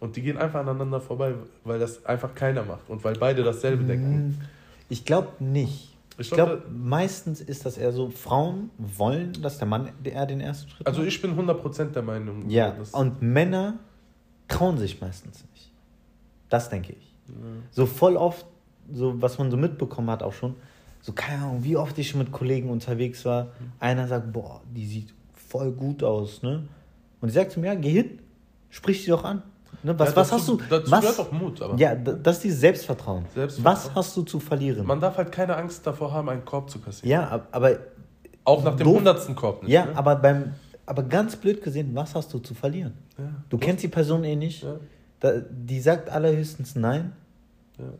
Und 0.00 0.16
die 0.16 0.22
gehen 0.22 0.38
einfach 0.38 0.60
aneinander 0.60 1.00
vorbei, 1.00 1.34
weil 1.64 1.78
das 1.78 2.04
einfach 2.06 2.34
keiner 2.34 2.62
macht 2.64 2.88
und 2.88 3.04
weil 3.04 3.14
beide 3.14 3.42
dasselbe 3.42 3.84
denken. 3.84 4.28
Mhm. 4.28 4.38
Ich 4.88 5.04
glaube 5.04 5.28
nicht. 5.44 5.94
Ich 6.14 6.28
Ich 6.28 6.30
glaub, 6.32 6.48
glaube, 6.48 6.62
meistens 6.70 7.40
ist 7.42 7.66
das 7.66 7.76
eher 7.76 7.92
so, 7.92 8.08
Frauen 8.10 8.70
wollen, 8.78 9.32
dass 9.42 9.58
der 9.58 9.66
Mann 9.66 9.90
eher 10.04 10.24
den 10.26 10.40
ersten 10.40 10.70
Schritt 10.70 10.86
Also 10.86 11.00
macht. 11.00 11.08
ich 11.08 11.20
bin 11.20 11.36
100% 11.38 11.90
der 11.92 12.02
Meinung. 12.02 12.48
Ja, 12.48 12.74
und 12.92 13.20
Männer 13.22 13.78
trauen 14.48 14.78
sich 14.78 15.00
meistens 15.00 15.44
nicht. 15.52 15.70
Das 16.48 16.68
denke 16.70 16.94
ich. 16.94 17.14
So 17.70 17.86
voll 17.86 18.16
oft, 18.16 18.44
so 18.92 19.20
was 19.22 19.38
man 19.38 19.50
so 19.50 19.56
mitbekommen 19.56 20.10
hat 20.10 20.22
auch 20.22 20.32
schon, 20.32 20.56
so 21.00 21.12
keine 21.12 21.44
Ahnung, 21.44 21.62
wie 21.62 21.76
oft 21.76 21.96
ich 21.98 22.08
schon 22.08 22.18
mit 22.20 22.32
Kollegen 22.32 22.68
unterwegs 22.70 23.24
war, 23.24 23.48
einer 23.78 24.08
sagt, 24.08 24.32
boah, 24.32 24.60
die 24.74 24.84
sieht 24.86 25.14
voll 25.34 25.70
gut 25.72 26.02
aus, 26.02 26.42
ne? 26.42 26.66
Und 27.20 27.28
ich 27.28 27.34
sag 27.34 27.50
zu 27.50 27.60
mir, 27.60 27.68
ja, 27.68 27.74
geh 27.74 27.90
hin, 27.90 28.18
sprich 28.70 29.02
sie 29.04 29.10
doch 29.10 29.24
an. 29.24 29.42
Ne? 29.82 29.98
Was, 29.98 30.10
Ja, 30.10 30.16
was 30.16 30.28
dazu- 30.30 30.38
hast 30.40 30.48
du? 30.48 30.60
dazu 30.68 30.90
was, 30.90 31.00
gehört 31.00 31.18
auch 31.20 31.32
Mut, 31.32 31.62
aber- 31.62 31.76
Ja, 31.78 31.94
das 31.94 32.36
ist 32.36 32.44
dieses 32.44 32.60
Selbstvertrauen. 32.60 33.24
Selbstvertrauen. 33.34 33.76
Was 33.76 33.94
hast 33.94 34.16
du 34.16 34.22
zu 34.22 34.40
verlieren? 34.40 34.86
Man 34.86 35.00
darf 35.00 35.16
halt 35.16 35.32
keine 35.32 35.56
Angst 35.56 35.86
davor 35.86 36.12
haben, 36.12 36.28
einen 36.28 36.44
Korb 36.44 36.68
zu 36.70 36.78
kassieren. 36.80 37.10
ja, 37.10 37.28
ab- 37.28 37.48
aber 37.52 37.78
Auch 38.44 38.62
nach 38.64 38.76
dem 38.76 38.86
hundertsten 38.88 39.34
Korb 39.34 39.62
nicht. 39.62 39.72
Ja, 39.72 39.86
ne? 39.86 39.96
aber 39.96 40.16
beim, 40.16 40.52
aber 40.86 41.02
ganz 41.04 41.36
blöd 41.36 41.62
gesehen, 41.62 41.90
was 41.94 42.14
hast 42.14 42.32
du 42.34 42.38
zu 42.38 42.54
verlieren? 42.54 42.94
Ja. 43.18 43.24
Du 43.48 43.58
kennst 43.58 43.82
die 43.84 43.88
Person 43.88 44.24
eh 44.24 44.36
nicht. 44.36 44.62
Ja. 44.62 44.76
Da, 45.20 45.32
die 45.50 45.80
sagt 45.80 46.08
allerhöchstens 46.10 46.74
nein. 46.74 47.12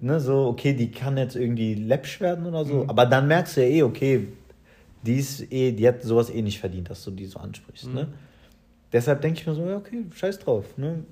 Ne, 0.02 0.20
so, 0.20 0.46
okay, 0.48 0.74
die 0.74 0.90
kann 0.90 1.16
jetzt 1.16 1.36
irgendwie 1.36 1.74
läppsch 1.74 2.20
werden 2.20 2.44
oder 2.44 2.66
so. 2.66 2.84
Mhm. 2.84 2.90
Aber 2.90 3.06
dann 3.06 3.26
merkst 3.28 3.56
du 3.56 3.62
ja 3.62 3.66
eh, 3.68 3.82
okay, 3.82 4.28
die 5.02 5.16
ist 5.16 5.50
eh, 5.50 5.72
die 5.72 5.88
hat 5.88 6.02
sowas 6.02 6.28
eh 6.28 6.42
nicht 6.42 6.60
verdient, 6.60 6.90
dass 6.90 7.02
du 7.04 7.10
die 7.10 7.24
so 7.24 7.38
ansprichst. 7.38 7.86
Mhm. 7.86 7.94
Ne? 7.94 8.08
Deshalb 8.92 9.20
denke 9.22 9.40
ich 9.40 9.46
mir 9.46 9.54
so, 9.54 9.64
ja, 9.66 9.76
okay, 9.76 10.04
scheiß 10.14 10.38
drauf. 10.40 10.76
Ne? 10.76 11.04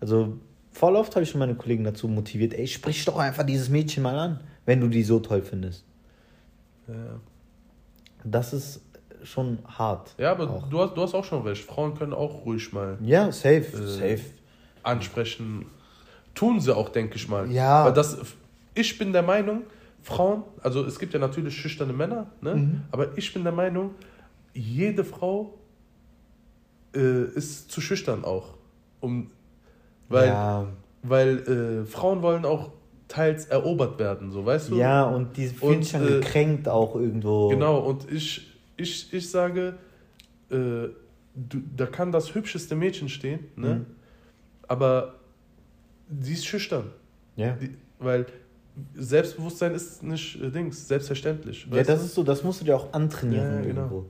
Also 0.00 0.36
voll 0.70 0.96
oft 0.96 1.14
habe 1.14 1.22
ich 1.22 1.30
schon 1.30 1.38
meine 1.38 1.54
Kollegen 1.54 1.84
dazu 1.84 2.06
motiviert, 2.08 2.52
ey, 2.54 2.66
sprich 2.66 3.04
doch 3.04 3.16
einfach 3.18 3.44
dieses 3.44 3.68
Mädchen 3.68 4.02
mal 4.02 4.18
an, 4.18 4.40
wenn 4.66 4.80
du 4.80 4.88
die 4.88 5.02
so 5.02 5.20
toll 5.20 5.40
findest. 5.42 5.84
Ja. 6.88 7.20
Das 8.24 8.52
ist 8.52 8.80
schon 9.22 9.58
hart. 9.66 10.14
ja, 10.18 10.32
aber 10.32 10.50
auch. 10.50 10.68
du 10.68 10.80
hast, 10.80 10.94
du 10.94 11.02
hast 11.02 11.14
auch 11.14 11.24
schon 11.24 11.42
recht. 11.42 11.64
Frauen 11.64 11.94
können 11.94 12.12
auch 12.12 12.44
ruhig 12.44 12.72
mal 12.74 12.98
Ja, 13.02 13.32
safe, 13.32 13.56
Äh, 13.72 13.86
safe. 14.16 14.20
ansprechen. 14.82 15.64
Tun 16.34 16.60
sie 16.60 16.74
auch, 16.76 16.88
denke 16.90 17.16
ich 17.16 17.28
mal. 17.28 17.50
Ja. 17.50 17.86
Weil 17.86 17.92
das, 17.94 18.18
ich 18.74 18.98
bin 18.98 19.12
der 19.14 19.22
Meinung, 19.22 19.62
Frauen, 20.02 20.42
also 20.62 20.84
es 20.84 20.98
gibt 20.98 21.14
ja 21.14 21.20
natürlich 21.20 21.56
schüchterne 21.56 21.94
Männer, 21.94 22.26
ne? 22.42 22.54
Mhm. 22.56 22.82
aber 22.90 23.16
ich 23.16 23.32
bin 23.32 23.44
der 23.44 23.52
Meinung, 23.54 23.92
jede 24.52 25.04
Frau 25.04 25.54
äh, 26.94 27.24
ist 27.34 27.70
zu 27.70 27.80
schüchtern 27.80 28.24
auch. 28.24 28.54
Um, 29.00 29.30
weil 30.08 30.28
ja, 30.28 30.66
weil 31.02 31.38
äh, 31.38 31.84
Frauen 31.84 32.22
wollen 32.22 32.44
auch 32.44 32.70
teils 33.08 33.46
erobert 33.46 33.98
werden, 33.98 34.30
so 34.30 34.44
weißt 34.44 34.70
du? 34.70 34.76
ja, 34.76 35.04
und 35.04 35.36
die 35.36 35.48
fühlen 35.48 35.76
Und, 35.76 35.82
sich 35.82 35.92
dann 35.92 36.06
äh, 36.06 36.10
gekränkt 36.20 36.68
auch 36.68 36.96
irgendwo. 36.96 37.48
Genau, 37.48 37.78
und 37.78 38.10
ich, 38.10 38.56
ich, 38.76 39.12
ich 39.12 39.30
sage, 39.30 39.74
äh, 40.50 40.54
du, 40.54 40.92
da 41.76 41.86
kann 41.86 42.10
das 42.10 42.34
hübscheste 42.34 42.74
Mädchen 42.74 43.08
stehen, 43.08 43.40
ne? 43.56 43.74
Mhm. 43.74 43.86
aber 44.66 45.14
sie 46.20 46.32
ist 46.32 46.46
schüchtern. 46.46 46.90
Ja. 47.36 47.52
Die, 47.52 47.76
weil 47.98 48.26
Selbstbewusstsein 48.94 49.74
ist 49.74 50.02
nicht 50.02 50.40
äh, 50.42 50.50
Dings, 50.50 50.88
selbstverständlich. 50.88 51.66
Ja, 51.70 51.82
das 51.82 52.00
du? 52.00 52.06
ist 52.06 52.14
so, 52.14 52.22
das 52.22 52.42
musst 52.42 52.62
du 52.62 52.64
dir 52.64 52.76
auch 52.76 52.92
antrainieren 52.92 53.56
Ja, 53.56 53.60
genau. 53.60 53.80
irgendwo. 53.82 54.06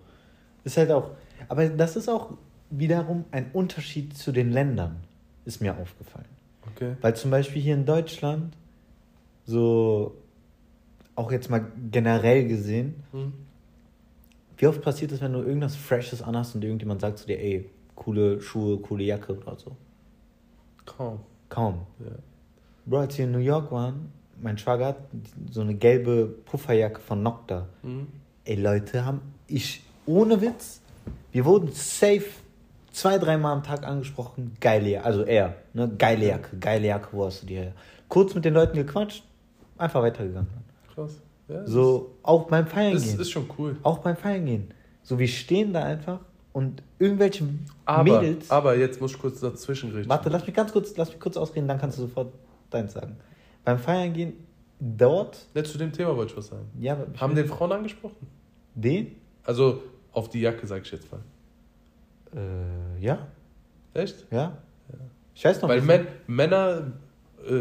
Ist 0.62 0.76
halt 0.76 0.90
auch, 0.90 1.10
aber 1.48 1.68
das 1.68 1.96
ist 1.96 2.08
auch 2.08 2.30
wiederum 2.78 3.24
ein 3.30 3.50
Unterschied 3.52 4.16
zu 4.16 4.32
den 4.32 4.50
Ländern, 4.50 4.96
ist 5.44 5.60
mir 5.60 5.76
aufgefallen. 5.76 6.28
Okay. 6.74 6.96
Weil 7.00 7.14
zum 7.16 7.30
Beispiel 7.30 7.62
hier 7.62 7.74
in 7.74 7.84
Deutschland, 7.86 8.56
so 9.44 10.16
auch 11.14 11.30
jetzt 11.30 11.50
mal 11.50 11.66
generell 11.90 12.46
gesehen, 12.48 12.94
Hm. 13.12 13.32
wie 14.56 14.66
oft 14.66 14.82
passiert 14.82 15.12
es, 15.12 15.20
wenn 15.20 15.32
du 15.32 15.40
irgendwas 15.40 15.76
Freshes 15.76 16.22
anhast 16.22 16.54
und 16.54 16.64
irgendjemand 16.64 17.00
sagt 17.00 17.18
zu 17.18 17.26
dir, 17.26 17.38
ey, 17.38 17.70
coole 17.94 18.40
Schuhe, 18.40 18.78
coole 18.78 19.04
Jacke 19.04 19.36
oder 19.36 19.56
so? 19.56 19.76
Kaum. 20.84 21.20
Kaum. 21.48 21.86
Ja. 22.00 22.12
Bro, 22.86 22.98
als 22.98 23.16
wir 23.18 23.24
in 23.26 23.32
New 23.32 23.38
York 23.38 23.70
waren, 23.70 24.12
mein 24.42 24.58
Schwager 24.58 24.86
hat 24.88 24.98
so 25.50 25.60
eine 25.60 25.74
gelbe 25.74 26.26
Pufferjacke 26.44 27.00
von 27.00 27.22
Nocta. 27.22 27.68
Hm. 27.82 28.08
Ey, 28.44 28.56
Leute, 28.56 29.04
haben 29.04 29.20
ich 29.46 29.82
ohne 30.06 30.40
Witz, 30.40 30.80
wir 31.32 31.44
wurden 31.44 31.70
safe 31.72 32.24
zwei, 32.94 33.18
dreimal 33.18 33.52
am 33.52 33.62
Tag 33.62 33.86
angesprochen, 33.86 34.54
geile 34.60 34.88
Jacke, 34.90 35.04
also 35.06 35.22
er, 35.24 35.54
ne, 35.74 35.90
geile 35.98 36.26
Jacke, 36.28 36.56
geile 36.58 36.86
Jacke, 36.86 37.08
wo 37.12 37.26
hast 37.26 37.42
du 37.42 37.46
die 37.46 37.56
her? 37.56 37.72
Kurz 38.08 38.34
mit 38.34 38.44
den 38.44 38.54
Leuten 38.54 38.76
gequatscht, 38.76 39.24
einfach 39.76 40.00
weitergegangen. 40.02 40.48
Krass. 40.94 41.20
Ja, 41.48 41.66
So, 41.66 42.14
auch 42.22 42.44
beim 42.48 42.66
Feiern 42.66 42.94
ist, 42.94 43.02
gehen. 43.04 43.14
ist, 43.14 43.20
ist 43.20 43.30
schon 43.30 43.50
cool. 43.58 43.76
auch 43.82 43.98
beim 43.98 44.16
Feiern 44.16 44.46
gehen. 44.46 44.70
So, 45.02 45.18
wir 45.18 45.28
stehen 45.28 45.72
da 45.74 45.82
einfach 45.84 46.20
und 46.52 46.82
irgendwelche 46.98 47.44
Aber, 47.84 48.20
Mädels. 48.20 48.50
aber 48.50 48.76
jetzt 48.76 49.00
muss 49.00 49.12
ich 49.12 49.18
kurz 49.20 49.40
dazwischen 49.40 49.90
reden. 49.92 50.08
Warte, 50.08 50.30
lass 50.30 50.46
mich 50.46 50.54
ganz 50.54 50.72
kurz, 50.72 50.96
lass 50.96 51.10
mich 51.10 51.20
kurz 51.20 51.36
ausreden, 51.36 51.68
dann 51.68 51.78
kannst 51.78 51.98
du 51.98 52.02
sofort 52.02 52.32
deins 52.70 52.92
sagen. 52.94 53.16
Beim 53.64 53.78
Feiern 53.78 54.12
gehen, 54.14 54.32
dort, 54.80 55.46
Ja, 55.54 55.64
zu 55.64 55.76
dem 55.78 55.92
Thema 55.92 56.16
wollte 56.16 56.32
ich 56.32 56.38
was 56.38 56.46
sagen. 56.46 56.66
ja, 56.80 56.96
Haben 57.18 57.34
den 57.34 57.46
Frauen 57.48 57.72
angesprochen? 57.72 58.26
den? 58.74 59.16
Also 59.44 59.82
auf 60.12 60.28
die 60.30 60.40
Jacke, 60.40 60.66
sag 60.66 60.82
ich 60.82 60.90
jetzt 60.92 61.10
mal. 61.12 61.20
Äh, 62.34 63.00
ja, 63.00 63.26
Echt? 63.94 64.26
ja. 64.30 64.56
Ich 65.34 65.44
weiß 65.44 65.62
noch 65.62 65.68
Weil 65.68 65.80
Män 65.80 66.06
Männer, 66.26 66.92
äh, 67.48 67.52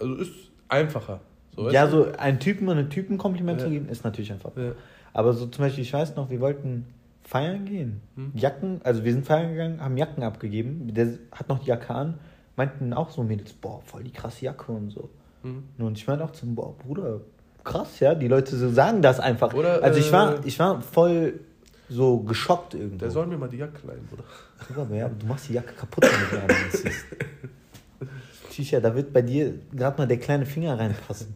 also 0.00 0.14
ist 0.16 0.32
einfacher. 0.68 1.20
So, 1.54 1.70
ja, 1.70 1.88
so 1.88 2.08
ein 2.18 2.40
Typen 2.40 2.68
und 2.68 2.78
einen 2.78 2.90
Typen 2.90 3.18
Kompliment 3.18 3.60
Ja. 3.60 3.66
zu 3.66 3.72
geben, 3.72 3.88
ist 3.88 4.04
natürlich 4.04 4.32
einfach. 4.32 4.50
Ja. 4.56 4.72
Aber 5.12 5.32
so 5.32 5.46
zum 5.46 5.64
Beispiel, 5.64 5.84
ich 5.84 5.92
weiß 5.92 6.16
noch, 6.16 6.30
wir 6.30 6.40
wollten 6.40 6.86
feiern 7.22 7.64
gehen. 7.64 8.00
Hm. 8.16 8.32
Jacken, 8.34 8.80
also 8.82 9.04
wir 9.04 9.12
sind 9.12 9.24
feiern 9.24 9.52
gegangen, 9.52 9.80
haben 9.80 9.96
Jacken 9.96 10.22
abgegeben. 10.24 10.92
Der 10.92 11.08
hat 11.32 11.48
noch 11.48 11.60
die 11.60 11.68
Jacke 11.68 11.94
an. 11.94 12.18
Meinten 12.56 12.92
auch 12.92 13.10
so 13.10 13.22
Mädels, 13.22 13.52
boah, 13.52 13.80
voll 13.84 14.04
die 14.04 14.12
krasse 14.12 14.44
Jacke 14.44 14.72
und 14.72 14.90
so. 14.90 15.10
Hm. 15.42 15.64
Und 15.78 15.96
ich 15.96 16.06
meinte 16.06 16.24
auch 16.24 16.32
zu 16.32 16.46
ihm, 16.46 16.54
boah, 16.54 16.76
Bruder, 16.76 17.20
krass, 17.62 18.00
ja, 18.00 18.14
die 18.14 18.28
Leute 18.28 18.56
so 18.56 18.68
sagen 18.70 19.02
das 19.02 19.20
einfach. 19.20 19.54
Oder, 19.54 19.82
also 19.82 19.98
ich 19.98 20.12
war, 20.12 20.34
äh, 20.34 20.38
ich 20.44 20.58
war 20.58 20.80
voll 20.80 21.40
so 21.88 22.18
geschockt 22.20 22.74
irgendwo. 22.74 22.98
Der 22.98 23.10
soll 23.10 23.26
mir 23.26 23.36
mal 23.36 23.48
die 23.48 23.58
Jacke 23.58 23.86
leihen. 23.86 24.06
Bruder, 24.06 24.82
aber 24.82 24.94
ja, 24.94 25.08
du 25.08 25.26
machst 25.26 25.48
die 25.48 25.54
Jacke 25.54 25.74
kaputt, 25.74 26.04
wenn 26.04 26.40
du 26.40 26.46
die 26.46 26.54
anziehst. 26.54 27.06
Tisha, 28.50 28.80
da 28.80 28.94
wird 28.94 29.12
bei 29.12 29.22
dir 29.22 29.54
gerade 29.72 29.98
mal 29.98 30.06
der 30.06 30.18
kleine 30.18 30.46
Finger 30.46 30.78
reinpassen. 30.78 31.34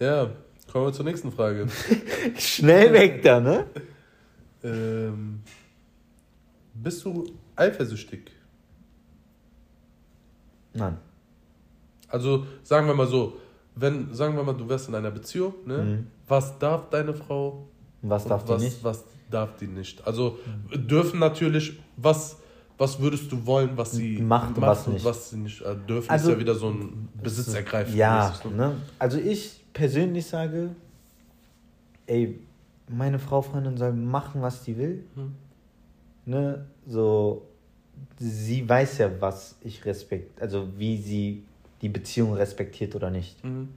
Ja, 0.00 0.30
kommen 0.70 0.86
wir 0.86 0.92
zur 0.92 1.04
nächsten 1.04 1.30
Frage. 1.30 1.68
Schnell 2.36 2.92
weg 2.92 3.22
da, 3.22 3.38
ne? 3.38 3.66
ähm, 4.64 5.42
bist 6.74 7.04
du 7.04 7.26
eifersüchtig? 7.56 8.32
Nein. 10.74 10.96
Also 12.08 12.46
sagen 12.62 12.86
wir 12.86 12.94
mal 12.94 13.06
so, 13.06 13.38
wenn, 13.74 14.12
sagen 14.12 14.36
wir 14.36 14.42
mal, 14.42 14.54
du 14.54 14.68
wärst 14.68 14.88
in 14.88 14.94
einer 14.94 15.10
Beziehung, 15.10 15.54
ne? 15.66 15.78
Mhm. 15.78 16.06
Was 16.28 16.58
darf 16.58 16.90
deine 16.90 17.14
Frau? 17.14 17.68
Was 18.02 18.24
darf 18.24 18.46
was, 18.46 18.60
die 18.60 18.64
nicht? 18.64 18.84
Was 18.84 19.04
darf 19.30 19.56
die 19.56 19.66
nicht? 19.66 20.06
Also 20.06 20.38
dürfen 20.74 21.20
natürlich, 21.20 21.78
was, 21.96 22.36
was 22.78 23.00
würdest 23.00 23.30
du 23.30 23.46
wollen, 23.46 23.70
was 23.76 23.92
sie 23.92 24.20
macht, 24.20 24.56
macht 24.58 24.70
was 24.70 24.86
nicht. 24.88 25.04
Was 25.04 25.30
sie 25.30 25.36
nicht 25.36 25.60
äh, 25.62 25.76
dürfen, 25.88 26.10
also, 26.10 26.30
ist 26.30 26.34
ja 26.34 26.40
wieder 26.40 26.54
so 26.54 26.68
ein 26.70 27.08
Besitzergreifen. 27.22 27.96
Ja, 27.96 28.34
ne? 28.54 28.76
also 28.98 29.18
ich 29.18 29.60
persönlich 29.72 30.26
sage, 30.26 30.70
ey, 32.06 32.38
meine 32.88 33.18
Frau, 33.18 33.40
Freundin 33.40 33.76
soll 33.76 33.92
machen, 33.92 34.42
was 34.42 34.64
sie 34.64 34.76
will. 34.76 35.04
Mhm. 35.14 35.32
Ne, 36.24 36.66
so, 36.86 37.46
sie 38.18 38.68
weiß 38.68 38.98
ja, 38.98 39.10
was 39.20 39.56
ich 39.60 39.84
respekt, 39.84 40.40
also 40.40 40.68
wie 40.76 40.96
sie 40.96 41.44
die 41.80 41.88
Beziehung 41.88 42.34
respektiert 42.34 42.94
oder 42.94 43.10
nicht. 43.10 43.42
Mhm. 43.44 43.68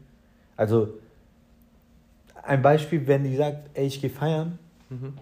Also, 0.55 0.99
ein 2.45 2.61
Beispiel, 2.61 3.05
wenn 3.07 3.23
die 3.23 3.35
sagt, 3.35 3.69
ey, 3.73 3.87
ich 3.87 3.99
gehe 4.01 4.09
feiern, 4.09 4.59
mhm. 4.89 5.13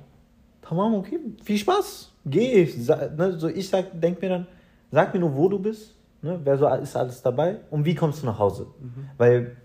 tamam, 0.62 0.96
okay, 0.96 1.20
viel 1.44 1.58
Spaß, 1.58 2.12
geh. 2.26 2.68
Ne, 3.18 3.36
so 3.38 3.48
ich 3.48 3.70
sag, 3.70 4.00
denk 4.00 4.22
mir 4.22 4.30
dann, 4.30 4.48
sag 4.92 5.14
mir 5.14 5.20
nur, 5.20 5.36
wo 5.36 5.50
du 5.50 5.60
bist, 5.60 5.96
ne, 6.22 6.40
wer 6.44 6.58
so 6.58 6.68
ist 6.68 6.96
alles 6.96 7.22
dabei 7.22 7.58
und 7.70 7.86
wie 7.86 7.96
kommst 7.96 8.22
du 8.22 8.26
nach 8.26 8.40
Hause. 8.40 8.68
Mhm. 8.80 9.10
Weil 9.18 9.58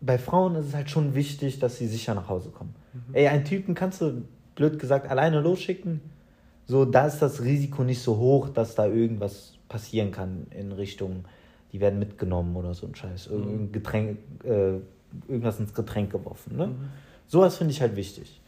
bei 0.00 0.18
Frauen 0.18 0.54
ist 0.56 0.68
es 0.68 0.74
halt 0.74 0.90
schon 0.90 1.14
wichtig, 1.14 1.58
dass 1.58 1.76
sie 1.76 1.86
sicher 1.86 2.14
nach 2.14 2.28
Hause 2.28 2.50
kommen. 2.50 2.74
Mhm. 2.92 3.14
Ey, 3.14 3.28
einen 3.28 3.44
Typen 3.44 3.74
kannst 3.74 4.00
du, 4.00 4.22
blöd 4.54 4.78
gesagt, 4.78 5.10
alleine 5.10 5.40
losschicken. 5.40 6.00
So, 6.66 6.84
da 6.84 7.06
ist 7.06 7.20
das 7.20 7.42
Risiko 7.42 7.82
nicht 7.82 8.00
so 8.00 8.16
hoch, 8.16 8.48
dass 8.48 8.74
da 8.74 8.86
irgendwas 8.86 9.54
passieren 9.68 10.10
kann 10.10 10.46
in 10.50 10.72
Richtung, 10.72 11.24
die 11.72 11.80
werden 11.80 11.98
mitgenommen 11.98 12.56
oder 12.56 12.74
so 12.74 12.86
ein 12.86 12.94
Scheiß. 12.94 13.28
Mhm. 13.28 13.34
Irgendein 13.36 13.72
Getränk, 13.72 14.18
äh, 14.44 14.80
irgendwas 15.28 15.60
ins 15.60 15.74
Getränk 15.74 16.12
geworfen. 16.12 16.56
Ne? 16.56 16.66
Mhm. 16.68 16.88
Sowas 17.26 17.56
finde 17.56 17.72
ich 17.72 17.80
halt 17.80 17.96
wichtig. 17.96 18.40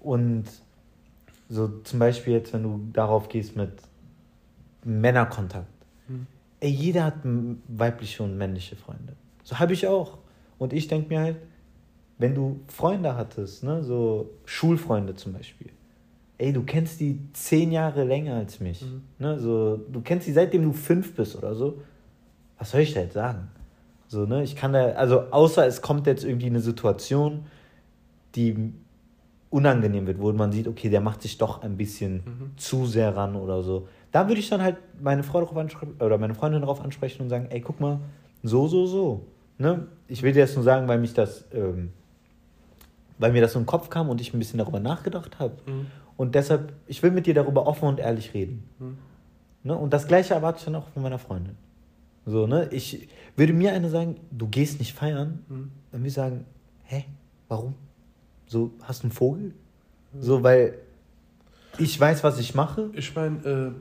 Und 0.00 0.44
so 1.48 1.68
zum 1.82 1.98
Beispiel 1.98 2.34
jetzt, 2.34 2.52
wenn 2.52 2.62
du 2.62 2.88
darauf 2.92 3.28
gehst 3.28 3.56
mit 3.56 3.72
Männerkontakt. 4.84 5.66
Mhm. 6.08 6.26
Ey, 6.60 6.70
jeder 6.70 7.04
hat 7.04 7.16
weibliche 7.68 8.22
und 8.22 8.36
männliche 8.36 8.76
Freunde. 8.76 9.14
So 9.44 9.58
habe 9.58 9.72
ich 9.72 9.86
auch. 9.86 10.18
Und 10.58 10.72
ich 10.72 10.88
denke 10.88 11.08
mir 11.08 11.20
halt, 11.20 11.36
wenn 12.18 12.34
du 12.34 12.60
Freunde 12.68 13.16
hattest, 13.16 13.64
ne, 13.64 13.82
so 13.82 14.30
Schulfreunde 14.44 15.14
zum 15.14 15.32
Beispiel, 15.32 15.70
ey, 16.38 16.52
du 16.52 16.62
kennst 16.62 17.00
die 17.00 17.18
zehn 17.32 17.72
Jahre 17.72 18.04
länger 18.04 18.36
als 18.36 18.60
mich. 18.60 18.82
Mhm. 18.82 19.02
Ne, 19.18 19.38
so, 19.38 19.76
du 19.76 20.00
kennst 20.02 20.26
die 20.26 20.32
seitdem 20.32 20.62
du 20.62 20.72
fünf 20.72 21.14
bist 21.14 21.36
oder 21.36 21.54
so. 21.54 21.82
Was 22.58 22.70
soll 22.70 22.82
ich 22.82 22.92
da 22.92 23.00
jetzt 23.00 23.14
sagen? 23.14 23.48
So, 24.10 24.26
ne, 24.26 24.42
ich 24.42 24.56
kann 24.56 24.72
da, 24.72 24.86
also 24.94 25.30
außer 25.30 25.64
es 25.68 25.82
kommt 25.82 26.08
jetzt 26.08 26.24
irgendwie 26.24 26.46
eine 26.46 26.58
Situation, 26.58 27.44
die 28.34 28.72
unangenehm 29.50 30.08
wird, 30.08 30.18
wo 30.18 30.32
man 30.32 30.50
sieht, 30.50 30.66
okay, 30.66 30.88
der 30.88 31.00
macht 31.00 31.22
sich 31.22 31.38
doch 31.38 31.62
ein 31.62 31.76
bisschen 31.76 32.14
mhm. 32.14 32.50
zu 32.56 32.86
sehr 32.86 33.14
ran 33.16 33.36
oder 33.36 33.62
so. 33.62 33.86
Da 34.10 34.26
würde 34.26 34.40
ich 34.40 34.48
dann 34.48 34.62
halt 34.62 34.78
meine 35.00 35.22
Frau 35.22 35.38
darauf 35.38 35.56
ansprechen 35.56 35.94
oder 36.00 36.18
meine 36.18 36.34
Freundin 36.34 36.62
darauf 36.62 36.80
ansprechen 36.80 37.22
und 37.22 37.28
sagen, 37.28 37.46
ey, 37.50 37.60
guck 37.60 37.78
mal, 37.78 38.00
so, 38.42 38.66
so, 38.66 38.84
so. 38.86 39.26
Ne? 39.58 39.86
Ich 40.08 40.24
will 40.24 40.32
dir 40.32 40.42
das 40.42 40.56
nur 40.56 40.64
sagen, 40.64 40.88
weil 40.88 40.98
mich 40.98 41.14
das, 41.14 41.44
ähm, 41.52 41.92
weil 43.18 43.30
mir 43.30 43.42
das 43.42 43.52
so 43.52 43.60
im 43.60 43.66
Kopf 43.66 43.90
kam 43.90 44.08
und 44.08 44.20
ich 44.20 44.34
ein 44.34 44.40
bisschen 44.40 44.58
darüber 44.58 44.80
nachgedacht 44.80 45.38
habe. 45.38 45.54
Mhm. 45.66 45.86
Und 46.16 46.34
deshalb, 46.34 46.72
ich 46.88 47.00
will 47.04 47.12
mit 47.12 47.26
dir 47.26 47.34
darüber 47.34 47.68
offen 47.68 47.86
und 47.86 48.00
ehrlich 48.00 48.34
reden. 48.34 48.64
Mhm. 48.80 48.98
Ne? 49.62 49.76
Und 49.76 49.92
das 49.92 50.08
Gleiche 50.08 50.34
erwarte 50.34 50.58
ich 50.58 50.64
dann 50.64 50.74
auch 50.74 50.88
von 50.88 51.00
meiner 51.00 51.20
Freundin. 51.20 51.54
So, 52.26 52.46
ne? 52.46 52.68
Ich 52.70 53.08
würde 53.36 53.52
mir 53.52 53.72
eine 53.72 53.88
sagen, 53.88 54.16
du 54.30 54.46
gehst 54.48 54.78
nicht 54.78 54.94
feiern, 54.94 55.44
mhm. 55.48 55.70
dann 55.90 56.00
würde 56.00 56.08
ich 56.08 56.14
sagen, 56.14 56.44
hä, 56.84 57.04
warum? 57.48 57.74
So, 58.46 58.72
hast 58.82 59.02
du 59.02 59.06
einen 59.06 59.12
Vogel? 59.12 59.54
Mhm. 60.12 60.22
So, 60.22 60.42
weil 60.42 60.74
ich 61.78 61.98
weiß, 61.98 62.22
was 62.24 62.38
ich 62.38 62.54
mache. 62.54 62.90
Ich 62.94 63.14
meine, 63.14 63.74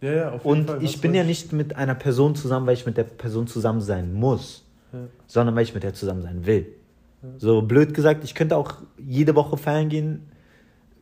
äh, 0.00 0.06
ja, 0.06 0.12
ja, 0.12 0.32
auf 0.32 0.44
jeden 0.44 0.60
Und 0.60 0.66
Fall. 0.66 0.78
Und 0.78 0.84
ich 0.84 1.00
bin 1.00 1.14
ja 1.14 1.24
nicht 1.24 1.52
mit 1.52 1.76
einer 1.76 1.94
Person 1.94 2.34
zusammen, 2.34 2.66
weil 2.66 2.74
ich 2.74 2.86
mit 2.86 2.96
der 2.96 3.04
Person 3.04 3.46
zusammen 3.46 3.80
sein 3.80 4.12
muss 4.12 4.64
sondern 5.26 5.54
weil 5.54 5.64
ich 5.64 5.74
mit 5.74 5.82
der 5.82 5.94
zusammen 5.94 6.22
sein 6.22 6.46
will. 6.46 6.66
Ja. 7.22 7.28
So 7.38 7.62
blöd 7.62 7.94
gesagt, 7.94 8.24
ich 8.24 8.34
könnte 8.34 8.56
auch 8.56 8.74
jede 8.98 9.34
Woche 9.34 9.56
feiern 9.56 9.88
gehen, 9.88 10.28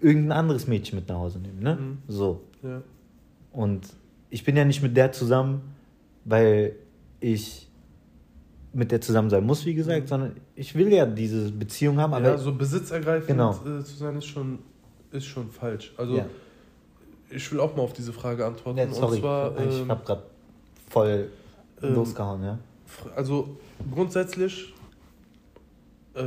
irgendein 0.00 0.38
anderes 0.38 0.66
Mädchen 0.66 0.98
mit 0.98 1.08
nach 1.08 1.16
Hause 1.16 1.38
nehmen, 1.38 1.60
ne? 1.60 1.76
Mhm. 1.76 1.98
So. 2.08 2.42
Ja. 2.62 2.82
Und 3.52 3.86
ich 4.30 4.44
bin 4.44 4.56
ja 4.56 4.64
nicht 4.64 4.82
mit 4.82 4.96
der 4.96 5.12
zusammen, 5.12 5.74
weil 6.24 6.76
ich 7.20 7.68
mit 8.72 8.92
der 8.92 9.00
zusammen 9.00 9.30
sein 9.30 9.44
muss, 9.44 9.66
wie 9.66 9.74
gesagt, 9.74 10.02
mhm. 10.02 10.06
sondern 10.06 10.36
ich 10.54 10.74
will 10.74 10.92
ja 10.92 11.06
diese 11.06 11.50
Beziehung 11.50 11.98
haben. 11.98 12.14
Aber 12.14 12.30
ja, 12.30 12.38
so 12.38 12.52
besitzergreifend 12.54 13.28
genau. 13.28 13.52
Äh, 13.52 13.82
zu 13.82 13.96
sein 13.96 14.16
ist 14.16 14.26
schon, 14.26 14.60
ist 15.10 15.26
schon 15.26 15.50
falsch. 15.50 15.92
Also 15.96 16.18
ja. 16.18 16.26
ich 17.30 17.50
will 17.50 17.60
auch 17.60 17.74
mal 17.76 17.82
auf 17.82 17.92
diese 17.92 18.12
Frage 18.12 18.46
antworten. 18.46 18.78
Ja, 18.78 18.92
sorry, 18.92 19.16
und 19.16 19.20
zwar, 19.20 19.58
ich 19.60 19.80
ähm, 19.80 19.88
habe 19.88 20.04
gerade 20.04 20.22
voll 20.88 21.30
ähm, 21.82 21.94
losgehauen, 21.94 22.42
ja. 22.44 22.58
Also 23.16 23.56
grundsätzlich, 23.92 24.72
äh, 26.14 26.20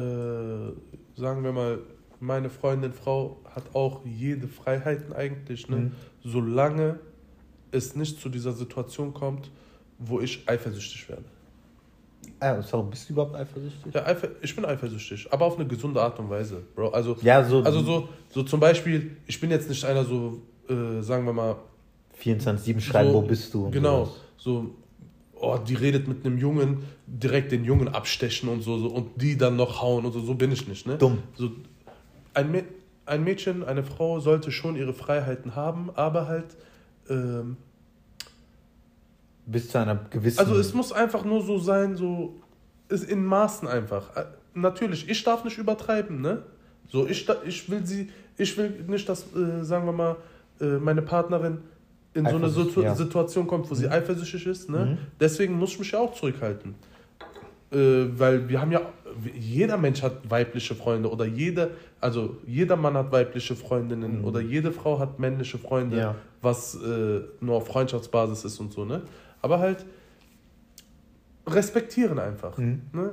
sagen 1.15 1.43
wir 1.43 1.51
mal, 1.51 1.79
meine 2.19 2.49
Freundin, 2.49 2.93
Frau 2.93 3.37
hat 3.53 3.63
auch 3.73 4.01
jede 4.05 4.47
Freiheiten 4.47 5.13
eigentlich, 5.13 5.69
ne? 5.69 5.75
Mhm. 5.75 5.91
solange 6.23 6.99
es 7.71 7.95
nicht 7.95 8.19
zu 8.21 8.29
dieser 8.29 8.53
Situation 8.53 9.13
kommt, 9.13 9.51
wo 10.05 10.19
ich 10.19 10.47
eifersüchtig 10.47 11.09
werde. 11.09 11.25
Ah, 12.39 12.61
sorry, 12.61 12.87
bist 12.89 13.09
du 13.09 13.13
überhaupt 13.13 13.35
eifersüchtig? 13.35 13.93
Ja, 13.93 14.15
ich 14.41 14.55
bin 14.55 14.65
eifersüchtig, 14.65 15.31
aber 15.31 15.45
auf 15.45 15.57
eine 15.57 15.67
gesunde 15.67 16.01
Art 16.01 16.19
und 16.19 16.29
Weise, 16.29 16.61
Bro. 16.75 16.89
Also, 16.89 17.17
ja, 17.21 17.43
so, 17.43 17.61
also 17.63 17.81
so, 17.81 18.09
so 18.29 18.43
zum 18.43 18.59
Beispiel, 18.59 19.17
ich 19.27 19.39
bin 19.39 19.49
jetzt 19.49 19.69
nicht 19.69 19.83
einer 19.85 20.03
so, 20.03 20.41
äh, 20.69 21.01
sagen 21.01 21.25
wir 21.25 21.33
mal. 21.33 21.55
24-7 22.21 22.79
schreiben, 22.79 23.09
so, 23.09 23.15
wo 23.15 23.21
bist 23.21 23.53
du? 23.53 23.69
Genau, 23.71 24.09
so 24.37 24.75
oh, 25.43 25.57
die 25.57 25.75
redet 25.75 26.07
mit 26.07 26.25
einem 26.25 26.37
Jungen, 26.37 26.83
direkt 27.05 27.51
den 27.51 27.65
Jungen 27.65 27.89
abstechen 27.89 28.49
und 28.49 28.61
so, 28.61 28.77
so 28.77 28.87
und 28.87 29.21
die 29.21 29.37
dann 29.37 29.55
noch 29.55 29.81
hauen 29.81 30.05
und 30.05 30.13
so, 30.13 30.21
so 30.21 30.33
bin 30.33 30.51
ich 30.51 30.67
nicht, 30.67 30.87
ne? 30.87 30.97
Dumm. 30.97 31.19
So, 31.35 31.51
ein, 32.33 32.63
ein 33.05 33.23
Mädchen, 33.23 33.63
eine 33.63 33.83
Frau 33.83 34.19
sollte 34.19 34.51
schon 34.51 34.75
ihre 34.75 34.93
Freiheiten 34.93 35.55
haben, 35.55 35.89
aber 35.95 36.27
halt 36.27 36.55
ähm, 37.09 37.57
bis 39.45 39.69
zu 39.69 39.77
einer 39.77 39.95
gewissen. 40.09 40.39
Also 40.39 40.55
es 40.55 40.73
muss 40.73 40.91
einfach 40.91 41.25
nur 41.25 41.41
so 41.41 41.57
sein, 41.57 41.95
so 41.95 42.41
ist 42.89 43.09
in 43.09 43.25
Maßen 43.25 43.67
einfach. 43.67 44.15
Äh, 44.15 44.25
natürlich, 44.53 45.09
ich 45.09 45.23
darf 45.23 45.43
nicht 45.43 45.57
übertreiben, 45.57 46.21
ne? 46.21 46.43
So 46.89 47.07
ich 47.07 47.27
ich 47.45 47.69
will 47.69 47.85
sie, 47.85 48.09
ich 48.37 48.57
will 48.57 48.69
nicht, 48.87 49.07
dass 49.07 49.25
äh, 49.35 49.63
sagen 49.63 49.85
wir 49.85 49.93
mal 49.93 50.15
äh, 50.59 50.77
meine 50.77 51.01
Partnerin 51.01 51.59
in 52.13 52.25
so 52.25 52.35
eine 52.35 52.49
Situ 52.49 52.81
ja. 52.81 52.95
Situation 52.95 53.47
kommt, 53.47 53.69
wo 53.69 53.73
mhm. 53.73 53.79
sie 53.79 53.89
eifersüchtig 53.89 54.45
ist. 54.45 54.69
Ne? 54.69 54.85
Mhm. 54.85 54.97
Deswegen 55.19 55.57
muss 55.57 55.71
ich 55.71 55.79
mich 55.79 55.91
ja 55.91 55.99
auch 55.99 56.13
zurückhalten. 56.13 56.75
Äh, 57.71 57.77
weil 58.17 58.47
wir 58.47 58.61
haben 58.61 58.71
ja, 58.71 58.81
jeder 59.35 59.77
Mensch 59.77 60.03
hat 60.03 60.29
weibliche 60.29 60.75
Freunde 60.75 61.09
oder 61.09 61.25
jeder, 61.25 61.69
also 61.99 62.37
jeder 62.45 62.75
Mann 62.75 62.93
hat 62.95 63.11
weibliche 63.11 63.55
Freundinnen 63.55 64.19
mhm. 64.19 64.25
oder 64.25 64.41
jede 64.41 64.71
Frau 64.71 64.99
hat 64.99 65.17
männliche 65.19 65.57
Freunde, 65.57 65.97
ja. 65.97 66.15
was 66.41 66.75
äh, 66.75 67.21
nur 67.41 67.55
auf 67.55 67.67
Freundschaftsbasis 67.67 68.45
ist 68.45 68.59
und 68.59 68.71
so. 68.71 68.85
Ne? 68.85 69.01
Aber 69.43 69.59
halt 69.59 69.85
respektieren 71.45 72.17
einfach. 72.17 72.57
Mhm. 72.57 72.81
Ne? 72.91 73.11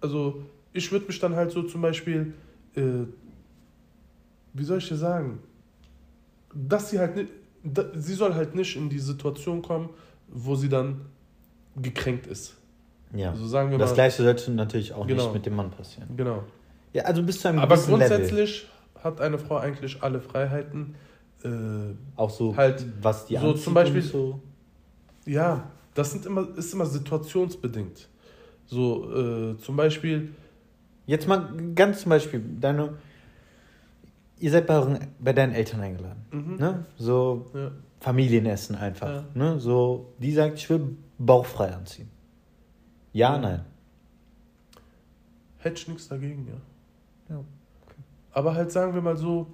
Also 0.00 0.42
ich 0.72 0.92
würde 0.92 1.06
mich 1.06 1.18
dann 1.18 1.34
halt 1.34 1.50
so 1.50 1.64
zum 1.64 1.82
Beispiel, 1.82 2.34
äh, 2.76 3.06
wie 4.52 4.64
soll 4.64 4.78
ich 4.78 4.88
dir 4.88 4.96
sagen, 4.96 5.40
dass 6.54 6.90
sie 6.90 7.00
halt 7.00 7.16
nicht 7.16 7.28
da, 7.64 7.84
sie 7.94 8.14
soll 8.14 8.34
halt 8.34 8.54
nicht 8.54 8.76
in 8.76 8.88
die 8.88 8.98
Situation 8.98 9.62
kommen, 9.62 9.90
wo 10.28 10.54
sie 10.54 10.68
dann 10.68 11.02
gekränkt 11.76 12.26
ist. 12.26 12.56
Ja. 13.14 13.30
Also 13.30 13.46
sagen 13.46 13.70
wir 13.70 13.78
das 13.78 13.90
mal, 13.90 13.94
gleiche 13.94 14.22
sollte 14.22 14.50
natürlich 14.52 14.92
auch 14.92 15.06
genau. 15.06 15.24
nicht 15.24 15.34
mit 15.34 15.46
dem 15.46 15.56
Mann 15.56 15.70
passieren. 15.70 16.08
Genau. 16.16 16.44
Ja, 16.92 17.04
also 17.04 17.22
bis 17.22 17.40
zu 17.40 17.48
einem 17.48 17.58
Aber 17.58 17.76
grundsätzlich 17.76 18.62
Level. 18.62 19.04
hat 19.04 19.20
eine 19.20 19.38
Frau 19.38 19.56
eigentlich 19.56 20.02
alle 20.02 20.20
Freiheiten. 20.20 20.94
Äh, 21.44 21.48
auch 22.16 22.30
so, 22.30 22.56
halt, 22.56 22.84
was 23.00 23.26
die 23.26 23.36
so 23.36 23.54
zum 23.54 23.74
Beispiel. 23.74 24.02
So. 24.02 24.40
Ja, 25.26 25.70
das 25.94 26.12
sind 26.12 26.26
immer, 26.26 26.48
ist 26.56 26.72
immer 26.72 26.86
situationsbedingt. 26.86 28.08
So, 28.66 29.52
äh, 29.52 29.58
zum 29.58 29.76
Beispiel. 29.76 30.34
Jetzt 31.06 31.26
mal 31.26 31.52
ganz 31.74 32.02
zum 32.02 32.10
Beispiel, 32.10 32.42
deine 32.60 32.94
ihr 34.42 34.50
seid 34.50 34.66
bei, 34.66 34.74
euren, 34.74 34.98
bei 35.20 35.32
deinen 35.32 35.54
Eltern 35.54 35.80
eingeladen. 35.80 36.26
Mhm. 36.32 36.56
Ne? 36.56 36.84
So 36.96 37.46
ja. 37.54 37.70
Familienessen 38.00 38.74
einfach. 38.74 39.08
Ja. 39.08 39.24
Ne? 39.34 39.60
So, 39.60 40.12
die 40.18 40.32
sagt, 40.32 40.58
ich 40.58 40.68
will 40.68 40.96
bauchfrei 41.18 41.72
anziehen. 41.72 42.10
Ja, 43.12 43.34
ja. 43.34 43.38
nein. 43.38 43.64
Hätte 45.58 45.76
ich 45.76 45.88
nichts 45.88 46.08
dagegen, 46.08 46.48
ja. 46.48 47.34
ja 47.34 47.38
okay. 47.38 48.00
Aber 48.32 48.54
halt 48.54 48.72
sagen 48.72 48.94
wir 48.94 49.00
mal 49.00 49.16
so. 49.16 49.46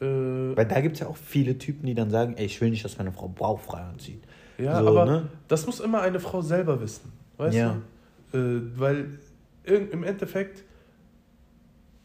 Äh, 0.00 0.04
Weil 0.04 0.66
da 0.66 0.80
gibt 0.80 0.94
es 0.94 1.00
ja 1.00 1.08
auch 1.08 1.16
viele 1.16 1.58
Typen, 1.58 1.86
die 1.86 1.94
dann 1.94 2.10
sagen, 2.10 2.34
ey, 2.36 2.46
ich 2.46 2.60
will 2.60 2.70
nicht, 2.70 2.84
dass 2.84 2.98
meine 2.98 3.12
Frau 3.12 3.28
bauchfrei 3.28 3.80
anzieht. 3.80 4.22
Ja, 4.58 4.80
so, 4.80 4.88
aber 4.88 5.04
ne? 5.04 5.28
das 5.48 5.66
muss 5.66 5.80
immer 5.80 6.00
eine 6.02 6.18
Frau 6.20 6.40
selber 6.42 6.80
wissen. 6.80 7.12
Weißt 7.36 7.56
ja. 7.56 7.76
du? 8.32 8.38
Äh, 8.38 8.62
weil 8.76 9.18
im 9.64 10.02
Endeffekt 10.04 10.62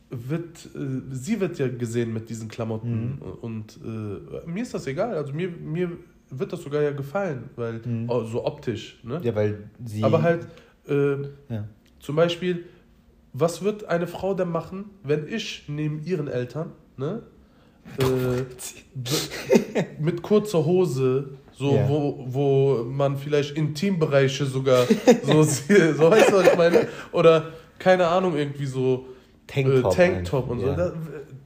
wird, 0.10 0.66
äh, 0.76 1.02
sie 1.12 1.40
wird 1.40 1.58
ja 1.60 1.68
gesehen 1.70 2.12
mit 2.14 2.30
diesen 2.30 2.50
Klamotten 2.50 3.16
Mhm. 3.16 3.22
und 3.42 3.80
äh, 3.84 4.50
mir 4.50 4.64
ist 4.64 4.74
das 4.74 4.86
egal. 4.88 5.16
Also 5.16 5.32
mir, 5.34 5.50
mir 5.50 5.92
wird 6.30 6.52
das 6.52 6.62
sogar 6.64 6.82
ja 6.82 6.92
gefallen, 6.92 7.50
weil 7.56 7.82
Mhm. 7.86 8.10
oh, 8.10 8.24
so 8.26 8.46
optisch. 8.46 9.00
Ne? 9.04 9.22
Ja, 9.24 9.34
weil 9.36 9.70
sie. 9.86 10.04
Aber 10.04 10.22
halt 10.22 10.48
äh, 10.88 11.14
Ja. 11.50 11.68
zum 12.00 12.16
Beispiel, 12.18 12.66
was 13.34 13.64
wird 13.64 13.86
eine 13.86 14.08
Frau 14.08 14.34
denn 14.34 14.50
machen, 14.50 14.86
wenn 15.04 15.28
ich 15.28 15.64
neben 15.70 16.04
ihren 16.04 16.28
Eltern, 16.28 16.72
ne, 16.98 17.22
äh, 18.00 18.44
mit 20.00 20.22
kurzer 20.22 20.66
Hose, 20.66 21.30
so 21.62 21.76
Ja. 21.76 21.88
wo, 21.88 22.26
wo 22.28 22.84
man 22.84 23.16
vielleicht 23.18 23.56
Intimbereiche 23.56 24.46
sogar 24.46 24.86
so 25.24 25.44
so 25.44 26.12
weißt 26.12 26.32
du, 26.32 26.36
was 26.38 26.48
ich 26.48 26.58
meine? 26.58 26.88
Oder 27.12 27.52
keine 27.78 28.08
Ahnung, 28.08 28.36
irgendwie 28.36 28.66
so 28.66 29.06
Tanktop 29.46 29.94
äh, 29.94 29.96
Tanktop 29.96 30.50
und 30.50 30.60
so. 30.60 30.68
Ja. 30.68 30.76
Da, 30.76 30.94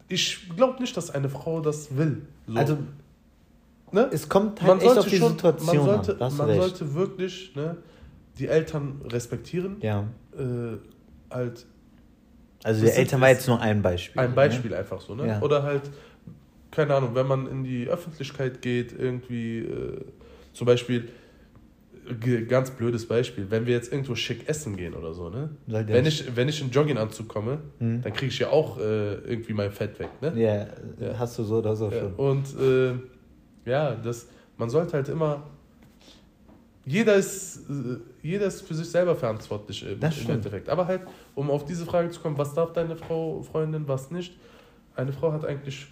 ich 0.07 0.49
glaube 0.55 0.79
nicht, 0.81 0.95
dass 0.95 1.09
eine 1.11 1.27
Frau 1.27 1.59
das 1.59 1.97
will. 1.97 2.21
So. 2.47 2.57
Also, 2.57 2.77
ne? 3.91 4.09
es 4.13 4.29
kommt 4.29 4.61
halt 4.61 4.81
echt 4.83 4.97
auf 4.97 5.05
die 5.05 5.17
Situation 5.17 5.85
man 5.85 6.03
sollte, 6.03 6.23
an. 6.23 6.37
Man 6.37 6.47
recht. 6.47 6.61
sollte 6.61 6.93
wirklich 6.93 7.53
ne, 7.55 7.77
die 8.39 8.47
Eltern 8.47 9.01
respektieren. 9.11 9.77
Ja. 9.81 10.05
Äh, 10.37 10.77
halt 11.29 11.65
Also, 12.63 12.85
die 12.85 12.91
Eltern 12.91 13.19
war 13.19 13.29
jetzt 13.29 13.47
nur 13.47 13.59
ein 13.59 13.81
Beispiel. 13.81 14.21
ein 14.21 14.33
Beispiel 14.33 14.73
einfach 14.73 15.01
so, 15.01 15.13
ne? 15.15 15.27
Ja. 15.27 15.41
Oder 15.41 15.63
halt, 15.63 15.83
keine 16.75 16.93
Ahnung, 16.95 17.11
wenn 17.15 17.27
man 17.27 17.47
in 17.47 17.63
die 17.63 17.87
Öffentlichkeit 17.87 18.61
geht, 18.61 18.93
irgendwie, 18.97 19.59
äh, 19.59 20.01
zum 20.53 20.65
Beispiel, 20.67 21.09
ganz 22.47 22.69
blödes 22.69 23.07
Beispiel, 23.07 23.47
wenn 23.49 23.65
wir 23.65 23.73
jetzt 23.73 23.91
irgendwo 23.91 24.13
schick 24.13 24.47
essen 24.47 24.77
gehen 24.77 24.93
oder 24.93 25.13
so, 25.13 25.29
ne? 25.29 25.49
Soll 25.67 25.83
der- 25.85 25.95
Wenn 25.95 26.05
ich, 26.05 26.35
wenn 26.35 26.47
ich 26.47 26.61
in 26.61 26.69
Jogginganzug 26.69 27.27
komme, 27.27 27.59
Mhm. 27.79 28.03
dann 28.03 28.13
kriege 28.13 28.27
ich 28.27 28.37
ja 28.39 28.49
auch 28.51 28.77
äh, 28.77 29.13
irgendwie 29.15 29.53
mein 29.53 29.71
Fett 29.71 29.97
weg, 29.97 30.09
ne? 30.21 30.33
Ja, 30.39 30.67
Ja. 31.07 31.17
hast 31.17 31.39
du 31.39 31.43
so 31.43 31.57
oder 31.57 31.75
so 31.75 31.89
Ja, 31.89 31.99
schon. 32.01 32.13
und 32.13 32.45
äh, 32.59 32.93
ja, 33.69 33.95
das, 33.95 34.27
man 34.57 34.69
sollte 34.69 34.93
halt 34.93 35.09
immer. 35.09 35.47
Jeder 36.85 37.15
ist, 37.15 37.67
äh, 37.67 37.97
jeder 38.21 38.45
ist 38.45 38.61
für 38.61 38.75
sich 38.75 38.87
selber 38.87 39.15
verantwortlich 39.15 39.83
im, 39.89 39.99
Das 39.99 40.21
im. 40.23 40.29
Endeffekt. 40.29 40.69
Aber 40.69 40.85
halt, 40.85 41.01
um 41.33 41.49
auf 41.49 41.65
diese 41.65 41.83
Frage 41.87 42.11
zu 42.11 42.19
kommen, 42.19 42.37
was 42.37 42.53
darf 42.53 42.73
deine 42.73 42.95
Frau, 42.95 43.41
Freundin, 43.41 43.87
was 43.87 44.11
nicht? 44.11 44.37
Eine 44.95 45.11
Frau 45.11 45.31
hat 45.33 45.43
eigentlich 45.43 45.87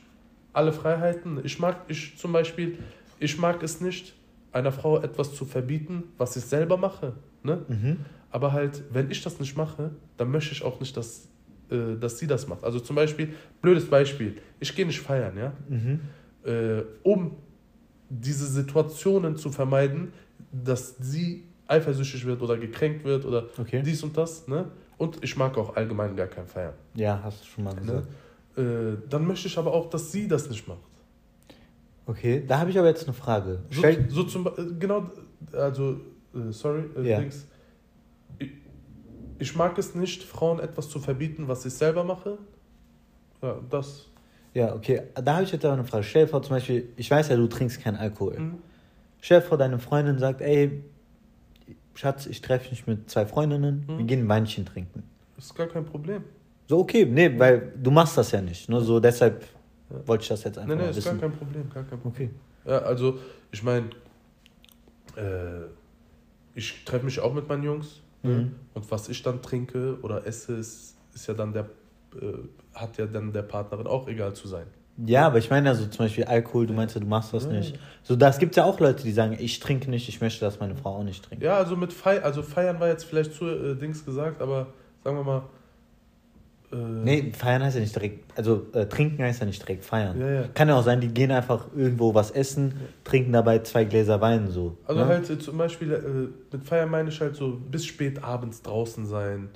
alle 0.54 0.72
Freiheiten. 0.72 1.40
Ich 1.44 1.60
mag, 1.60 1.78
ich 1.88 2.18
zum 2.18 2.32
Beispiel, 2.32 2.78
ich 3.20 3.38
mag 3.38 3.62
es 3.64 3.82
nicht, 3.82 4.14
einer 4.52 4.72
Frau 4.72 5.00
etwas 5.02 5.34
zu 5.36 5.46
verbieten, 5.46 6.04
was 6.18 6.36
ich 6.36 6.44
selber 6.46 6.78
mache. 6.78 7.14
Ne? 7.42 7.66
Mhm. 7.68 7.98
Aber 8.30 8.54
halt, 8.54 8.84
wenn 8.92 9.10
ich 9.12 9.22
das 9.24 9.40
nicht 9.40 9.58
mache, 9.58 9.92
dann 10.18 10.32
möchte 10.32 10.54
ich 10.54 10.64
auch 10.64 10.80
nicht, 10.80 10.96
dass, 10.96 11.28
äh, 11.70 11.96
dass 12.00 12.20
sie 12.20 12.28
das 12.28 12.48
macht. 12.48 12.64
Also 12.64 12.80
zum 12.80 12.96
Beispiel, 12.96 13.34
blödes 13.62 13.86
Beispiel, 13.90 14.38
ich 14.60 14.76
gehe 14.76 14.86
nicht 14.86 15.00
feiern, 15.00 15.38
ja? 15.38 15.54
Mhm. 15.68 16.00
Äh, 16.46 16.84
um 17.04 17.36
diese 18.10 18.46
Situationen 18.46 19.38
zu 19.38 19.50
vermeiden, 19.50 20.14
dass 20.52 20.96
sie 21.00 21.46
eifersüchtig 21.68 22.26
wird 22.26 22.42
oder 22.42 22.58
gekränkt 22.58 23.04
wird 23.04 23.26
oder 23.26 23.46
Okay. 23.58 23.82
dies 23.84 24.04
und 24.04 24.16
das. 24.18 24.48
Ne? 24.48 24.66
Und 24.98 25.24
ich 25.24 25.36
mag 25.36 25.58
auch 25.58 25.76
allgemein 25.76 26.16
gar 26.16 26.28
kein 26.28 26.46
Feiern. 26.46 26.74
Ja, 26.94 27.20
hast 27.24 27.42
du 27.42 27.46
schon 27.48 27.64
mal 27.64 27.74
Ne? 27.76 28.04
Äh, 28.58 28.98
dann 29.10 29.26
möchte 29.26 29.48
ich 29.48 29.58
aber 29.58 29.74
auch, 29.74 29.90
dass 29.90 30.12
sie 30.12 30.28
das 30.28 30.50
nicht 30.50 30.68
macht. 30.68 30.80
Okay, 32.06 32.44
da 32.46 32.60
habe 32.60 32.70
ich 32.70 32.78
aber 32.78 32.88
jetzt 32.90 33.06
eine 33.06 33.14
Frage. 33.14 33.60
So, 33.72 33.84
so 34.10 34.24
zum 34.24 34.48
äh, 34.48 34.52
genau, 34.78 35.10
also, 35.54 36.02
äh, 36.36 36.52
sorry, 36.52 36.84
äh, 36.98 37.10
Ja. 37.10 37.20
Dings. 37.20 37.48
Ich, 38.40 38.52
ich 39.40 39.56
mag 39.56 39.78
es 39.78 39.96
nicht, 39.96 40.24
Frauen 40.24 40.60
etwas 40.60 40.90
zu 40.90 41.00
verbieten, 41.00 41.48
was 41.48 41.66
ich 41.66 41.74
selber 41.74 42.04
mache. 42.04 42.38
Ja, 43.42 43.60
das. 43.70 44.08
ja, 44.54 44.74
okay, 44.76 45.04
da 45.16 45.36
habe 45.36 45.44
ich 45.46 45.52
jetzt 45.52 45.64
aber 45.66 45.74
eine 45.74 45.84
Frage. 45.86 46.04
Stell 46.04 46.26
dir 46.26 46.30
vor, 46.30 46.42
zum 46.44 46.56
Beispiel, 46.56 46.90
ich 46.98 47.10
weiß 47.10 47.30
ja, 47.30 47.36
du 47.38 47.48
trinkst 47.48 47.82
keinen 47.82 47.98
Alkohol. 47.98 48.38
Mhm. 48.40 48.58
Stell 49.22 49.40
dir 49.42 49.48
vor, 49.48 49.58
deine 49.58 49.80
Freundin 49.80 50.20
sagt, 50.20 50.42
ey, 50.42 50.84
Schatz, 51.96 52.26
ich 52.26 52.42
treffe 52.42 52.70
mich 52.72 52.86
mit 52.88 53.10
zwei 53.10 53.26
Freundinnen, 53.26 53.86
Mhm. 53.88 53.98
wir 53.98 54.06
gehen 54.06 54.20
ein 54.22 54.30
Weinchen 54.30 54.66
trinken. 54.66 55.04
Ist 55.38 55.56
gar 55.56 55.68
kein 55.68 55.86
Problem. 55.86 56.24
So, 56.74 56.80
okay, 56.80 57.06
nee, 57.06 57.32
weil 57.38 57.72
du 57.80 57.92
machst 57.92 58.18
das 58.18 58.32
ja 58.32 58.42
nicht. 58.42 58.68
Nur 58.68 58.82
so, 58.82 59.00
deshalb 59.00 59.46
wollte 60.08 60.24
ich 60.24 60.30
das 60.30 60.44
jetzt 60.44 60.58
einfach 60.58 60.70
Nee, 60.70 60.82
nee, 60.82 60.88
mal 60.90 60.98
ist 60.98 61.04
gar 61.06 61.14
wissen. 61.14 61.22
kein 61.22 61.32
Problem, 61.32 61.70
gar 61.72 61.84
kein 61.84 62.00
Problem. 62.00 62.30
Okay. 62.64 62.72
Ja, 62.72 62.80
also, 62.80 63.20
ich 63.52 63.62
meine, 63.62 63.90
äh, 65.16 65.68
ich 66.56 66.84
treffe 66.84 67.06
mich 67.06 67.20
auch 67.20 67.32
mit 67.32 67.48
meinen 67.48 67.62
Jungs. 67.62 68.02
ne? 68.24 68.32
Mhm. 68.32 68.56
Und 68.74 68.90
was 68.90 69.08
ich 69.08 69.22
dann 69.22 69.40
trinke 69.44 70.00
oder 70.02 70.26
esse, 70.26 70.54
ist, 70.56 70.96
ist 71.14 71.28
ja 71.28 71.36
dann 71.36 71.54
der, 71.54 71.66
äh, 72.20 72.34
hat 72.74 72.98
ja 72.98 73.06
dann 73.06 73.32
der 73.32 73.44
Partnerin 73.44 73.86
auch 73.86 74.08
egal 74.08 74.34
zu 74.34 74.48
sein. 74.48 74.66
Ja, 75.06 75.28
aber 75.28 75.38
ich 75.38 75.52
meine 75.52 75.70
ja 75.70 75.76
so 75.76 75.86
zum 75.86 76.06
Beispiel 76.06 76.24
Alkohol, 76.24 76.66
du 76.66 76.74
meinst 76.74 76.96
ja, 76.96 77.02
du 77.02 77.08
machst 77.08 77.34
das 77.36 77.46
Ja. 77.46 77.52
nicht. 77.52 77.78
So, 78.02 78.16
das 78.16 78.40
gibt 78.40 78.56
ja 78.56 78.64
auch 78.64 78.80
Leute, 78.80 79.04
die 79.04 79.12
sagen, 79.12 79.38
ich 79.40 79.60
trinke 79.60 79.92
nicht, 79.92 80.10
ich 80.10 80.22
möchte, 80.22 80.44
dass 80.44 80.60
meine 80.60 80.76
Frau 80.76 80.96
auch 80.98 81.04
nicht 81.04 81.24
trinkt. 81.24 81.44
Ja, 81.44 81.56
also 81.58 81.76
mit 81.76 81.94
Feiern, 81.94 82.24
also 82.24 82.42
feiern 82.42 82.80
war 82.80 82.88
jetzt 82.88 83.04
vielleicht 83.06 83.36
zu 83.36 83.46
äh, 83.46 83.76
Dings 83.76 84.04
gesagt, 84.04 84.42
aber 84.42 84.74
sagen 85.04 85.18
wir 85.18 85.24
mal. 85.24 85.44
Äh, 86.74 86.78
Nee, 86.78 87.32
feiern 87.38 87.64
heißt 87.64 87.76
ja 87.76 87.82
nicht 87.82 87.96
direkt, 87.96 88.38
also 88.38 88.68
äh, 88.74 88.86
trinken 88.88 89.24
heißt 89.24 89.40
ja 89.42 89.46
nicht 89.46 89.62
direkt 89.62 89.86
feiern. 89.86 90.20
Ja, 90.20 90.30
ja. 90.30 90.48
Kann 90.54 90.68
ja 90.68 90.78
auch 90.78 90.84
sein, 90.84 91.00
die 91.02 91.10
gehen 91.10 91.32
einfach 91.32 91.68
irgendwo 91.76 92.14
was 92.14 92.32
essen, 92.32 92.74
trinken 93.04 93.32
dabei 93.34 93.60
zwei 93.60 93.86
Gläser 93.86 94.20
Wein 94.22 94.50
so. 94.50 94.78
Also 94.86 95.02
ne? 95.02 95.08
halt 95.08 95.30
äh, 95.30 95.40
zum 95.40 95.58
Beispiel 95.58 95.92
äh, 95.94 96.56
mit 96.56 96.66
Feiern 96.66 96.90
meine 96.90 97.10
ich 97.10 97.22
halt 97.22 97.36
so 97.36 97.60
bis 97.70 97.86
spät 97.86 98.24
abends 98.24 98.62
draußen 98.62 99.06
sein. 99.06 99.50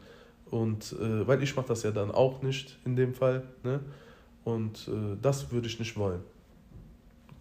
Und 0.50 0.96
äh, 1.02 1.28
weil 1.28 1.44
ich 1.44 1.56
mache 1.56 1.68
das 1.68 1.84
ja 1.84 1.92
dann 1.92 2.12
auch 2.12 2.42
nicht 2.42 2.78
in 2.86 2.96
dem 2.96 3.14
Fall. 3.14 3.44
Ne? 3.64 3.82
Und 4.44 4.88
äh, 4.88 5.18
das 5.22 5.52
würde 5.52 5.68
ich 5.68 5.80
nicht 5.80 5.98
wollen. 5.98 6.22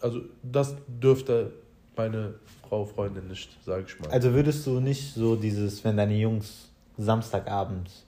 Also 0.00 0.22
das 0.42 0.74
dürfte 0.88 1.52
meine 1.96 2.34
Frau, 2.68 2.84
Freundin 2.84 3.28
nicht, 3.28 3.56
sage 3.64 3.84
ich 3.86 4.00
mal. 4.00 4.10
Also 4.10 4.32
würdest 4.32 4.66
du 4.66 4.80
nicht 4.80 5.14
so 5.14 5.36
dieses, 5.36 5.84
wenn 5.84 5.96
deine 5.96 6.16
Jungs 6.16 6.68
Samstagabends 6.98 8.05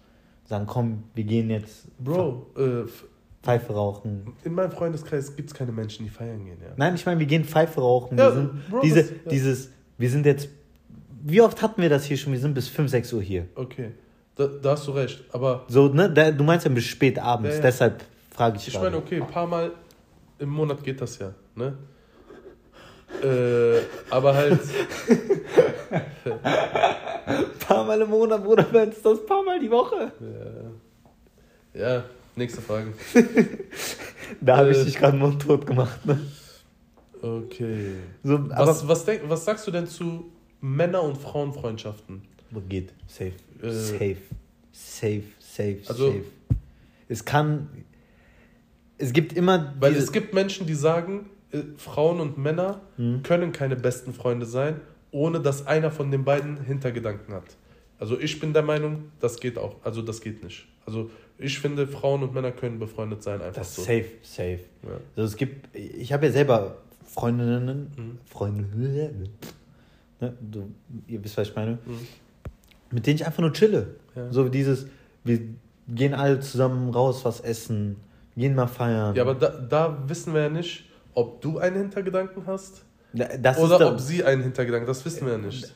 sagen, 0.49 0.67
komm, 0.67 1.05
wir 1.15 1.25
gehen 1.25 1.51
jetzt 1.51 1.87
Bro, 2.03 2.47
äh, 2.57 2.85
Pfeife 3.43 3.73
rauchen. 3.73 4.33
in 4.45 4.55
meinem 4.55 4.73
Freundeskreis 4.73 5.37
gibt 5.37 5.51
es 5.51 5.55
keine 5.55 5.73
Menschen, 5.73 6.05
die 6.05 6.11
feiern 6.11 6.45
gehen. 6.45 6.59
Ja. 6.61 6.73
Nein, 6.77 6.95
ich 6.95 7.05
meine, 7.07 7.21
wir 7.21 7.27
gehen 7.27 7.45
Pfeife 7.45 7.81
rauchen. 7.81 8.17
Ja, 8.19 8.29
wir 8.29 8.33
sind, 8.35 8.71
Bro, 8.71 8.81
diese, 8.81 9.03
das- 9.03 9.11
ja. 9.11 9.17
Dieses, 9.31 9.71
wir 9.99 10.11
sind 10.11 10.27
jetzt, 10.27 10.49
wie 11.23 11.41
oft 11.41 11.61
hatten 11.63 11.83
wir 11.83 11.89
das 11.89 12.05
hier 12.05 12.17
schon? 12.17 12.33
Wir 12.33 12.41
sind 12.41 12.55
bis 12.55 12.69
5, 12.69 12.91
6 12.91 13.13
Uhr 13.13 13.23
hier. 13.23 13.47
Okay, 13.55 13.91
da, 14.37 14.47
da 14.47 14.71
hast 14.73 14.87
du 14.87 14.93
recht. 14.93 15.23
Aber 15.33 15.65
So, 15.69 15.89
ne, 15.89 16.11
da, 16.11 16.31
du 16.31 16.45
meinst 16.45 16.65
ja 16.67 16.73
bis 16.73 16.85
spät 16.85 17.19
abends, 17.19 17.57
Ja, 17.57 17.63
deshalb 17.63 18.03
frage 18.31 18.57
ich 18.57 18.67
Ich 18.69 18.75
gerade. 18.75 18.87
meine, 18.91 18.97
okay, 19.03 19.21
ein 19.21 19.27
paar 19.27 19.47
Mal 19.47 19.73
im 20.39 20.49
Monat 20.49 20.83
geht 20.83 21.01
das 21.01 21.19
ja, 21.19 21.35
ne? 21.57 21.77
Äh, 23.23 23.81
aber 24.11 24.35
halt, 24.35 24.61
Ein 27.25 27.45
paar 27.59 27.85
Mal 27.85 28.01
im 28.03 28.11
Monat, 28.11 28.45
Bruder, 28.45 28.67
wenn 28.73 28.91
es 28.91 29.03
das 29.03 29.25
paar 29.27 29.43
Mal 29.43 29.59
die 29.61 29.71
Woche. 29.71 30.13
äh, 31.75 31.79
ja, 31.81 32.05
nächste 32.37 32.61
Frage. 32.61 32.93
Da 34.43 34.59
habe 34.59 34.71
ich 34.73 34.77
Äh. 34.79 34.85
dich 34.85 34.97
gerade 34.99 35.17
mundtot 35.17 35.67
gemacht. 35.67 36.05
Ne? 36.05 36.21
Okay. 37.23 37.95
So, 38.23 38.47
Was, 38.51 38.87
was, 38.87 39.05
denk, 39.07 39.23
was 39.27 39.43
sagst 39.47 39.67
du 39.67 39.71
denn 39.71 39.87
zu 39.87 40.31
Männer- 40.61 41.03
und 41.03 41.17
Frauenfreundschaften? 41.17 42.21
geht, 42.69 42.93
safe, 43.07 43.33
Äh. 43.63 43.71
safe, 43.71 44.17
safe, 44.73 45.23
safe, 45.41 45.79
Also- 45.89 46.09
safe. 46.13 46.25
Es 47.09 47.25
kann, 47.25 47.69
es 48.99 49.15
gibt 49.15 49.33
immer, 49.33 49.75
Weil 49.81 49.97
es 49.97 50.13
gibt 50.13 50.35
Menschen, 50.35 50.67
die 50.67 50.75
sagen, 50.75 51.31
äh, 51.53 51.59
Frauen 51.77 52.21
und 52.21 52.39
Männer 52.39 52.81
Mhm. 52.97 53.23
können 53.23 53.53
keine 53.53 53.77
besten 53.77 54.13
Freunde 54.13 54.47
sein, 54.47 54.81
ohne 55.11 55.41
dass 55.41 55.67
einer 55.67 55.91
von 55.91 56.11
den 56.11 56.25
beiden 56.25 56.63
Hintergedanken 56.65 57.35
hat. 57.35 57.45
Also 57.99 58.19
ich 58.19 58.39
bin 58.39 58.53
der 58.53 58.63
Meinung, 58.63 59.05
das 59.21 59.41
geht 59.41 59.59
auch. 59.59 59.77
Also 59.83 60.03
das 60.03 60.21
geht 60.21 60.45
nicht. 60.45 60.67
Also 60.87 61.11
ich 61.39 61.59
finde, 61.59 61.87
Frauen 61.87 62.23
und 62.23 62.35
Männer 62.35 62.53
können 62.53 62.79
befreundet 62.79 63.23
sein, 63.23 63.41
einfach 63.41 63.61
das 63.63 63.75
so. 63.75 63.83
safe, 63.83 64.07
safe. 64.23 64.61
Ja. 64.83 64.91
Also 65.17 65.29
es 65.29 65.37
gibt, 65.37 65.75
ich 65.77 66.13
habe 66.13 66.27
ja 66.27 66.33
selber 66.33 66.77
Freundinnen, 67.05 67.91
Mhm. 67.97 68.19
Freundinnen, 68.27 69.29
ne, 70.21 70.35
du, 70.41 70.71
ihr 71.07 71.23
wisst, 71.25 71.37
was 71.39 71.49
ich 71.49 71.57
meine, 71.57 71.73
Mhm. 71.85 72.07
mit 72.91 73.07
denen 73.07 73.17
ich 73.17 73.27
einfach 73.27 73.41
nur 73.41 73.53
chille. 73.53 73.97
Ja. 74.15 74.31
So 74.33 74.49
dieses, 74.49 74.87
wir 75.25 75.41
gehen 75.89 76.15
alle 76.15 76.41
zusammen 76.41 76.91
raus, 76.91 77.25
was 77.25 77.41
essen, 77.41 77.97
gehen 78.37 78.55
mal 78.55 78.67
feiern. 78.67 79.15
Ja, 79.17 79.23
aber 79.23 79.35
da, 79.35 79.49
da 79.49 79.99
wissen 80.07 80.35
wir 80.35 80.43
ja 80.43 80.49
nicht, 80.51 80.85
ob 81.19 81.41
du 81.41 81.59
einen 81.59 81.77
Hintergedanken 81.77 82.47
hast 82.47 82.85
das 83.13 83.59
oder 83.59 83.79
da, 83.79 83.93
ob 83.93 84.01
sie 84.01 84.23
einen 84.25 84.43
Hintergedanken. 84.43 84.87
Das 84.87 85.05
wissen 85.05 85.27
wir 85.27 85.33
ja 85.33 85.39
nicht. 85.39 85.75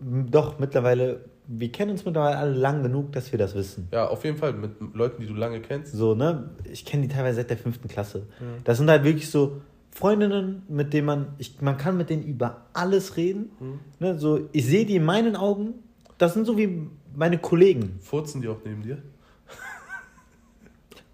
Doch, 0.00 0.58
mittlerweile, 0.58 1.24
wir 1.46 1.70
kennen 1.72 1.92
uns 1.92 2.04
mittlerweile 2.04 2.36
alle 2.36 2.52
lang 2.52 2.82
genug, 2.82 3.12
dass 3.12 3.32
wir 3.32 3.38
das 3.38 3.54
wissen. 3.54 3.88
Ja, 3.92 4.08
auf 4.08 4.24
jeden 4.24 4.36
Fall 4.36 4.52
mit 4.52 4.72
Leuten, 4.94 5.22
die 5.22 5.28
du 5.28 5.34
lange 5.34 5.60
kennst. 5.60 5.92
So, 5.92 6.14
ne? 6.14 6.50
Ich 6.70 6.84
kenne 6.84 7.06
die 7.06 7.14
teilweise 7.14 7.36
seit 7.36 7.50
der 7.50 7.56
fünften 7.56 7.88
Klasse. 7.88 8.26
Ja. 8.40 8.46
Das 8.64 8.78
sind 8.78 8.90
halt 8.90 9.04
wirklich 9.04 9.30
so 9.30 9.62
Freundinnen, 9.92 10.62
mit 10.68 10.92
denen 10.92 11.06
man, 11.06 11.26
ich, 11.38 11.60
man 11.60 11.78
kann 11.78 11.96
mit 11.96 12.10
denen 12.10 12.24
über 12.24 12.66
alles 12.72 13.16
reden. 13.16 13.52
Mhm. 13.60 13.78
Ne? 14.00 14.18
So, 14.18 14.48
ich 14.52 14.66
sehe 14.66 14.84
die 14.84 14.96
in 14.96 15.04
meinen 15.04 15.36
Augen, 15.36 15.74
das 16.18 16.34
sind 16.34 16.44
so 16.46 16.58
wie 16.58 16.88
meine 17.14 17.38
Kollegen. 17.38 17.98
Furzen 18.00 18.42
die 18.42 18.48
auch 18.48 18.60
neben 18.64 18.82
dir? 18.82 18.98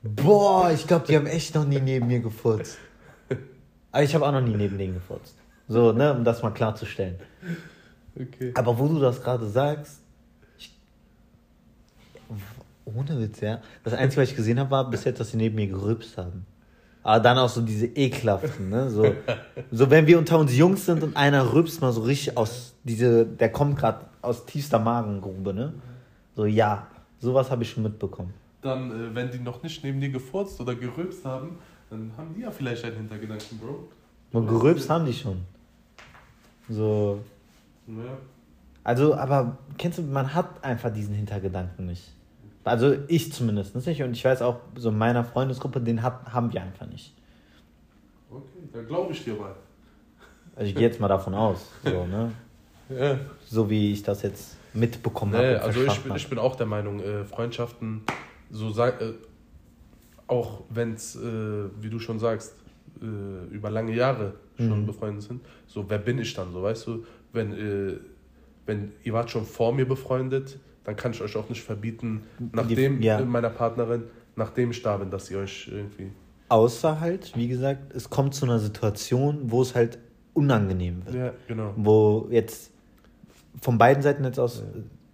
Boah, 0.03 0.71
ich 0.73 0.87
glaube, 0.87 1.07
die 1.07 1.17
haben 1.17 1.27
echt 1.27 1.55
noch 1.55 1.67
nie 1.67 1.81
neben 1.81 2.07
mir 2.07 2.21
gefurzt. 2.21 2.79
Aber 3.93 4.03
ich 4.03 4.15
habe 4.15 4.27
auch 4.27 4.33
noch 4.33 4.41
nie 4.41 4.55
neben 4.55 4.79
denen 4.79 4.95
gefurzt. 4.95 5.37
So, 5.69 5.93
ne, 5.93 6.15
um 6.15 6.25
das 6.25 6.43
mal 6.43 6.51
klarzustellen. 6.51 7.17
Okay. 8.19 8.53
Aber 8.55 8.79
wo 8.79 8.89
du 8.89 8.99
das 8.99 9.23
gerade 9.23 9.47
sagst, 9.47 10.01
ich, 10.59 10.75
ohne 12.85 13.21
Witz, 13.21 13.41
ja. 13.41 13.61
Das 13.85 13.95
Einzige, 13.95 14.23
was 14.23 14.31
ich 14.31 14.37
gesehen 14.37 14.59
habe, 14.59 14.71
war 14.71 14.91
bis 14.91 15.05
jetzt, 15.05 15.21
dass 15.21 15.31
sie 15.31 15.37
neben 15.37 15.57
mir 15.57 15.69
gerübst 15.69 16.17
haben. 16.17 16.47
Aber 17.03 17.21
dann 17.21 17.39
auch 17.39 17.49
so 17.49 17.61
diese 17.61 17.87
ekelhaften, 17.87 18.71
ne? 18.71 18.91
So, 18.91 19.15
so 19.71 19.91
wenn 19.91 20.07
wir 20.07 20.19
unter 20.19 20.39
uns 20.39 20.57
Jungs 20.57 20.85
sind 20.85 21.03
und 21.03 21.17
einer 21.17 21.53
rübst 21.53 21.81
mal 21.81 21.93
so 21.93 22.03
richtig 22.03 22.37
aus, 22.37 22.75
diese, 22.85 23.25
der 23.25 23.51
kommt 23.51 23.79
gerade 23.79 24.07
aus 24.21 24.47
tiefster 24.47 24.79
Magengrube, 24.79 25.55
ne? 25.55 25.75
So, 26.35 26.45
ja, 26.45 26.87
sowas 27.21 27.51
habe 27.51 27.63
ich 27.63 27.71
schon 27.71 27.83
mitbekommen. 27.83 28.35
Dann, 28.63 28.91
äh, 28.91 29.15
wenn 29.15 29.31
die 29.31 29.39
noch 29.39 29.63
nicht 29.63 29.83
neben 29.85 30.01
dir 30.01 30.11
gefurzt 30.11 30.61
oder 30.61 30.75
gerülpst 30.75 31.25
haben, 31.25 31.59
dann 31.91 32.13
haben 32.17 32.35
die 32.35 32.43
ja 32.43 32.51
vielleicht 32.51 32.85
einen 32.85 32.97
Hintergedanken, 32.97 33.59
Bro. 33.59 33.89
Und 34.33 34.47
gerülpst 34.47 34.89
haben 34.91 35.07
die 35.07 35.13
schon. 35.13 35.39
So, 36.69 37.21
Ja. 37.87 38.19
Also, 38.85 39.15
aber 39.15 39.59
kennst 39.77 39.99
du, 39.99 40.03
man 40.03 40.33
hat 40.35 40.63
einfach 40.65 40.91
diesen 40.93 41.15
Hintergedanken 41.15 41.87
nicht. 41.87 42.11
Also 42.65 42.97
ich 43.09 43.33
zumindest 43.33 43.75
nicht. 43.75 44.03
Und 44.03 44.13
ich 44.13 44.25
weiß 44.25 44.43
auch, 44.43 44.61
so 44.77 44.89
in 44.91 44.99
meiner 44.99 45.25
Freundesgruppe, 45.25 45.81
den 45.81 46.03
hat, 46.03 46.33
haben 46.33 46.53
wir 46.53 46.63
einfach 46.63 46.87
nicht. 46.87 47.15
Okay, 48.31 48.45
dann 48.73 48.87
glaube 48.87 49.13
ich 49.13 49.25
dir 49.25 49.35
mal. 49.35 49.55
Also 50.57 50.69
ich 50.69 50.75
gehe 50.75 50.87
jetzt 50.87 51.01
mal 51.01 51.09
davon 51.09 51.35
aus. 51.35 51.67
So, 51.85 52.05
ne? 52.07 52.33
Ja. 52.91 53.19
so 53.47 53.69
wie 53.69 53.93
ich 53.93 54.03
das 54.03 54.23
jetzt 54.23 54.57
mitbekommen 54.73 55.33
Nee, 55.33 55.57
habe. 55.57 55.63
also 55.63 55.83
ich, 55.85 56.01
bin- 56.01 56.11
hab. 56.13 56.17
ich 56.17 56.29
bin 56.31 56.39
auch 56.39 56.57
der 56.57 56.65
Meinung, 56.65 57.01
äh, 57.01 57.23
Freundschaften, 57.25 58.01
so 58.51 58.71
sag, 58.71 58.99
äh, 59.03 59.13
auch 60.29 60.63
wenn 60.71 60.93
es, 60.95 61.17
äh, 61.17 61.21
wie 61.81 61.91
du 61.91 61.99
schon 61.99 62.19
sagst, 62.19 62.55
äh, 63.03 63.55
über 63.55 63.71
lange 63.71 63.95
Jahre 63.95 64.35
schon 64.57 64.83
Mhm. 64.83 64.87
befreundet 64.87 65.23
sind, 65.23 65.41
so 65.67 65.89
wer 65.89 65.99
bin 65.99 66.19
ich 66.19 66.35
dann, 66.35 66.53
so 66.53 66.63
weißt 66.63 66.87
du, 66.87 67.05
wenn, 67.33 67.53
äh, 67.53 67.95
wenn 68.67 68.93
ihr 69.05 69.13
wart 69.13 69.31
schon 69.31 69.45
vor 69.45 69.73
mir 69.75 69.87
befreundet, 69.87 70.59
dann 70.85 70.97
kann 70.97 71.13
ich 71.13 71.21
euch 71.23 71.37
auch 71.37 71.49
nicht 71.49 71.63
verbieten, 71.63 72.23
nachdem 72.53 73.01
ja. 73.03 73.21
äh, 73.21 73.25
meiner 73.25 73.51
Partnerin, 73.51 74.05
nachdem 74.37 74.71
ich 74.71 74.83
da 74.83 74.97
bin, 74.97 75.11
dass 75.11 75.31
ihr 75.31 75.39
euch 75.39 75.69
irgendwie, 75.73 76.13
Außer 76.51 76.99
halt, 77.01 77.37
wie 77.37 77.47
gesagt, 77.49 77.93
es 77.95 78.09
kommt 78.09 78.35
zu 78.35 78.47
einer 78.47 78.59
Situation, 78.59 79.51
wo 79.51 79.61
es 79.61 79.75
halt 79.75 79.99
unangenehm 80.33 81.05
wird. 81.05 81.15
ja, 81.17 81.33
genau. 81.47 81.75
Wo 81.77 82.27
jetzt 82.31 82.71
von 83.61 83.77
beiden 83.77 84.03
Seiten 84.03 84.25
jetzt 84.25 84.39
aus 84.41 84.63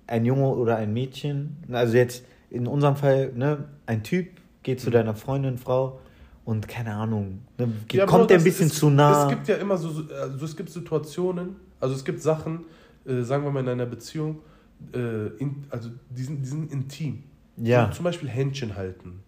ein 0.06 0.24
Junge 0.24 0.46
oder 0.48 0.76
ein 0.76 0.92
Mädchen, 0.92 1.56
also 1.72 1.96
jetzt 1.96 2.24
in 2.50 2.66
unserem 2.68 2.94
Fall, 2.94 3.32
ne, 3.34 3.64
ein 3.86 4.02
Typ 4.04 4.28
geht 4.64 4.80
zu 4.80 4.90
deiner 4.90 5.14
Freundin, 5.14 5.56
Frau 5.58 6.00
und 6.44 6.66
keine 6.66 6.92
Ahnung, 6.94 7.42
ne, 7.58 7.68
Ja, 7.92 8.04
kommt 8.06 8.30
der 8.30 8.38
ein 8.38 8.44
bisschen 8.44 8.66
ist- 8.66 8.76
zu 8.78 8.90
nah. 8.90 9.22
Es 9.24 9.28
gibt 9.28 9.46
ja 9.46 9.54
immer 9.56 9.76
so, 9.78 9.90
so- 9.90 10.02
also 10.12 10.44
es 10.44 10.56
gibt 10.56 10.70
Situationen, 10.70 11.54
also 11.78 11.94
es 11.94 12.04
gibt 12.04 12.20
Sachen, 12.20 12.64
äh, 13.06 13.22
sagen 13.22 13.44
wir 13.44 13.50
mal 13.52 13.60
in 13.60 13.68
einer 13.68 13.86
Beziehung, 13.86 14.40
äh, 14.92 15.28
in, 15.38 15.64
also 15.70 15.90
die 16.10 16.22
sind, 16.22 16.42
die 16.42 16.48
sind 16.48 16.72
intim. 16.72 17.22
Ja. 17.56 17.86
So, 17.86 17.92
zum 17.98 18.04
Beispiel 18.04 18.28
Händchen 18.28 18.74
halten 18.74 19.22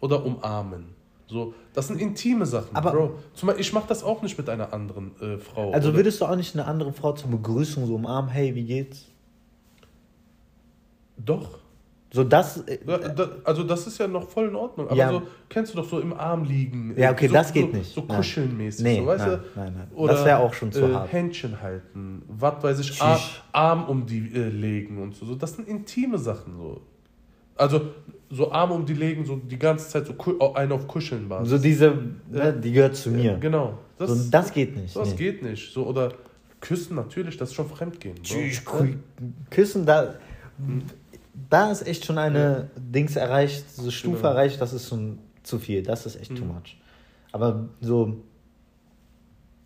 oder 0.00 0.24
umarmen. 0.24 0.86
So, 1.28 1.54
das 1.72 1.86
sind 1.86 2.00
intime 2.00 2.44
Sachen, 2.44 2.74
Aber- 2.74 2.90
Bro. 2.90 3.18
Zum 3.34 3.46
Beispiel, 3.46 3.60
ich 3.64 3.72
mache 3.72 3.86
das 3.86 4.02
auch 4.02 4.20
nicht 4.22 4.36
mit 4.36 4.48
einer 4.48 4.72
anderen 4.72 5.12
äh, 5.20 5.38
Frau. 5.38 5.70
also 5.70 5.90
oder- 5.90 5.98
würdest 5.98 6.20
du 6.20 6.24
auch 6.24 6.34
nicht 6.34 6.56
eine 6.56 6.64
andere 6.66 6.92
Frau 6.92 7.12
zur 7.12 7.30
Begrüßung 7.30 7.86
so 7.86 7.94
umarmen, 7.94 8.28
hey, 8.30 8.52
wie 8.56 8.64
geht's? 8.64 9.06
Doch. 11.16 11.59
So 12.12 12.24
das, 12.24 12.64
äh, 12.66 12.78
also 13.44 13.62
das 13.62 13.86
ist 13.86 13.98
ja 13.98 14.08
noch 14.08 14.28
voll 14.28 14.48
in 14.48 14.56
Ordnung. 14.56 14.88
Aber 14.88 14.96
Ja. 14.96 15.10
so, 15.10 15.22
kennst 15.48 15.72
du 15.72 15.76
doch 15.78 15.88
so 15.88 16.00
im 16.00 16.12
Arm 16.12 16.42
liegen. 16.44 16.92
Ja, 16.96 17.10
äh, 17.10 17.12
okay, 17.12 17.28
so, 17.28 17.34
das 17.34 17.52
geht 17.52 17.70
so, 17.70 17.76
nicht. 17.76 17.94
So 17.94 18.04
Nein. 18.06 18.16
kuschelnmäßig. 18.16 18.84
Nee, 18.84 18.98
so, 19.00 19.06
weißt 19.06 19.26
nein, 19.26 19.38
du? 19.54 19.60
nein, 19.60 19.74
nein. 19.76 19.88
Oder, 19.94 20.12
Das 20.14 20.24
wär 20.24 20.40
auch 20.40 20.52
schon 20.52 20.72
zu 20.72 20.86
äh, 20.86 20.92
hart. 20.92 21.12
Händchen 21.12 21.60
halten, 21.62 22.22
was 22.28 22.62
weiß 22.62 22.80
ich. 22.80 23.00
Arm, 23.00 23.20
Arm 23.52 23.84
um 23.84 24.06
die 24.06 24.28
äh, 24.34 24.48
legen 24.48 25.00
und 25.00 25.14
so. 25.14 25.34
Das 25.36 25.54
sind 25.54 25.68
intime 25.68 26.18
Sachen. 26.18 26.56
so. 26.56 26.80
Also 27.56 27.80
so 28.30 28.50
Arm 28.50 28.72
um 28.72 28.86
die 28.86 28.94
legen, 28.94 29.24
so 29.24 29.36
die 29.36 29.58
ganze 29.58 29.88
Zeit 29.88 30.06
so 30.06 30.54
einen 30.54 30.72
auf 30.72 30.88
Kuscheln 30.88 31.28
Basis. 31.28 31.50
so 31.50 31.58
diese, 31.58 31.94
ne, 32.30 32.52
die 32.52 32.72
gehört 32.72 32.96
zu 32.96 33.10
mir. 33.10 33.36
Genau. 33.38 33.78
Das, 33.98 34.10
so, 34.10 34.30
das 34.30 34.52
geht 34.52 34.76
nicht. 34.76 34.96
das 34.96 35.10
nee. 35.10 35.16
geht 35.16 35.42
nicht. 35.42 35.72
So, 35.72 35.86
oder 35.86 36.12
küssen 36.60 36.96
natürlich, 36.96 37.36
das 37.36 37.50
ist 37.50 37.54
schon 37.54 37.68
Fremdgehen. 37.68 38.16
Tschüss, 38.22 38.62
Küssen, 39.50 39.84
da, 39.84 40.14
da 41.48 41.70
ist 41.70 41.86
echt 41.86 42.04
schon 42.04 42.18
eine 42.18 42.70
Dings 42.76 43.16
erreicht, 43.16 43.70
so 43.70 43.90
Stufe 43.90 44.18
Genau. 44.18 44.28
erreicht, 44.30 44.60
das 44.60 44.72
ist 44.72 44.88
schon 44.88 45.18
zu 45.42 45.58
viel. 45.58 45.82
Das 45.82 46.06
ist 46.06 46.16
echt 46.16 46.36
too 46.36 46.44
Mhm. 46.44 46.54
much. 46.54 46.76
Aber 47.32 47.68
so, 47.80 48.16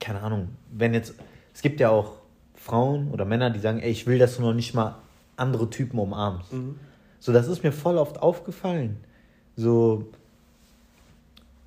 keine 0.00 0.20
Ahnung, 0.20 0.48
wenn 0.70 0.94
jetzt, 0.94 1.14
es 1.54 1.62
gibt 1.62 1.80
ja 1.80 1.90
auch 1.90 2.12
Frauen 2.54 3.10
oder 3.10 3.24
Männer, 3.24 3.50
die 3.50 3.60
sagen, 3.60 3.80
ey, 3.80 3.90
ich 3.90 4.06
will, 4.06 4.18
dass 4.18 4.36
du 4.36 4.42
noch 4.42 4.54
nicht 4.54 4.74
mal 4.74 4.96
andere 5.36 5.68
Typen 5.70 5.98
umarmst. 5.98 6.52
Mhm. 6.52 6.78
So, 7.20 7.32
das 7.32 7.48
ist 7.48 7.62
mir 7.62 7.72
voll 7.72 7.96
oft 7.98 8.20
aufgefallen. 8.20 8.98
So, 9.56 10.08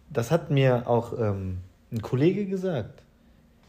das 0.09 0.31
hat 0.31 0.51
mir 0.51 0.87
auch 0.87 1.17
ähm, 1.19 1.57
ein 1.91 2.01
Kollege 2.01 2.45
gesagt. 2.45 3.01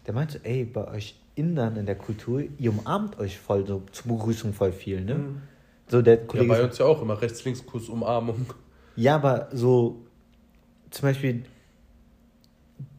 Der 0.06 0.14
meinte, 0.14 0.40
ey, 0.44 0.64
bei 0.64 0.86
euch 0.88 1.18
Indern 1.34 1.76
in 1.76 1.86
der 1.86 1.96
Kultur, 1.96 2.42
ihr 2.58 2.70
umarmt 2.70 3.18
euch 3.18 3.38
voll, 3.38 3.66
so 3.66 3.82
zur 3.92 4.12
Begrüßung 4.12 4.52
voll 4.52 4.72
viel, 4.72 5.00
ne? 5.04 5.14
Mhm. 5.14 5.42
So, 5.90 6.02
der 6.02 6.16
Ja, 6.18 6.24
Kollege 6.26 6.48
bei 6.48 6.56
sagt, 6.56 6.68
uns 6.70 6.78
ja 6.78 6.86
auch 6.86 7.00
immer 7.02 7.20
rechts-links-Kuss, 7.20 7.88
Umarmung. 7.88 8.46
ja, 8.96 9.14
aber 9.16 9.48
so, 9.52 10.02
zum 10.90 11.02
Beispiel, 11.08 11.44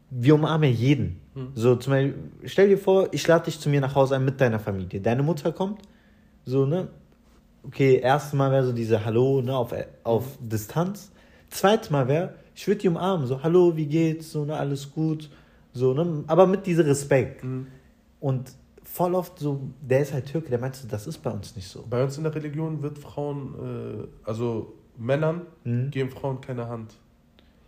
wir 0.09 0.35
umarmen 0.35 0.73
jeden. 0.73 1.21
Mhm. 1.35 1.51
So, 1.55 1.75
zum 1.75 1.91
Beispiel, 1.91 2.15
stell 2.45 2.69
dir 2.69 2.77
vor, 2.77 3.09
ich 3.11 3.25
lade 3.27 3.45
dich 3.45 3.59
zu 3.59 3.69
mir 3.69 3.81
nach 3.81 3.95
Hause 3.95 4.15
ein 4.15 4.25
mit 4.25 4.41
deiner 4.41 4.59
Familie. 4.59 4.99
Deine 5.01 5.23
Mutter 5.23 5.51
kommt, 5.51 5.81
so, 6.45 6.65
ne? 6.65 6.87
Okay, 7.63 7.97
erstes 7.99 8.33
Mal 8.33 8.51
wäre 8.51 8.65
so 8.65 8.71
diese 8.71 9.03
Hallo, 9.05 9.41
ne, 9.41 9.55
auf, 9.55 9.73
auf 10.03 10.23
Distanz. 10.39 11.11
Zweites 11.49 11.89
Mal 11.89 12.07
wäre, 12.07 12.35
ich 12.55 12.67
würde 12.67 12.81
die 12.81 12.87
umarmen, 12.87 13.27
so, 13.27 13.43
Hallo, 13.43 13.75
wie 13.75 13.85
geht's, 13.85 14.31
so, 14.31 14.45
ne, 14.45 14.55
alles 14.55 14.91
gut, 14.91 15.29
so, 15.73 15.93
ne, 15.93 16.23
aber 16.27 16.47
mit 16.47 16.65
diesem 16.65 16.85
Respekt. 16.85 17.43
Mhm. 17.43 17.67
Und 18.19 18.51
voll 18.91 19.13
oft 19.15 19.37
so, 19.39 19.61
der 19.81 20.01
ist 20.01 20.13
halt 20.13 20.25
Türke, 20.25 20.49
der 20.49 20.59
meint 20.59 20.75
so, 20.75 20.87
das 20.87 21.07
ist 21.07 21.19
bei 21.19 21.29
uns 21.31 21.55
nicht 21.55 21.67
so. 21.67 21.85
Bei 21.89 22.03
uns 22.03 22.17
in 22.17 22.23
der 22.23 22.33
Religion 22.35 22.81
wird 22.81 22.97
Frauen, 22.97 23.53
äh, 24.03 24.27
also 24.27 24.73
Männern, 24.97 25.41
Mhm. 25.63 25.91
geben 25.91 26.09
Frauen 26.09 26.41
keine 26.41 26.67
Hand. 26.67 26.93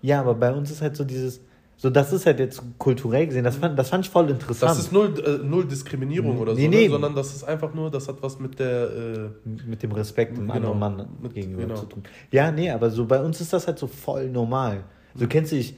Ja, 0.01 0.19
aber 0.19 0.33
bei 0.33 0.51
uns 0.51 0.71
ist 0.71 0.81
halt 0.81 0.95
so 0.95 1.03
dieses, 1.03 1.39
so, 1.77 1.89
das 1.89 2.11
ist 2.11 2.25
halt 2.25 2.39
jetzt 2.39 2.61
kulturell 2.77 3.27
gesehen, 3.27 3.43
das 3.43 3.55
fand, 3.55 3.77
das 3.77 3.89
fand 3.89 4.05
ich 4.05 4.11
voll 4.11 4.29
interessant. 4.29 4.71
Das 4.71 4.79
ist 4.79 4.91
null, 4.91 5.13
äh, 5.25 5.43
null 5.45 5.65
Diskriminierung 5.65 6.37
oder 6.39 6.53
Nee, 6.53 6.65
so, 6.65 6.69
nee. 6.69 6.83
ne? 6.85 6.89
sondern 6.89 7.15
das 7.15 7.33
ist 7.35 7.43
einfach 7.43 7.73
nur, 7.73 7.89
das 7.91 8.07
hat 8.07 8.17
was 8.21 8.39
mit 8.39 8.59
der. 8.59 8.89
Äh, 8.91 9.29
mit 9.67 9.81
dem 9.83 9.91
Respekt 9.91 10.37
dem 10.37 10.47
Genau. 10.47 10.73
anderen 10.73 10.79
Mann 10.79 11.07
Mit- 11.21 11.33
gegenüber 11.35 11.63
genau. 11.63 11.75
zu 11.75 11.85
tun. 11.85 12.03
Ja, 12.31 12.51
nee, 12.51 12.69
aber 12.71 12.89
so 12.89 13.05
bei 13.05 13.21
uns 13.21 13.39
ist 13.41 13.53
das 13.53 13.67
halt 13.67 13.79
so 13.79 13.87
voll 13.87 14.29
normal. 14.29 14.83
So 15.15 15.27
kennst 15.27 15.51
du 15.51 15.55
dich, 15.57 15.75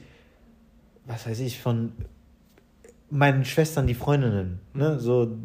was 1.06 1.26
weiß 1.26 1.40
ich, 1.40 1.60
von 1.60 1.92
meinen 3.10 3.44
Schwestern, 3.44 3.86
die 3.86 3.94
Freundinnen, 3.94 4.60
ne, 4.74 4.98
so, 4.98 5.36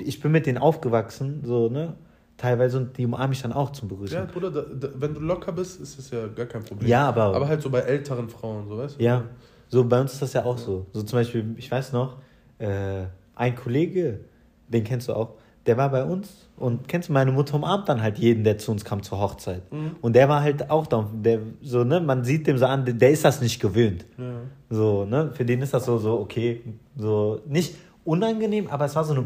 ich 0.00 0.20
bin 0.20 0.32
mit 0.32 0.46
denen 0.46 0.58
aufgewachsen, 0.58 1.42
so, 1.44 1.68
ne, 1.68 1.94
teilweise 2.36 2.78
und 2.78 2.96
die 2.98 3.04
umarme 3.06 3.32
ich 3.32 3.42
dann 3.42 3.52
auch 3.52 3.70
zum 3.70 3.88
Begrüßen. 3.88 4.16
ja, 4.18 4.24
Bruder, 4.24 4.50
da, 4.50 4.62
da, 4.62 4.88
wenn 4.96 5.14
du 5.14 5.20
locker 5.20 5.52
bist, 5.52 5.80
ist 5.80 5.98
es 5.98 6.10
ja 6.10 6.26
gar 6.28 6.46
kein 6.46 6.62
Problem. 6.64 6.88
Ja, 6.88 7.08
aber- 7.08 7.34
Aber 7.34 7.48
halt 7.48 7.62
so 7.62 7.70
bei 7.70 7.80
älteren 7.80 8.28
Frauen, 8.28 8.68
so 8.68 8.76
weißt 8.78 8.98
du? 8.98 9.04
Ja, 9.04 9.24
so 9.68 9.84
bei 9.84 10.00
uns 10.00 10.12
ist 10.14 10.22
das 10.22 10.32
ja 10.32 10.44
auch 10.44 10.58
so. 10.58 10.86
So 10.92 11.02
zum 11.02 11.18
Beispiel, 11.18 11.54
ich 11.56 11.70
weiß 11.70 11.92
noch, 11.92 12.18
äh, 12.58 13.04
ein 13.36 13.54
Kollege, 13.56 14.20
den 14.68 14.84
kennst 14.84 15.08
du 15.08 15.14
auch, 15.14 15.34
der 15.66 15.76
war 15.76 15.88
bei 15.90 16.04
uns 16.04 16.46
und 16.56 16.86
kennst 16.88 17.08
du, 17.08 17.12
meine 17.12 17.32
Mutter 17.32 17.54
umarmt 17.54 17.88
dann 17.88 18.02
halt 18.02 18.18
jeden, 18.18 18.44
der 18.44 18.58
zu 18.58 18.70
uns 18.70 18.84
kam 18.84 19.02
zur 19.02 19.18
Hochzeit. 19.18 19.70
Mhm. 19.72 19.96
Und 20.00 20.14
der 20.14 20.28
war 20.28 20.42
halt 20.42 20.70
auch 20.70 20.86
da, 20.86 21.08
der 21.14 21.40
so, 21.62 21.84
ne, 21.84 22.00
man 22.00 22.22
sieht 22.24 22.46
dem 22.46 22.58
so 22.58 22.66
an, 22.66 22.84
der 22.98 23.10
ist 23.10 23.24
das 23.24 23.40
nicht 23.40 23.60
gewöhnt. 23.60 24.04
Ja. 24.18 24.40
So, 24.70 25.04
ne, 25.04 25.30
für 25.34 25.44
den 25.44 25.62
ist 25.62 25.72
das 25.74 25.86
so, 25.86 25.98
so, 25.98 26.20
okay, 26.20 26.60
so, 26.96 27.40
nicht 27.46 27.74
unangenehm, 28.04 28.66
aber 28.68 28.84
es 28.84 28.94
war 28.94 29.04
so 29.04 29.14
eine 29.14 29.24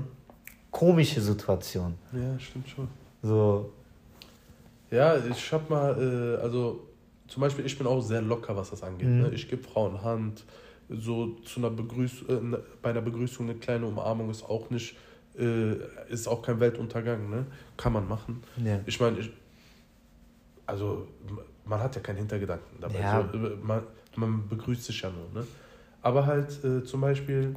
komische 0.70 1.20
Situation. 1.20 1.94
ja, 2.12 2.38
stimmt 2.38 2.68
schon. 2.68 2.88
So, 3.22 3.70
Ja, 4.90 5.16
ich 5.16 5.52
hab 5.52 5.68
mal, 5.68 6.36
äh, 6.38 6.42
also 6.42 6.80
zum 7.26 7.40
Beispiel, 7.42 7.66
ich 7.66 7.76
bin 7.76 7.86
auch 7.86 8.00
sehr 8.00 8.22
locker, 8.22 8.56
was 8.56 8.70
das 8.70 8.82
angeht. 8.82 9.08
Mhm. 9.08 9.22
Ne? 9.22 9.30
Ich 9.34 9.48
gebe 9.48 9.62
Frauen 9.62 10.02
Hand, 10.02 10.44
so 10.88 11.34
zu 11.44 11.60
einer 11.60 11.70
Begrüß 11.70 12.22
äh, 12.28 12.32
ne- 12.40 12.60
bei 12.80 12.90
einer 12.90 13.02
Begrüßung 13.02 13.48
eine 13.50 13.58
kleine 13.58 13.86
Umarmung 13.86 14.30
ist 14.30 14.44
auch 14.48 14.70
nicht, 14.70 14.96
äh, 15.38 15.76
ist 16.08 16.26
auch 16.28 16.42
kein 16.42 16.60
Weltuntergang, 16.60 17.30
ne? 17.30 17.46
Kann 17.76 17.92
man 17.92 18.08
machen. 18.08 18.42
ja. 18.64 18.80
Ich 18.86 18.98
meine, 19.00 19.18
also 20.66 21.08
man 21.64 21.80
hat 21.80 21.94
ja 21.94 22.00
keinen 22.00 22.16
Hintergedanken 22.18 22.80
dabei. 22.80 23.00
Ja. 23.00 23.28
So, 23.32 23.38
äh, 23.38 23.56
man, 23.62 23.82
man 24.16 24.48
begrüßt 24.48 24.84
sich 24.84 25.00
ja 25.00 25.10
nur. 25.10 25.42
Ne? 25.42 25.46
Aber 26.02 26.26
halt 26.26 26.62
äh, 26.64 26.84
zum 26.84 27.00
Beispiel, 27.00 27.54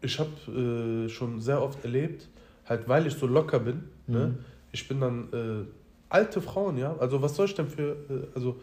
ich 0.00 0.18
habe 0.18 0.30
äh, 0.50 1.08
schon 1.08 1.40
sehr 1.40 1.62
oft 1.62 1.82
erlebt, 1.84 2.28
halt 2.66 2.88
weil 2.88 3.06
ich 3.06 3.14
so 3.14 3.26
locker 3.26 3.58
bin, 3.58 3.84
ne? 4.06 4.26
Mhm. 4.28 4.38
ich 4.72 4.86
bin 4.88 5.00
dann 5.00 5.32
äh, 5.32 5.66
alte 6.08 6.40
Frauen, 6.40 6.78
ja. 6.78 6.96
Also 6.98 7.22
was 7.22 7.34
soll 7.34 7.46
ich 7.46 7.54
denn 7.54 7.68
für, 7.68 7.92
äh, 8.08 8.26
also 8.34 8.60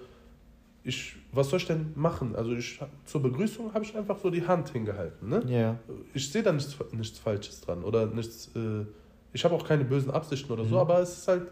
ich, 0.84 1.16
was 1.32 1.50
soll 1.50 1.58
ich 1.60 1.68
denn 1.68 1.92
machen? 1.96 2.36
Also 2.36 2.52
ich 2.54 2.80
zur 3.06 3.22
Begrüßung 3.22 3.74
habe 3.74 3.84
ich 3.84 3.96
einfach 3.96 4.18
so 4.18 4.30
die 4.30 4.46
Hand 4.48 4.70
hingehalten, 4.70 5.30
ne? 5.30 5.44
Ja. 5.48 5.76
Ich 6.14 6.32
sehe 6.32 6.42
da 6.44 6.52
nichts, 6.52 6.76
nichts 6.92 7.20
Falsches 7.20 7.62
dran 7.62 7.84
oder 7.84 8.08
nichts. 8.08 8.50
Äh, 8.56 8.86
ich 9.34 9.44
habe 9.46 9.54
auch 9.56 9.66
keine 9.68 9.86
bösen 9.86 10.10
Absichten 10.12 10.52
oder 10.52 10.64
so, 10.66 10.76
Mhm. 10.76 10.82
aber 10.82 11.00
es 11.00 11.18
ist 11.20 11.28
halt 11.28 11.44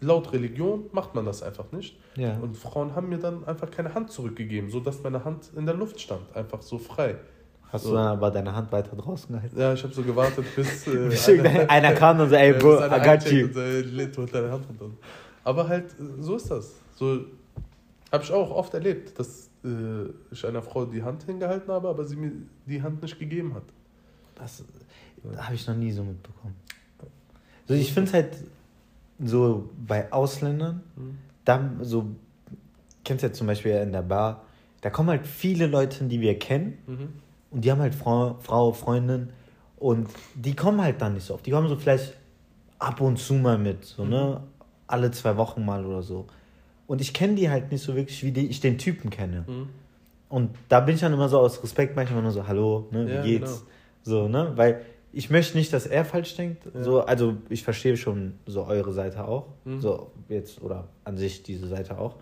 laut 0.00 0.32
Religion 0.32 0.86
macht 0.92 1.14
man 1.14 1.24
das 1.24 1.42
einfach 1.42 1.70
nicht. 1.72 1.96
Ja. 2.16 2.36
Und 2.38 2.56
Frauen 2.56 2.94
haben 2.94 3.08
mir 3.08 3.18
dann 3.18 3.44
einfach 3.46 3.70
keine 3.70 3.94
Hand 3.94 4.10
zurückgegeben, 4.10 4.70
sodass 4.70 5.02
meine 5.02 5.24
Hand 5.24 5.50
in 5.56 5.64
der 5.66 5.74
Luft 5.74 6.00
stand, 6.00 6.22
einfach 6.34 6.60
so 6.62 6.78
frei. 6.78 7.14
Hast 7.72 7.84
So. 7.84 7.90
du 7.90 7.96
dann 7.96 8.06
aber 8.08 8.30
deine 8.30 8.54
Hand 8.54 8.70
weiter 8.72 8.94
draußen 8.96 9.34
gehalten? 9.34 9.58
Ja, 9.58 9.72
ich 9.72 9.82
habe 9.82 9.92
so 9.94 10.02
gewartet, 10.02 10.44
bis 10.54 10.86
äh, 10.86 10.90
irgendeiner- 11.32 11.70
einer 11.70 11.92
kam 11.94 12.20
und 12.20 12.28
so, 12.28 12.34
ey, 12.34 12.52
Bro, 12.52 12.78
einer 12.78 12.98
I 12.98 13.08
got 13.18 13.30
you. 13.30 13.46
Und, 13.46 13.56
äh, 13.56 14.26
deine 14.32 14.50
Hand 14.52 14.66
runter. 14.68 14.90
Aber 15.44 15.66
halt, 15.68 15.86
so 16.20 16.36
ist 16.36 16.50
das. 16.50 16.74
So 16.94 17.20
habe 18.12 18.24
ich 18.24 18.32
auch 18.32 18.50
oft 18.50 18.72
erlebt, 18.74 19.18
dass 19.18 19.50
äh, 19.64 20.04
ich 20.30 20.46
einer 20.46 20.62
Frau 20.62 20.84
die 20.86 21.02
Hand 21.02 21.24
hingehalten 21.24 21.72
habe, 21.72 21.88
aber 21.88 22.04
sie 22.04 22.16
mir 22.16 22.32
die 22.66 22.82
Hand 22.82 23.02
nicht 23.02 23.18
gegeben 23.18 23.54
hat. 23.54 23.64
Das 24.36 24.64
habe 25.38 25.54
ich 25.54 25.66
noch 25.66 25.74
nie 25.76 25.90
so 25.92 26.02
mitbekommen. 26.04 26.54
Also 27.68 27.80
ich 27.80 27.92
finde 27.92 28.08
es 28.08 28.14
halt 28.14 28.36
so 29.24 29.70
bei 29.86 30.12
Ausländern, 30.12 30.82
Mhm. 30.94 31.18
da 31.44 31.70
so, 31.80 32.06
kennst 33.04 33.22
du 33.24 33.28
ja 33.28 33.32
zum 33.32 33.46
Beispiel 33.48 33.72
in 33.72 33.92
der 33.92 34.02
Bar, 34.02 34.44
da 34.82 34.90
kommen 34.90 35.08
halt 35.08 35.26
viele 35.26 35.66
Leute, 35.66 36.04
die 36.04 36.20
wir 36.20 36.38
kennen 36.38 36.78
Mhm. 36.86 37.08
und 37.50 37.64
die 37.64 37.70
haben 37.72 37.80
halt 37.80 37.94
Frau, 37.94 38.36
Frau 38.40 38.72
Freundin 38.72 39.30
und 39.78 40.08
die 40.34 40.54
kommen 40.54 40.80
halt 40.80 41.00
dann 41.02 41.14
nicht 41.14 41.24
so 41.24 41.34
oft. 41.34 41.46
Die 41.46 41.50
kommen 41.50 41.68
so 41.68 41.76
vielleicht 41.76 42.14
ab 42.78 43.00
und 43.00 43.18
zu 43.18 43.34
mal 43.34 43.58
mit, 43.58 43.84
so, 43.84 44.04
ne? 44.04 44.42
Alle 44.86 45.10
zwei 45.10 45.36
Wochen 45.36 45.64
mal 45.64 45.84
oder 45.84 46.02
so. 46.02 46.26
Und 46.86 47.00
ich 47.00 47.12
kenne 47.12 47.34
die 47.34 47.50
halt 47.50 47.72
nicht 47.72 47.82
so 47.82 47.96
wirklich, 47.96 48.22
wie 48.24 48.32
die, 48.32 48.46
ich 48.46 48.60
den 48.60 48.78
Typen 48.78 49.10
kenne. 49.10 49.44
Mhm. 49.46 49.68
Und 50.28 50.50
da 50.68 50.80
bin 50.80 50.94
ich 50.94 51.00
dann 51.00 51.12
immer 51.12 51.28
so 51.28 51.38
aus 51.38 51.62
Respekt 51.62 51.96
manchmal 51.96 52.22
nur 52.22 52.32
so, 52.32 52.46
hallo, 52.46 52.88
ne, 52.90 53.06
wie 53.06 53.12
Ja, 53.12 53.22
geht's? 53.22 53.64
So, 54.02 54.28
ne? 54.28 54.52
Weil 54.56 54.82
ich 55.12 55.30
möchte 55.30 55.56
nicht, 55.56 55.72
dass 55.72 55.86
er 55.86 56.04
falsch 56.04 56.34
denkt. 56.36 56.64
Ja. 56.74 56.82
So, 56.82 57.00
also 57.02 57.36
ich 57.48 57.62
verstehe 57.62 57.96
schon 57.96 58.34
so 58.46 58.64
eure 58.64 58.92
Seite 58.92 59.26
auch. 59.26 59.46
Mhm. 59.64 59.80
So, 59.80 60.10
jetzt, 60.28 60.60
oder 60.62 60.88
an 61.04 61.16
sich 61.16 61.42
diese 61.42 61.66
Seite 61.68 61.98
auch. 61.98 62.16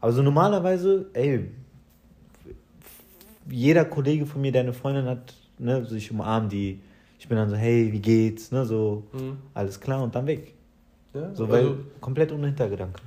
Aber 0.00 0.12
so 0.12 0.22
normalerweise, 0.22 1.06
ey, 1.12 1.50
jeder 3.50 3.84
Kollege 3.84 4.26
von 4.26 4.40
mir, 4.40 4.52
der 4.52 4.62
eine 4.62 4.72
Freundin 4.72 5.06
hat, 5.06 5.34
ne, 5.58 5.84
so 5.84 5.94
ich 5.94 6.10
umarme 6.10 6.48
die. 6.48 6.80
Ich 7.18 7.28
bin 7.28 7.36
dann 7.36 7.50
so, 7.50 7.56
hey, 7.56 7.92
wie 7.92 8.00
geht's? 8.00 8.50
Ne, 8.50 8.64
so, 8.64 9.04
Mhm. 9.12 9.38
alles 9.54 9.80
klar 9.80 10.02
und 10.02 10.14
dann 10.14 10.26
weg. 10.26 10.54
Ja, 11.12 11.34
So, 11.34 11.48
weil 11.48 11.58
also, 11.66 11.76
komplett 12.00 12.32
ohne 12.32 12.46
Hintergedanke. 12.46 13.00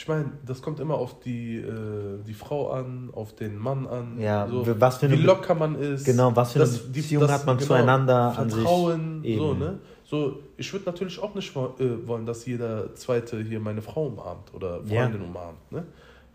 Ich 0.00 0.08
meine, 0.08 0.32
das 0.46 0.62
kommt 0.62 0.80
immer 0.80 0.94
auf 0.94 1.20
die, 1.20 1.56
äh, 1.58 2.22
die 2.26 2.32
Frau 2.32 2.70
an, 2.70 3.10
auf 3.12 3.34
den 3.34 3.58
Mann 3.58 3.86
an. 3.86 4.18
Ja, 4.18 4.48
so, 4.48 4.64
was 4.80 4.96
für 4.96 5.04
eine 5.06 5.18
wie 5.18 5.22
locker 5.22 5.54
man 5.54 5.74
ist. 5.74 6.06
Genau, 6.06 6.34
was 6.34 6.52
für 6.52 6.60
eine 6.60 6.70
das- 6.70 6.90
Beziehung 6.90 7.20
das- 7.24 7.32
hat 7.32 7.44
man 7.44 7.58
genau, 7.58 7.66
zueinander. 7.68 8.32
Vertrauen, 8.32 9.22
so, 9.22 9.52
ne? 9.52 9.78
So, 10.04 10.38
ich 10.56 10.72
würde 10.72 10.86
natürlich 10.86 11.22
auch 11.22 11.34
nicht 11.34 11.54
äh, 11.54 12.08
wollen, 12.08 12.24
dass 12.24 12.46
jeder 12.46 12.94
Zweite 12.94 13.42
hier 13.42 13.60
meine 13.60 13.82
Frau 13.82 14.06
umarmt 14.06 14.54
oder 14.54 14.80
Ja. 14.86 15.02
Freundin 15.02 15.20
umarmt, 15.20 15.70
ne? 15.70 15.84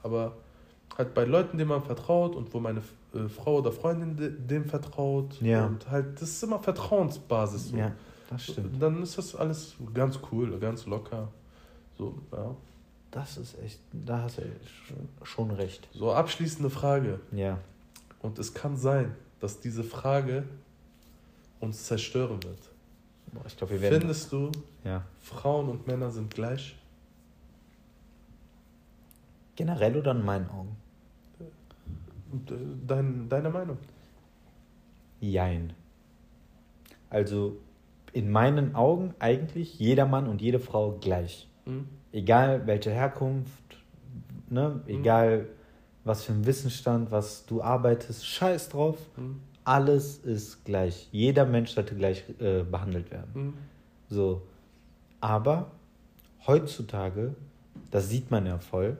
Aber 0.04 0.34
halt 0.96 1.16
bei 1.16 1.26
Leuten, 1.26 1.58
denen 1.58 1.70
man 1.72 1.82
vertraut 1.82 2.36
und 2.36 2.54
wo 2.54 2.60
meine 2.60 2.82
äh, 3.16 3.28
Frau 3.30 3.58
oder 3.58 3.72
Freundin 3.72 4.16
de, 4.16 4.30
dem 4.30 4.66
vertraut 4.66 5.42
Ja. 5.42 5.66
und 5.66 5.90
halt, 5.90 6.22
das 6.22 6.30
ist 6.30 6.44
immer 6.44 6.60
Vertrauensbasis. 6.60 7.70
So. 7.72 7.78
Ja, 7.78 7.94
das 8.30 8.44
stimmt. 8.44 8.80
Dann 8.80 9.02
ist 9.02 9.18
das 9.18 9.36
alles 9.36 9.74
ganz 9.92 10.20
cool, 10.32 10.56
ganz 10.60 10.86
locker. 10.86 11.30
So, 11.98 12.14
ja. 12.32 12.56
Das 13.16 13.38
ist 13.38 13.58
echt, 13.64 13.80
da 13.94 14.24
hast 14.24 14.40
du 14.40 14.42
schon- 15.24 15.52
recht. 15.52 15.88
So, 15.94 16.12
abschließende 16.12 16.70
Frage. 16.70 17.22
Ja. 17.32 17.60
Und 18.22 18.38
es 18.40 18.54
kann 18.54 18.76
sein, 18.76 19.16
dass 19.40 19.62
diese 19.62 19.86
Frage 19.86 20.44
uns 21.62 21.86
zerstören 21.86 22.44
wird. 22.44 22.60
Boah, 23.32 23.46
ich 23.48 23.56
glaube, 23.56 23.72
wir 23.76 23.82
werden. 23.82 24.00
Findest 24.02 24.34
du, 24.34 24.52
Ja. 24.84 25.06
Frauen 25.22 25.70
und 25.70 25.88
Männer 25.88 26.12
sind 26.12 26.34
gleich? 26.36 26.76
Generell 29.56 29.96
oder 29.96 30.12
in 30.12 30.26
meinen 30.26 30.50
Augen? 30.50 30.76
Äh, 31.40 32.54
Dein, 32.86 33.30
deine 33.30 33.50
Meinung? 33.50 33.78
Jein. 35.22 35.72
Also 37.10 37.56
in 38.12 38.30
meinen 38.30 38.76
Augen 38.76 39.14
eigentlich 39.20 39.80
jeder 39.80 40.06
Mann 40.06 40.28
und 40.28 40.42
jede 40.42 40.60
Frau 40.60 40.98
gleich. 41.00 41.48
Hm? 41.64 41.88
Egal 42.16 42.66
welche 42.66 42.92
Herkunft, 42.92 43.78
ne? 44.50 44.80
egal 44.88 45.48
was 46.06 46.24
für 46.24 46.32
ein 46.32 46.46
Wissensstand, 46.46 47.12
was 47.12 47.46
du 47.46 47.62
arbeitest, 47.62 48.26
scheiß 48.26 48.70
drauf. 48.70 48.98
Hm? 49.16 49.42
Alles 49.66 50.20
ist 50.20 50.64
gleich. 50.64 51.10
Jeder 51.12 51.46
Mensch 51.46 51.72
sollte 51.72 51.94
gleich 51.94 52.24
äh, 52.40 52.64
behandelt 52.64 53.12
werden. 53.12 53.32
Hm? 53.34 53.54
So. 54.10 54.44
Aber 55.20 55.72
heutzutage, 56.48 57.36
das 57.92 58.08
sieht 58.10 58.32
man 58.32 58.46
ja 58.46 58.60
voll. 58.60 58.98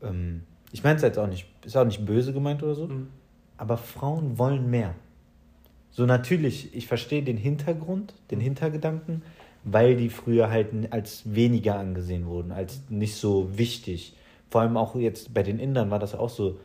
Ähm, 0.00 0.44
ich 0.72 0.82
meine 0.82 0.96
es 0.96 1.02
jetzt 1.02 1.18
auch 1.18 1.26
nicht, 1.26 1.46
ist 1.66 1.76
auch 1.76 1.84
nicht 1.84 2.06
böse 2.06 2.32
gemeint 2.32 2.62
oder 2.62 2.74
so, 2.74 2.88
Hm? 2.88 3.08
aber 3.58 3.76
Frauen 3.76 4.38
wollen 4.38 4.70
mehr. 4.70 4.94
So 5.90 6.06
natürlich, 6.06 6.74
ich 6.74 6.86
verstehe 6.86 7.22
den 7.22 7.36
Hintergrund, 7.36 8.14
den 8.30 8.40
Hintergedanken, 8.40 9.22
weil 9.68 9.96
die 9.96 10.08
früher 10.08 10.48
halt 10.48 10.68
als 10.90 11.22
weniger 11.26 11.76
angesehen 11.78 12.26
wurden, 12.26 12.52
als 12.52 12.80
nicht 12.88 13.16
so 13.16 13.58
wichtig. 13.58 14.14
Vor 14.48 14.60
allem 14.60 14.76
auch 14.76 14.94
jetzt 14.94 15.34
bei 15.34 15.42
den 15.42 15.58
Indern 15.58 15.90
war 15.90 15.98
das 15.98 16.14
auch 16.14 16.30
so, 16.30 16.58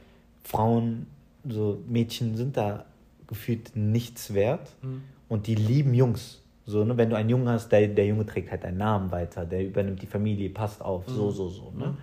Frauen, 0.44 1.08
so 1.50 1.80
Mädchen 1.88 2.36
sind 2.38 2.56
da 2.56 2.86
gefühlt 3.28 3.76
nichts 3.76 4.34
wert 4.36 4.70
Hm? 4.82 5.02
und 5.30 5.48
die 5.48 5.56
lieben 5.56 5.94
Jungs. 5.96 6.42
So, 6.68 6.84
ne? 6.86 6.96
Wenn 6.96 7.10
du 7.10 7.16
einen 7.18 7.30
Jungen 7.30 7.50
hast, 7.50 7.72
der, 7.72 7.88
der 7.88 8.06
Junge 8.06 8.26
trägt 8.26 8.52
halt 8.52 8.64
deinen 8.64 8.78
Namen 8.78 9.12
weiter, 9.12 9.46
der 9.46 9.66
übernimmt 9.66 10.00
die 10.02 10.06
Familie, 10.08 10.50
passt 10.52 10.82
auf, 10.82 11.04
so, 11.08 11.26
Mhm. 11.28 11.32
so, 11.32 11.50
so. 11.50 11.72
Ne? 11.76 11.88
Mhm. 11.88 11.98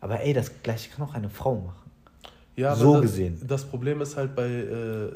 Aber 0.00 0.20
ey, 0.20 0.32
das 0.32 0.50
gleiche 0.64 0.90
kann 0.90 1.06
auch 1.08 1.14
eine 1.14 1.30
Frau 1.30 1.54
machen. 1.54 1.90
Ja, 2.56 2.74
So 2.74 2.94
das, 2.94 3.02
gesehen. 3.02 3.40
Das 3.46 3.64
Problem 3.64 4.00
ist 4.00 4.16
halt 4.16 4.34
bei, 4.34 4.46
äh, 4.48 5.08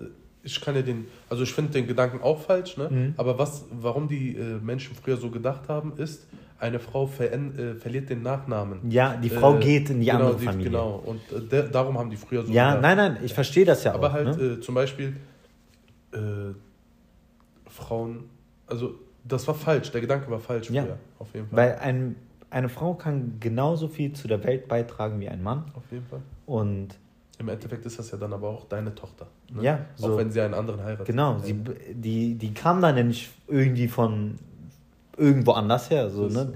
ich 0.42 0.60
kann 0.60 0.74
ja 0.76 0.82
den, 0.82 1.06
also 1.28 1.42
ich 1.42 1.52
finde 1.52 1.72
den 1.72 1.86
Gedanken 1.86 2.22
auch 2.22 2.40
falsch, 2.40 2.76
ne? 2.76 2.88
Mhm. 2.90 3.14
Aber 3.16 3.38
was, 3.38 3.64
warum 3.70 4.08
die 4.08 4.36
äh, 4.36 4.58
Menschen 4.60 4.94
früher 4.96 5.16
so 5.16 5.30
gedacht 5.30 5.68
haben, 5.68 5.94
ist, 5.96 6.26
eine 6.60 6.80
Frau 6.80 7.06
veränd, 7.06 7.56
äh, 7.58 7.74
verliert 7.76 8.10
den 8.10 8.22
Nachnamen. 8.22 8.90
Ja, 8.90 9.16
die 9.16 9.30
Frau 9.30 9.56
Äh, 9.56 9.60
geht 9.60 9.90
in 9.90 10.00
die 10.00 10.06
genau, 10.06 10.26
andere 10.26 10.38
Familie. 10.40 10.70
Genau, 10.70 10.96
und 11.04 11.20
äh, 11.32 11.40
der, 11.40 11.62
darum 11.68 11.96
haben 11.98 12.10
die 12.10 12.16
früher 12.16 12.42
so 12.44 12.52
Ja, 12.52 12.74
gedacht. 12.76 12.82
nein, 12.82 12.96
nein, 13.14 13.18
ich 13.24 13.32
verstehe 13.34 13.64
das 13.64 13.84
ja 13.84 13.94
Aber 13.94 14.08
auch. 14.08 14.12
halt 14.12 14.36
ne? 14.38 14.44
äh, 14.44 14.60
zum 14.60 14.74
Beispiel 14.74 15.16
äh, 16.12 16.18
Frauen, 17.68 18.24
also 18.66 18.94
das 19.24 19.46
war 19.46 19.54
falsch, 19.54 19.90
der 19.92 20.00
Gedanke 20.00 20.30
war 20.30 20.40
falsch 20.40 20.70
Ja. 20.70 20.82
früher, 20.82 20.98
auf 21.18 21.28
jeden 21.34 21.48
Fall. 21.48 21.56
Weil 21.58 21.76
ein, 21.76 22.16
eine 22.50 22.68
Frau 22.68 22.94
kann 22.94 23.34
genauso 23.40 23.88
viel 23.88 24.12
zu 24.14 24.26
der 24.26 24.42
Welt 24.44 24.68
beitragen 24.68 25.20
wie 25.20 25.28
ein 25.28 25.42
Mann. 25.42 25.64
auf 25.74 25.84
jeden 25.92 26.06
Fall. 26.06 26.22
Und 26.46 26.88
Im 27.38 27.48
Endeffekt 27.48 27.86
ist 27.86 27.98
das 27.98 28.10
ja 28.10 28.18
dann 28.18 28.32
aber 28.32 28.48
auch 28.48 28.64
deine 28.64 28.94
Tochter. 28.94 29.26
Ne? 29.52 29.62
Ja, 29.62 29.74
Auch 29.96 30.08
so. 30.08 30.16
wenn 30.18 30.30
sie 30.32 30.40
einen 30.40 30.54
anderen 30.54 30.82
heiratet. 30.82 31.06
genau, 31.06 31.34
Ja. 31.34 31.38
sie, 31.40 31.54
die, 31.94 32.34
die 32.34 32.52
kam 32.52 32.80
dann 32.82 32.96
ja 32.96 33.04
nicht 33.04 33.30
irgendwie 33.46 33.86
von 33.88 34.36
irgendwo 35.16 35.52
anders 35.52 35.88
her. 35.90 36.10
So, 36.10 36.24
Das 36.24 36.34
ne? 36.34 36.54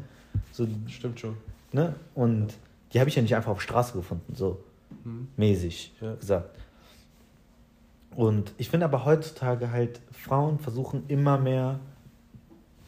so, 0.50 0.66
Stimmt 0.88 1.20
schon. 1.20 1.36
ne? 1.72 1.94
Und 2.14 2.54
die 2.92 2.98
habe 3.00 3.08
ich 3.08 3.14
ja 3.16 3.22
nicht 3.22 3.34
einfach 3.36 3.52
auf 3.52 3.62
Straße 3.62 3.92
gefunden, 3.94 4.34
so 4.34 4.62
Hm. 5.04 5.28
mäßig 5.36 5.92
Ja. 6.00 6.14
gesagt. 6.16 6.58
Und 8.14 8.52
ich 8.58 8.68
finde 8.68 8.84
aber 8.86 9.04
heutzutage 9.04 9.70
halt, 9.70 10.00
Frauen 10.12 10.58
versuchen 10.58 11.04
immer 11.08 11.38
mehr 11.38 11.80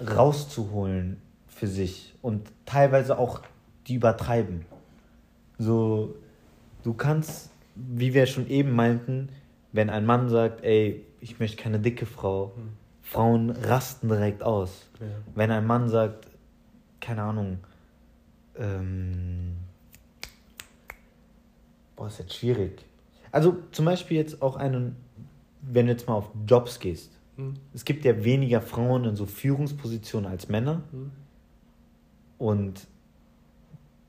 rauszuholen 0.01 1.20
für 1.47 1.66
sich 1.66 2.14
und 2.20 2.51
teilweise 2.66 3.18
auch 3.18 3.40
die 3.86 3.95
übertreiben. 3.95 4.66
So, 5.59 6.14
du 6.82 6.95
kannst, 6.95 7.51
wie 7.75 8.14
wir 8.14 8.27
schon 8.27 8.49
eben 8.49 8.72
meinten, 8.72 9.29
wenn 9.72 9.91
ein 9.91 10.07
Mann 10.07 10.29
sagt, 10.29 10.62
ey, 10.64 11.05
ich 11.20 11.41
möchte 11.41 11.57
keine 11.62 11.81
dicke 11.81 12.07
Frau, 12.07 12.53
Hm. 12.57 12.68
Frauen 13.03 13.51
rasten 13.51 14.09
direkt 14.09 14.43
aus. 14.43 14.89
Ja. 14.99 15.07
Wenn 15.35 15.51
ein 15.51 15.66
Mann 15.66 15.89
sagt, 15.89 16.27
keine 17.01 17.22
Ahnung, 17.22 17.59
ähm, 18.57 19.57
boah, 21.97 22.07
ist 22.07 22.18
jetzt 22.18 22.35
schwierig. 22.35 22.85
Also 23.31 23.59
zum 23.72 23.85
Beispiel 23.85 24.16
jetzt 24.16 24.41
auch 24.41 24.57
einen, 24.57 24.97
wenn 25.61 25.87
du 25.87 25.93
jetzt 25.93 26.09
mal 26.09 26.14
auf 26.14 26.31
Jobs 26.47 26.81
gehst. 26.81 27.18
Hm. 27.37 27.55
Es 27.75 27.85
gibt 27.85 28.05
ja 28.05 28.25
weniger 28.25 28.61
Frauen 28.61 29.05
in 29.05 29.16
so 29.16 29.27
Führungspositionen 29.27 30.31
als 30.31 30.49
Männer. 30.49 30.83
Hm. 30.93 31.11
Und 32.39 32.87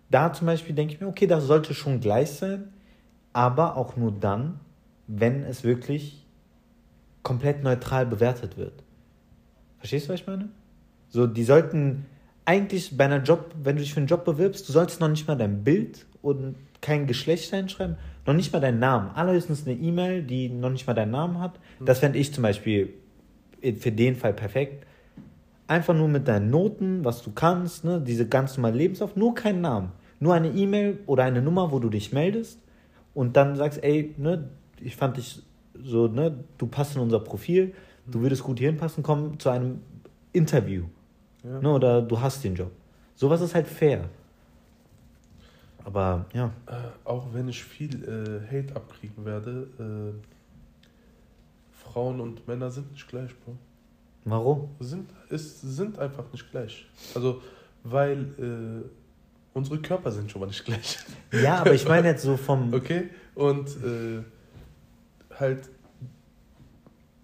da 0.10 0.32
zum 0.32 0.48
Beispiel 0.48 0.76
denke 0.76 0.94
ich 0.94 1.02
mir, 1.02 1.08
okay, 1.08 1.28
das 1.28 1.46
sollte 1.46 1.74
schon 1.74 2.00
gleich 2.00 2.32
sein, 2.32 2.72
aber 3.36 3.76
auch 3.76 3.98
nur 3.98 4.14
dann, 4.14 4.62
wenn 5.08 5.44
es 5.44 5.66
wirklich 5.66 6.26
komplett 7.22 7.64
neutral 7.64 8.06
bewertet 8.06 8.56
wird. 8.56 8.82
Verstehst 9.78 10.08
du, 10.08 10.14
was 10.14 10.22
ich 10.22 10.28
meine? 10.28 10.48
So, 11.10 11.28
die 11.28 11.44
sollten 11.44 12.06
eigentlich 12.46 12.96
bei 12.96 13.04
einer 13.04 13.22
Job, 13.22 13.54
wenn 13.62 13.76
du 13.76 13.82
dich 13.82 13.94
für 13.94 14.00
einen 14.00 14.08
Job 14.08 14.24
bewirbst, 14.24 14.70
du 14.70 14.72
sollst 14.72 15.02
noch 15.02 15.10
nicht 15.10 15.28
mal 15.28 15.36
dein 15.36 15.66
Bild 15.66 16.06
und 16.22 16.56
kein 16.80 17.08
Geschlecht 17.08 17.52
reinschreiben, 17.52 17.98
noch 18.26 18.34
nicht 18.34 18.54
mal 18.54 18.62
deinen 18.62 18.80
Namen. 18.80 19.12
Allerhöchstens 19.14 19.68
eine 19.68 19.76
E-Mail, 19.76 20.24
die 20.24 20.48
noch 20.48 20.70
nicht 20.70 20.88
mal 20.88 20.94
deinen 20.94 21.12
Namen 21.12 21.40
hat. 21.42 21.60
Das 21.84 22.00
fände 22.00 22.18
ich 22.18 22.34
zum 22.34 22.42
Beispiel 22.42 22.94
für 23.62 23.92
den 23.92 24.16
Fall 24.16 24.34
perfekt. 24.34 24.88
Einfach 25.68 25.94
nur 25.94 26.08
mit 26.08 26.26
deinen 26.30 26.50
Noten, 26.50 27.04
was 27.04 27.22
du 27.22 27.34
kannst, 27.34 27.84
ne, 27.84 28.00
diese 28.00 28.30
ganz 28.30 28.56
normale 28.56 28.78
Lebenslauf, 28.78 29.18
nur 29.18 29.36
keinen 29.36 29.60
Namen. 29.60 29.92
Nur 30.22 30.36
eine 30.36 30.52
E-Mail 30.52 31.00
oder 31.06 31.26
eine 31.26 31.42
Nummer, 31.42 31.74
wo 31.74 31.80
du 31.80 31.90
dich 31.90 32.14
meldest 32.14 32.60
und 33.16 33.36
dann 33.36 33.56
sagst, 33.56 33.84
ey, 33.84 34.14
ne, 34.18 34.50
ich 34.80 34.96
fand 34.96 35.18
dich 35.18 35.42
so, 35.74 36.08
ne, 36.08 36.44
du 36.60 36.68
passt 36.68 36.96
in 36.96 37.02
unser 37.02 37.20
Profil, 37.20 37.74
du 38.06 38.22
würdest 38.22 38.44
gut 38.44 38.60
hier 38.60 38.70
hinpassen, 38.70 39.02
komm 39.02 39.40
zu 39.40 39.50
einem 39.50 39.82
Interview. 40.32 40.84
Ja. 41.44 41.60
Ne, 41.62 41.72
oder 41.72 42.02
du 42.04 42.22
hast 42.22 42.44
den 42.44 42.54
Job. 42.54 42.72
Sowas 43.16 43.42
ist 43.42 43.56
halt 43.56 43.68
fair. 43.68 44.10
Aber 45.84 46.26
ja. 46.34 46.52
Äh, 46.68 46.74
auch 47.04 47.28
wenn 47.34 47.48
ich 47.48 47.64
viel 47.64 48.04
äh, 48.04 48.42
Hate 48.46 48.76
abkriegen 48.76 49.24
werde, 49.24 49.68
äh, 49.80 50.14
Frauen 51.72 52.20
und 52.20 52.48
Männer 52.48 52.70
sind 52.70 52.92
nicht 52.92 53.08
gleich, 53.08 53.32
Bro. 53.40 53.56
Warum? 54.26 54.70
Sind, 54.80 55.10
ist, 55.30 55.62
sind 55.62 56.00
einfach 56.00 56.26
nicht 56.34 56.50
gleich. 56.50 56.88
Also, 57.14 57.42
weil 57.84 58.24
äh, 58.40 59.05
unsere 59.56 59.80
Körper 59.80 60.12
sind 60.12 60.30
schon 60.30 60.42
mal 60.42 60.48
nicht 60.48 60.64
gleich. 60.66 61.00
Ja, 61.32 61.60
aber 61.60 61.74
ich 61.74 61.88
meine 61.88 62.10
jetzt 62.10 62.24
so 62.24 62.38
vom. 62.38 62.74
Okay? 62.74 63.10
Und 63.34 63.70
äh, 63.84 64.22
halt 65.40 65.70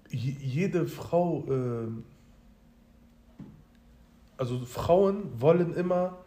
je- 0.10 0.38
jede 0.40 0.88
Frau, 0.88 1.46
äh, 1.50 1.88
also 4.38 4.60
Frauen 4.66 5.40
wollen 5.40 5.74
immer, 5.76 6.18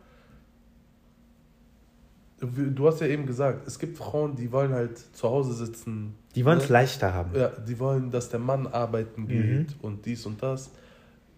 du 2.40 2.86
hast 2.86 3.00
ja 3.00 3.06
eben 3.06 3.26
gesagt, 3.26 3.66
es 3.66 3.78
gibt 3.78 3.96
Frauen, 3.96 4.36
die 4.36 4.52
wollen 4.52 4.72
halt 4.72 4.98
zu 4.98 5.28
Hause 5.28 5.54
sitzen. 5.54 6.14
Die 6.34 6.44
wollen 6.44 6.58
es 6.58 6.68
ne? 6.68 6.72
leichter 6.74 7.12
haben. 7.14 7.34
Ja, 7.34 7.48
die 7.48 7.78
wollen, 7.78 8.10
dass 8.10 8.28
der 8.28 8.40
Mann 8.40 8.66
arbeiten 8.66 9.26
geht 9.26 9.74
und 9.82 10.04
dies 10.06 10.26
und 10.26 10.42
das. 10.42 10.70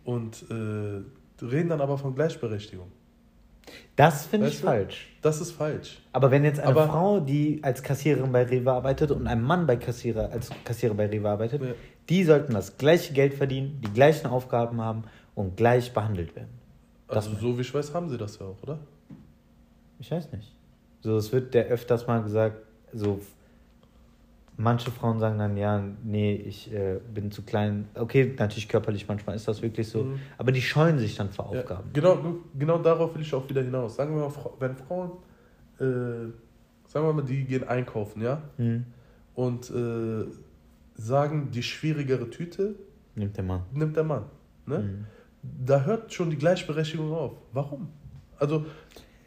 Und 0.04 0.44
äh, 0.50 1.44
reden 1.44 1.68
dann 1.68 1.80
aber 1.80 1.98
von 1.98 2.14
Gleichberechtigung. 2.14 2.90
Das 3.96 4.26
finde 4.26 4.48
ich 4.48 4.60
du? 4.60 4.66
falsch. 4.66 5.08
Das 5.22 5.40
ist 5.40 5.52
falsch. 5.52 5.98
Aber 6.12 6.30
wenn 6.30 6.44
jetzt 6.44 6.60
eine 6.60 6.68
Aber- 6.70 6.86
Frau, 6.88 7.20
die 7.20 7.60
als 7.62 7.82
Kassiererin 7.82 8.30
bei 8.32 8.44
Rewe 8.44 8.70
arbeitet 8.72 9.10
und 9.10 9.26
ein 9.26 9.42
Mann 9.42 9.66
bei 9.66 9.76
Kassierer, 9.76 10.30
als 10.30 10.50
Kassierer 10.64 10.94
bei 10.94 11.06
Rewe 11.06 11.28
arbeitet, 11.28 11.62
Ja. 11.62 11.68
die 12.08 12.24
sollten 12.24 12.52
das 12.52 12.76
gleiche 12.76 13.12
Geld 13.12 13.34
verdienen, 13.34 13.80
die 13.84 13.92
gleichen 13.92 14.26
Aufgaben 14.28 14.80
haben 14.80 15.04
und 15.34 15.56
gleich 15.56 15.92
behandelt 15.92 16.36
werden. 16.36 16.50
Das 17.08 17.26
Also 17.28 17.38
so 17.40 17.56
wie 17.58 17.62
ich 17.62 17.72
weiß, 17.74 17.92
haben 17.94 18.08
sie 18.08 18.18
das 18.18 18.38
ja 18.38 18.46
auch, 18.46 18.56
oder? 18.62 18.78
Ich 19.98 20.10
weiß 20.10 20.30
nicht. 20.32 20.52
So, 21.00 21.16
es 21.16 21.32
wird 21.32 21.54
ja 21.54 21.62
öfters 21.62 22.06
mal 22.06 22.22
gesagt, 22.22 22.58
so 22.92 23.20
manche 24.56 24.90
Frauen 24.90 25.18
sagen 25.18 25.38
dann, 25.38 25.56
ja, 25.56 25.82
nee, 26.04 26.34
ich 26.34 26.72
äh, 26.72 26.98
bin 27.12 27.30
zu 27.30 27.42
klein. 27.42 27.88
Okay, 27.94 28.34
natürlich 28.38 28.68
körperlich, 28.68 29.06
manchmal 29.08 29.36
ist 29.36 29.46
das 29.48 29.62
wirklich 29.62 29.88
so. 29.88 30.04
Mhm. 30.04 30.18
Aber 30.38 30.52
die 30.52 30.62
scheuen 30.62 30.98
sich 30.98 31.16
dann 31.16 31.30
vor 31.30 31.52
Ja, 31.52 31.60
Aufgaben. 31.60 31.90
genau, 31.92 32.18
genau 32.58 32.78
darauf 32.78 33.14
will 33.14 33.22
ich 33.22 33.34
auch 33.34 33.48
wieder 33.48 33.62
hinaus. 33.62 33.96
Sagen 33.96 34.14
wir 34.16 34.22
mal, 34.28 34.32
wenn 34.58 34.76
Frauen, 34.76 35.10
äh, 35.78 36.30
sagen 36.88 37.06
wir 37.06 37.12
mal, 37.12 37.22
die 37.22 37.44
gehen 37.44 37.66
einkaufen, 37.68 38.22
ja, 38.22 38.40
Mhm. 38.58 38.84
und 39.34 39.70
äh, 39.70 40.24
sagen, 40.94 41.50
die 41.50 41.62
schwierigere 41.62 42.30
Tüte 42.30 42.74
Nimmt 43.14 43.36
der 43.36 43.44
Mann. 43.44 43.62
nimmt 43.72 43.96
der 43.96 44.04
Mann. 44.04 44.24
Ne? 44.66 44.78
Mhm. 44.78 45.04
Da 45.64 45.84
hört 45.84 46.12
schon 46.12 46.30
die 46.30 46.36
Gleichberechtigung 46.36 47.12
auf. 47.12 47.32
Warum? 47.52 47.88
Also, 48.38 48.66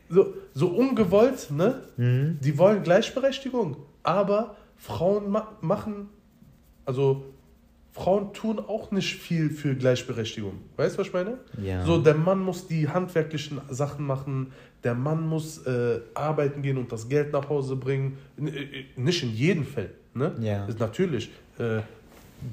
so, 0.10 0.34
so 0.54 0.68
ungewollt, 0.70 1.50
ne? 1.52 1.84
Mhm. 1.98 2.40
Die 2.42 2.58
wollen 2.58 2.82
Gleichberechtigung, 2.84 3.78
aber 4.04 4.56
Frauen 4.80 5.30
ma 5.30 5.58
machen, 5.62 6.10
also 6.86 7.26
Frauen 7.92 8.34
tun 8.34 8.60
auch 8.60 8.92
nicht 8.92 9.16
viel 9.16 9.50
für 9.50 9.76
Gleichberechtigung. 9.76 10.54
Weißt 10.78 10.96
du, 10.96 11.00
was 11.00 11.08
ich 11.08 11.14
meine? 11.14 11.38
Ja. 11.62 11.86
So, 11.86 12.00
der 12.00 12.16
Mann 12.16 12.40
muss 12.40 12.68
die 12.68 12.88
handwerklichen 12.88 13.60
Sachen 13.70 14.06
machen, 14.06 14.54
der 14.84 14.96
Mann 14.96 15.28
muss 15.28 15.66
äh, 15.66 16.00
arbeiten 16.14 16.62
gehen 16.62 16.78
und 16.78 16.92
das 16.92 17.10
Geld 17.10 17.34
nach 17.34 17.50
Hause 17.50 17.76
bringen. 17.76 18.18
N 18.38 18.48
äh, 18.48 18.86
nicht 18.96 19.24
in 19.24 19.34
jedem 19.34 19.66
Fall. 19.66 19.90
Ne? 20.14 20.34
Ja. 20.40 20.66
Ist 20.66 20.80
natürlich 20.80 21.30
äh, 21.58 21.82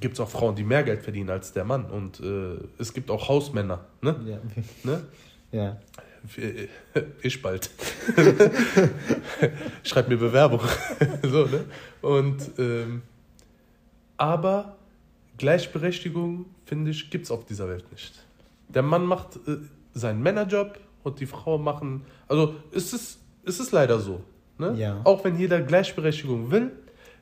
gibt 0.00 0.14
es 0.14 0.20
auch 0.20 0.28
Frauen, 0.28 0.54
die 0.54 0.64
mehr 0.64 0.82
Geld 0.82 1.02
verdienen 1.02 1.30
als 1.30 1.52
der 1.52 1.64
Mann. 1.64 1.86
Und 1.86 2.20
äh, 2.20 2.56
es 2.78 2.92
gibt 2.92 3.10
auch 3.10 3.28
Hausmänner. 3.28 3.84
Ne? 4.02 4.16
Ja. 4.26 4.38
Ne? 4.84 5.02
ja. 5.52 5.76
Äh, 6.36 6.68
Ich 7.22 7.40
bald. 7.42 7.70
Schreib 9.82 10.08
mir 10.08 10.16
Bewerbung. 10.16 10.60
so, 11.22 11.46
ne? 11.46 11.64
Und 12.02 12.38
ähm, 12.58 13.02
aber 14.16 14.76
Gleichberechtigung, 15.38 16.46
finde 16.64 16.90
ich, 16.90 17.10
gibt 17.10 17.24
es 17.26 17.30
auf 17.30 17.44
dieser 17.44 17.68
Welt 17.68 17.90
nicht. 17.92 18.14
Der 18.68 18.82
Mann 18.82 19.04
macht 19.04 19.36
äh, 19.46 19.56
seinen 19.94 20.22
Männerjob 20.22 20.78
und 21.02 21.20
die 21.20 21.26
Frau 21.26 21.58
machen. 21.58 22.04
Also 22.28 22.54
ist 22.70 22.92
es, 22.94 23.18
ist 23.44 23.60
es 23.60 23.72
leider 23.72 23.98
so. 24.00 24.22
Ne? 24.58 24.74
Ja. 24.78 25.00
Auch 25.04 25.22
wenn 25.24 25.38
jeder 25.38 25.60
Gleichberechtigung 25.60 26.50
will, 26.50 26.72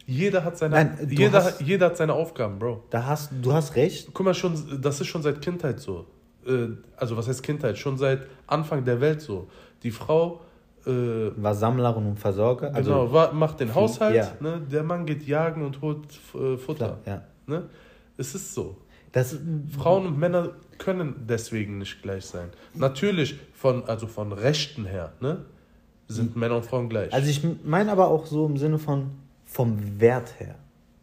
jeder 0.06 0.44
hat 0.44 0.56
seine, 0.58 0.74
Nein, 0.76 1.08
jeder, 1.10 1.42
hast- 1.44 1.60
jeder 1.62 1.86
hat 1.86 1.96
seine 1.96 2.12
Aufgaben, 2.12 2.58
Bro. 2.58 2.84
Da 2.90 3.06
hast 3.06 3.30
du 3.42 3.52
hast 3.52 3.74
recht. 3.74 4.08
Guck 4.12 4.24
mal, 4.26 4.34
schon, 4.34 4.80
das 4.80 5.00
ist 5.00 5.06
schon 5.08 5.22
seit 5.22 5.40
Kindheit 5.42 5.80
so. 5.80 6.06
Äh, 6.46 6.68
Also, 6.96 7.16
was 7.16 7.28
heißt 7.28 7.42
Kindheit? 7.42 7.78
Schon 7.78 7.96
seit 7.98 8.22
Anfang 8.46 8.84
der 8.84 9.00
Welt 9.00 9.20
so. 9.20 9.48
Die 9.82 9.90
Frau 9.90 10.40
äh, 10.86 10.90
War 11.36 11.54
Sammlerin 11.54 12.06
und 12.06 12.18
Versorger. 12.18 12.74
Also, 12.74 12.90
genau, 12.90 13.12
wa- 13.12 13.32
macht 13.32 13.60
den 13.60 13.74
Haushalt, 13.74 14.14
ja. 14.14 14.32
ne? 14.40 14.60
der 14.70 14.82
Mann 14.82 15.06
geht 15.06 15.26
jagen 15.26 15.64
und 15.64 15.80
holt 15.80 16.06
äh, 16.34 16.56
Futter. 16.58 16.98
Ja. 17.06 17.22
Ne? 17.46 17.64
Es 18.16 18.34
ist 18.34 18.54
so. 18.54 18.76
Das, 19.12 19.36
Frauen 19.78 20.06
und 20.06 20.18
Männer 20.18 20.50
können 20.78 21.14
deswegen 21.28 21.78
nicht 21.78 22.02
gleich 22.02 22.26
sein. 22.26 22.48
Natürlich, 22.74 23.36
von, 23.54 23.84
also 23.86 24.06
von 24.06 24.32
Rechten 24.32 24.84
her, 24.86 25.12
ne? 25.20 25.44
sind 26.08 26.36
Männer 26.36 26.56
und 26.56 26.66
Frauen 26.66 26.88
gleich. 26.90 27.12
also 27.14 27.30
ich 27.30 27.40
meine 27.64 27.90
aber 27.90 28.08
auch 28.08 28.26
so 28.26 28.44
im 28.46 28.56
Sinne 28.58 28.78
von 28.78 29.12
vom 29.46 29.78
Wert 30.00 30.34
her. 30.38 30.56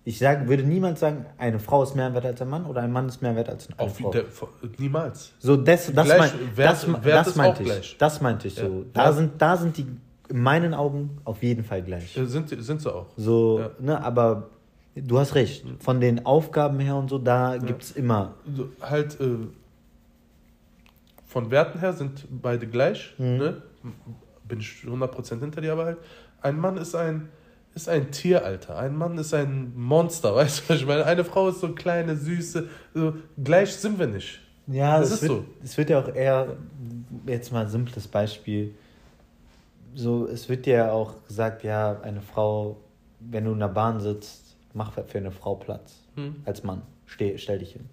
Ich 0.03 0.17
sag, 0.17 0.47
würde 0.47 0.63
niemand 0.63 0.97
sagen, 0.97 1.25
eine 1.37 1.59
Frau 1.59 1.83
ist 1.83 1.95
mehr 1.95 2.11
wert 2.15 2.25
als 2.25 2.41
ein 2.41 2.49
Mann 2.49 2.65
oder 2.65 2.81
ein 2.81 2.91
Mann 2.91 3.07
ist 3.07 3.21
mehr 3.21 3.35
wert 3.35 3.49
als 3.49 3.67
eine 3.69 3.77
Auf 3.79 3.97
Frau. 3.99 4.09
der, 4.09 4.25
niemals. 4.79 5.33
So, 5.39 5.55
das, 5.55 5.91
das, 5.93 6.07
mein, 6.07 6.31
das, 6.55 6.87
Wert 7.05 7.05
das 7.27 7.35
meinte 7.35 7.61
ich. 7.61 7.67
gleich. 7.69 7.95
Das 7.99 8.19
meinte 8.21 8.47
ich 8.47 8.55
Ja. 8.57 8.65
so. 8.67 8.85
Da, 8.93 9.03
Ja. 9.05 9.13
sind, 9.13 9.39
da 9.39 9.57
sind 9.57 9.77
die 9.77 9.85
in 10.29 10.41
meinen 10.41 10.73
Augen 10.73 11.19
auf 11.23 11.43
jeden 11.43 11.63
Fall 11.63 11.83
gleich. 11.83 12.17
Äh, 12.17 12.25
Sind, 12.25 12.49
sind 12.49 12.81
sie 12.81 12.91
auch. 12.93 13.07
So, 13.15 13.59
Ja. 13.59 13.71
ne, 13.79 14.03
aber 14.03 14.49
du 14.95 15.19
hast 15.19 15.35
recht. 15.35 15.65
Von 15.79 15.99
den 16.01 16.25
Aufgaben 16.25 16.79
her 16.79 16.95
und 16.95 17.09
so, 17.09 17.19
da 17.19 17.57
gibt 17.57 17.83
es 17.83 17.91
immer. 17.91 18.33
so, 18.55 18.69
halt 18.81 19.19
äh, 19.19 19.27
von 21.27 21.51
Werten 21.51 21.79
her 21.79 21.93
sind 21.93 22.27
beide 22.41 22.65
gleich. 22.67 23.13
Mhm. 23.17 23.37
Ne? 23.37 23.61
Bin 24.47 24.59
ich 24.59 24.83
100% 24.85 25.39
hinter 25.39 25.61
dir, 25.61 25.73
aber 25.73 25.85
halt, 25.85 25.97
ein 26.41 26.59
Mann 26.59 26.77
ist 26.77 26.95
ein, 26.95 27.29
ist 27.73 27.89
ein 27.89 28.11
Tier, 28.11 28.43
Alter. 28.43 28.77
Ein 28.77 28.97
Mann 28.97 29.17
ist 29.17 29.33
ein 29.33 29.73
Monster, 29.75 30.35
weißt 30.35 30.59
du, 30.59 30.69
was 30.69 30.79
ich 30.79 30.85
meine? 30.85 31.05
Eine 31.05 31.23
Frau 31.23 31.49
ist 31.49 31.61
so 31.61 31.69
kleine, 31.73 32.15
süße. 32.15 32.67
So, 32.93 33.13
gleich 33.41 33.73
sind 33.75 33.99
wir 33.99 34.07
nicht. 34.07 34.39
Ja, 34.67 34.99
Das 34.99 35.09
es 35.09 35.15
ist 35.15 35.21
wird, 35.23 35.31
so. 35.31 35.45
Es 35.63 35.77
wird 35.77 35.89
ja 35.89 35.99
auch 35.99 36.13
eher, 36.13 36.57
jetzt 37.25 37.51
mal 37.51 37.65
ein 37.65 37.69
simples 37.69 38.07
Beispiel. 38.07 38.75
So, 39.95 40.27
es 40.27 40.47
wird 40.47 40.67
ja 40.67 40.91
auch 40.91 41.15
gesagt, 41.27 41.63
ja, 41.63 41.99
eine 42.01 42.21
Frau, 42.21 42.77
wenn 43.19 43.45
du 43.45 43.51
in 43.51 43.59
der 43.59 43.67
Bahn 43.67 43.99
sitzt, 43.99 44.55
mach 44.73 44.93
für 44.93 45.17
eine 45.17 45.31
Frau 45.31 45.55
Platz. 45.55 45.95
Hm. 46.15 46.35
Als 46.45 46.63
Mann. 46.63 46.83
Steh, 47.05 47.37
stell 47.37 47.59
dich 47.59 47.73
hin. 47.73 47.89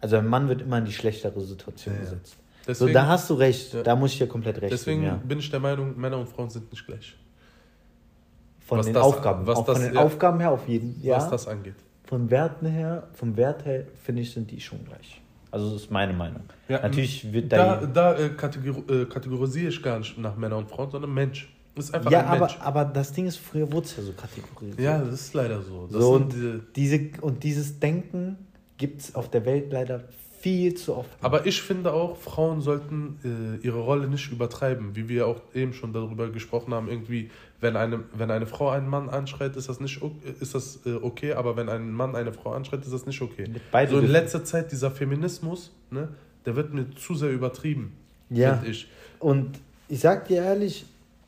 Also 0.00 0.16
ein 0.16 0.26
Mann 0.26 0.48
wird 0.48 0.62
immer 0.62 0.78
in 0.78 0.84
die 0.84 0.92
schlechtere 0.92 1.40
Situation 1.40 1.94
ja. 1.94 2.00
gesetzt. 2.00 2.36
Deswegen, 2.66 2.88
so, 2.88 2.94
da 2.94 3.06
hast 3.06 3.30
du 3.30 3.34
recht. 3.34 3.72
Ja. 3.72 3.82
Da 3.82 3.96
muss 3.96 4.12
ich 4.12 4.18
dir 4.18 4.26
komplett 4.26 4.60
recht 4.60 4.72
deswegen 4.72 5.00
geben, 5.00 5.12
ja. 5.12 5.22
bin 5.26 5.38
ich 5.38 5.50
der 5.50 5.60
Meinung, 5.60 5.98
Männer 5.98 6.18
und 6.18 6.28
Frauen 6.28 6.50
sind 6.50 6.70
nicht 6.70 6.86
gleich. 6.86 7.16
Von 8.68 8.78
was 8.78 8.86
den 8.86 8.94
das- 8.94 9.02
Aufgaben. 9.04 9.46
was 9.46 9.58
auch 9.58 9.64
das- 9.66 9.78
von 9.78 9.86
den 9.86 9.94
ja. 9.94 10.00
Aufgaben 10.04 10.40
her 10.40 10.50
auf 10.52 10.68
jeden 10.68 11.02
ja. 11.02 11.16
Was 11.16 11.30
das 11.30 11.48
angeht. 11.48 11.74
Von 12.04 12.30
Werten 12.30 12.66
her, 12.66 13.08
vom 13.14 13.36
Wert 13.36 13.64
her, 13.64 13.84
finde 14.02 14.22
ich, 14.22 14.30
sind 14.32 14.50
die 14.50 14.60
schon 14.60 14.84
gleich. 14.84 15.20
Also 15.50 15.72
das 15.72 15.82
ist 15.82 15.90
meine 15.90 16.12
Meinung. 16.12 16.42
Ja, 16.68 16.80
Natürlich 16.82 17.32
wird 17.32 17.50
Da, 17.50 17.76
da. 17.76 17.86
da 17.86 18.12
äh, 18.14 18.26
äh, 18.26 19.04
kategorisiere 19.06 19.68
ich 19.70 19.82
gar 19.82 19.98
nicht 19.98 20.16
nach 20.18 20.36
Männern 20.36 20.58
und 20.60 20.68
Frauen, 20.70 20.90
sondern 20.90 21.12
Mensch. 21.12 21.50
Ist 21.74 21.94
einfach 21.94 22.10
ja, 22.10 22.20
ein 22.20 22.26
aber, 22.26 22.40
Mensch. 22.40 22.58
aber 22.60 22.84
das 22.84 23.12
Ding 23.12 23.26
ist, 23.26 23.36
früher 23.38 23.70
wurde 23.72 23.86
es 23.86 23.96
ja 23.96 24.02
so 24.02 24.12
kategorisiert. 24.12 24.80
Ja, 24.80 24.98
das 24.98 25.12
ist 25.14 25.34
leider 25.34 25.62
so. 25.62 25.86
Das 25.90 26.00
So, 26.02 26.12
und, 26.14 26.32
diese, 26.32 26.60
diese, 26.76 27.10
und 27.22 27.42
dieses 27.44 27.78
Denken 27.80 28.36
gibt 28.76 29.00
es 29.00 29.14
auf 29.14 29.30
der 29.30 29.44
Welt 29.46 29.72
leider 29.72 30.04
viel 30.40 30.74
zu 30.74 30.96
oft. 30.96 31.10
Aber 31.20 31.46
ich 31.46 31.62
finde 31.62 31.92
auch, 31.92 32.16
Frauen 32.16 32.60
sollten 32.60 33.18
äh, 33.62 33.66
ihre 33.66 33.80
Rolle 33.80 34.08
nicht 34.08 34.30
übertreiben, 34.30 34.94
wie 34.94 35.08
wir 35.08 35.26
auch 35.26 35.40
eben 35.54 35.72
schon 35.72 35.92
darüber 35.92 36.30
gesprochen 36.30 36.72
haben. 36.72 36.88
Irgendwie, 36.88 37.30
wenn 37.60 37.76
eine, 37.76 38.04
wenn 38.14 38.30
eine 38.30 38.46
Frau 38.46 38.70
einen 38.70 38.88
Mann 38.88 39.08
anschreit, 39.08 39.56
ist 39.56 39.68
das 39.68 39.80
nicht 39.80 40.00
ist 40.40 40.54
das 40.54 40.80
äh, 40.86 40.94
okay, 40.94 41.32
aber 41.32 41.56
wenn 41.56 41.68
ein 41.68 41.90
Mann 41.92 42.14
eine 42.14 42.32
Frau 42.32 42.52
anschreit, 42.52 42.82
ist 42.84 42.92
das 42.92 43.06
nicht 43.06 43.20
okay. 43.20 43.50
Beide 43.72 43.92
so 43.92 43.98
in 43.98 44.06
letzter 44.06 44.44
Zeit 44.44 44.70
dieser 44.70 44.90
Feminismus, 44.90 45.72
ne, 45.90 46.08
der 46.46 46.56
wird 46.56 46.72
mir 46.72 46.90
zu 46.94 47.14
sehr 47.14 47.30
übertrieben. 47.30 47.92
Ja. 48.30 48.56
Find 48.56 48.70
ich. 48.70 48.88
Und 49.18 49.58
ich 49.88 50.00
sag 50.00 50.28
dir 50.28 50.42
ehrlich, 50.42 50.86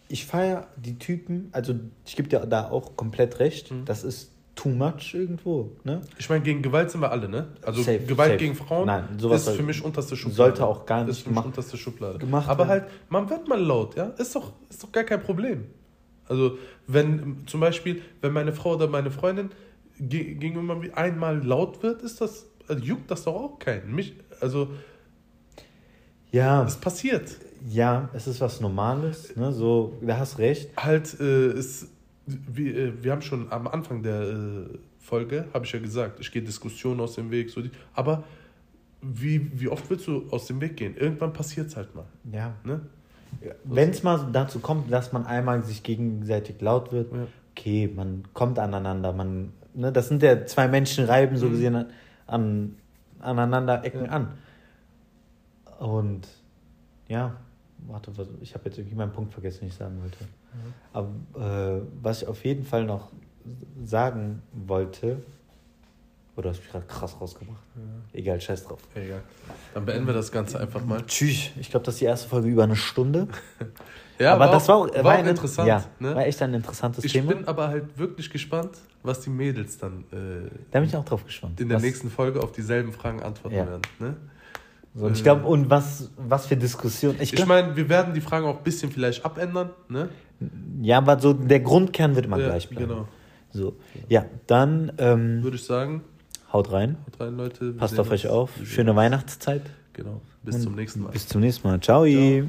ich 0.09 0.27
feiere 0.27 0.67
die 0.77 0.99
Typen, 0.99 1.49
also 1.53 1.75
ich 2.05 2.17
gebe 2.17 2.29
dir 2.29 2.41
da 2.41 2.71
auch 2.71 2.97
komplett 2.97 3.39
recht, 3.39 3.71
Mhm. 3.71 3.85
das 3.85 4.05
ist 4.05 4.31
too 4.61 4.69
much 4.69 5.15
irgendwo. 5.15 5.71
Ne? 5.85 6.03
Ich 6.19 6.29
meine, 6.29 6.43
gegen 6.43 6.61
Gewalt 6.61 6.91
sind 6.91 7.01
wir 7.01 7.11
alle, 7.11 7.29
ne? 7.29 7.49
Also 7.63 7.83
Safe, 7.83 8.01
Gewalt 8.01 8.33
safe. 8.33 8.39
gegen 8.39 8.55
Frauen 8.55 8.87
Nein, 8.87 9.05
sowas 9.19 9.47
ist 9.47 9.57
für 9.57 9.63
mich 9.63 9.83
unterste 9.83 10.17
Schublade. 10.17 10.37
sollte 10.37 10.67
auch 10.67 10.85
gar 10.85 11.01
ist 11.03 11.07
nicht 11.09 11.23
für 11.23 11.29
mich 11.31 11.35
gemacht- 11.37 11.47
unterste 11.47 11.77
Schublade. 11.79 12.19
gemacht 12.19 12.49
Aber 12.49 12.69
werden. 12.69 12.83
halt, 12.83 12.85
man 13.09 13.31
wird 13.31 13.49
mal 13.49 13.61
laut, 13.61 13.97
ja? 13.97 14.07
Ist 14.19 14.35
doch, 14.37 14.53
ist 14.69 14.83
doch 14.83 14.93
gar 14.93 15.05
kein 15.05 15.23
Problem. 15.23 15.65
Also, 16.29 16.59
wenn 16.87 17.39
zum 17.47 17.61
Beispiel, 17.61 18.03
wenn 18.21 18.33
meine 18.33 18.53
Frau 18.53 18.75
oder 18.75 18.87
meine 18.89 19.11
Freundin 19.11 19.51
ge- 19.99 20.35
gegenüber 20.35 20.77
einmal 20.95 21.45
laut 21.45 21.83
wird, 21.83 22.03
ist 22.03 22.21
das, 22.21 22.47
also 22.69 22.83
juckt 22.85 23.11
das 23.11 23.25
doch 23.25 23.35
auch 23.35 23.59
keinen. 23.59 23.95
Mich, 23.95 24.15
also, 24.41 24.69
Ja, 26.33 26.65
es 26.65 26.77
passiert. 26.77 27.31
ja, 27.69 28.09
es 28.13 28.27
ist 28.27 28.41
was 28.41 28.61
Normales, 28.61 29.35
ne? 29.37 29.53
so, 29.53 29.97
da 30.03 30.19
hast 30.19 30.39
recht. 30.39 30.71
Halt, 30.77 31.19
äh, 31.19 31.49
es, 31.49 31.89
wir, 32.47 32.77
äh, 32.77 33.05
wir 33.05 33.13
haben 33.13 33.23
schon 33.23 33.51
am 33.53 33.67
Anfang 33.67 34.03
der 34.03 34.21
äh, 34.23 34.79
Folge, 34.99 35.47
habe 35.55 35.65
ich 35.65 35.73
ja 35.73 35.79
gesagt, 35.81 36.21
ich 36.21 36.31
gehe 36.31 36.43
Diskussionen 36.43 37.01
aus 37.01 37.15
dem 37.15 37.31
Weg. 37.31 37.51
So 37.51 37.61
die, 37.63 37.71
aber 37.95 38.25
wie, 39.03 39.51
wie 39.61 39.69
oft 39.69 39.89
willst 39.91 40.07
du 40.07 40.27
aus 40.31 40.47
dem 40.47 40.61
Weg 40.61 40.77
gehen? 40.77 40.97
Irgendwann 40.97 41.33
passiert 41.33 41.69
es 41.69 41.77
halt 41.77 41.95
mal. 41.95 42.05
Ja. 42.31 42.55
Ne? 42.65 42.81
Wenn 43.65 43.91
es 43.91 44.03
mal 44.03 44.29
dazu 44.33 44.59
kommt, 44.59 44.93
dass 44.93 45.13
man 45.13 45.25
einmal 45.25 45.63
sich 45.63 45.83
gegenseitig 45.83 46.61
laut 46.61 46.93
wird, 46.93 47.13
Ja. 47.13 47.27
okay, 47.53 47.89
man 47.95 48.25
kommt 48.35 48.59
aneinander, 48.59 49.13
man, 49.13 49.53
ne, 49.75 49.93
das 49.93 50.09
sind 50.09 50.23
ja 50.23 50.45
zwei 50.47 50.69
Menschen 50.69 51.05
reiben 51.07 51.37
so 51.37 51.47
Mhm. 51.47 51.51
gesehen 51.53 51.77
an, 51.77 51.87
an 52.27 52.75
aneinander 53.21 53.85
Ecken 53.85 54.05
Ja. 54.07 54.11
an. 54.11 54.29
Und 55.79 56.29
ja, 57.09 57.37
warte, 57.87 58.13
ich 58.41 58.55
habe 58.55 58.65
jetzt 58.67 58.79
irgendwie 58.79 58.97
meinen 58.97 59.13
Punkt 59.13 59.33
vergessen, 59.33 59.61
den 59.61 59.69
ich 59.69 59.75
sagen 59.75 60.01
wollte. 60.01 60.19
Mhm. 60.25 60.75
Aber 60.93 61.79
äh, 61.79 61.83
was 62.03 62.23
ich 62.23 62.29
auf 62.29 62.45
jeden 62.45 62.65
Fall 62.65 62.85
noch 62.85 63.11
sagen 63.85 64.43
wollte, 64.53 65.23
oder 66.37 66.51
hast 66.51 66.59
du 66.59 66.63
mich 66.63 66.71
gerade 66.73 66.87
krass 66.87 67.21
rausgebracht? 67.21 67.59
Egal, 68.13 68.41
scheiß 68.41 68.65
drauf. 68.65 68.81
Egal. 68.95 69.23
Dann 69.75 69.85
beenden 69.85 70.07
wir 70.07 70.15
das 70.15 70.31
Ganze 70.33 70.59
einfach 70.61 70.85
mal. 70.85 71.03
Tschüss. 71.07 71.51
Ich 71.59 71.71
glaube, 71.71 71.85
das 71.85 71.95
ist 71.95 72.01
die 72.01 72.07
erste 72.07 72.29
Folge 72.29 72.49
über 72.49 72.65
eine 72.65 72.77
Stunde. 72.77 73.29
Ja, 74.19 74.35
aber 74.35 74.45
war 74.45 74.53
das 74.53 74.69
auch, 74.69 74.69
war, 74.69 74.91
auch- 74.91 74.95
war 74.97 75.05
war 75.05 75.13
ein- 75.13 75.27
interessant. 75.29 75.67
Ja, 75.67 75.83
ne? 75.99 76.15
war 76.15 76.27
echt 76.27 76.43
ein 76.43 76.53
interessantes 76.53 77.03
ich 77.05 77.13
Thema. 77.13 77.33
bin 77.33 77.49
aber 77.49 77.69
halt 77.69 77.97
wirklich 77.99 78.29
gespannt, 78.29 78.73
was 79.03 79.21
die 79.23 79.31
Mädels 79.31 79.79
dann 79.79 80.05
äh, 80.13 80.51
Da 80.71 80.81
bin 80.81 80.91
ich 80.91 80.95
auch 80.95 81.07
drauf 81.07 81.25
gespannt. 81.25 81.59
in 81.59 81.71
der 81.71 81.77
was, 81.79 81.83
nächsten 81.83 82.11
Folge 82.11 82.43
auf 82.43 82.53
dieselben 82.53 82.93
Fragen 82.93 83.23
antworten 83.23 83.57
Ja. 83.57 83.67
werden. 83.67 83.81
Ne? 83.99 84.17
So, 84.95 85.07
und 85.07 85.17
ich 85.17 85.23
glaube, 85.23 85.47
und 85.47 85.71
was, 85.71 86.11
was 86.17 86.47
für 86.47 86.57
Diskussionen. 86.57 87.19
Ich 87.21 87.33
Ich 87.33 87.47
meine, 87.47 87.77
wir 87.77 87.89
werden 87.89 88.13
die 88.13 88.21
Fragen 88.21 88.47
auch 88.47 88.59
ein 88.59 88.65
bisschen 88.65 88.91
vielleicht 88.91 89.25
abändern. 89.25 89.71
Ne? 89.89 90.09
ja, 90.81 90.99
aber 90.99 91.19
so 91.21 91.33
der 91.33 91.61
Grundkern 91.61 92.17
wird 92.17 92.27
immer 92.27 92.39
Ja, 92.39 92.47
gleich 92.49 92.69
bleiben. 92.69 92.89
Genau. 92.89 93.09
So, 93.53 93.77
ja, 94.09 94.25
dann 94.47 94.93
ähm, 94.99 95.43
Würde 95.43 95.57
ich 95.57 95.65
sagen, 95.65 96.03
haut 96.53 96.73
rein. 96.73 96.97
haut 97.07 97.21
rein, 97.21 97.37
Leute. 97.37 97.73
Passt 97.73 97.99
auf 98.01 98.11
euch 98.11 98.27
auf. 98.29 98.51
Schöne. 98.65 98.95
Weihnachtszeit. 98.97 99.63
Genau. 99.93 100.21
Bis 100.43 100.63
zum 100.63 100.75
nächsten 100.75 101.03
Mal. 101.03 101.11
Bis 101.11 101.27
zum 101.27 101.41
nächsten 101.41 101.69
Mal. 101.69 101.81
Ciao. 101.81 102.07
Ciao. 102.07 102.49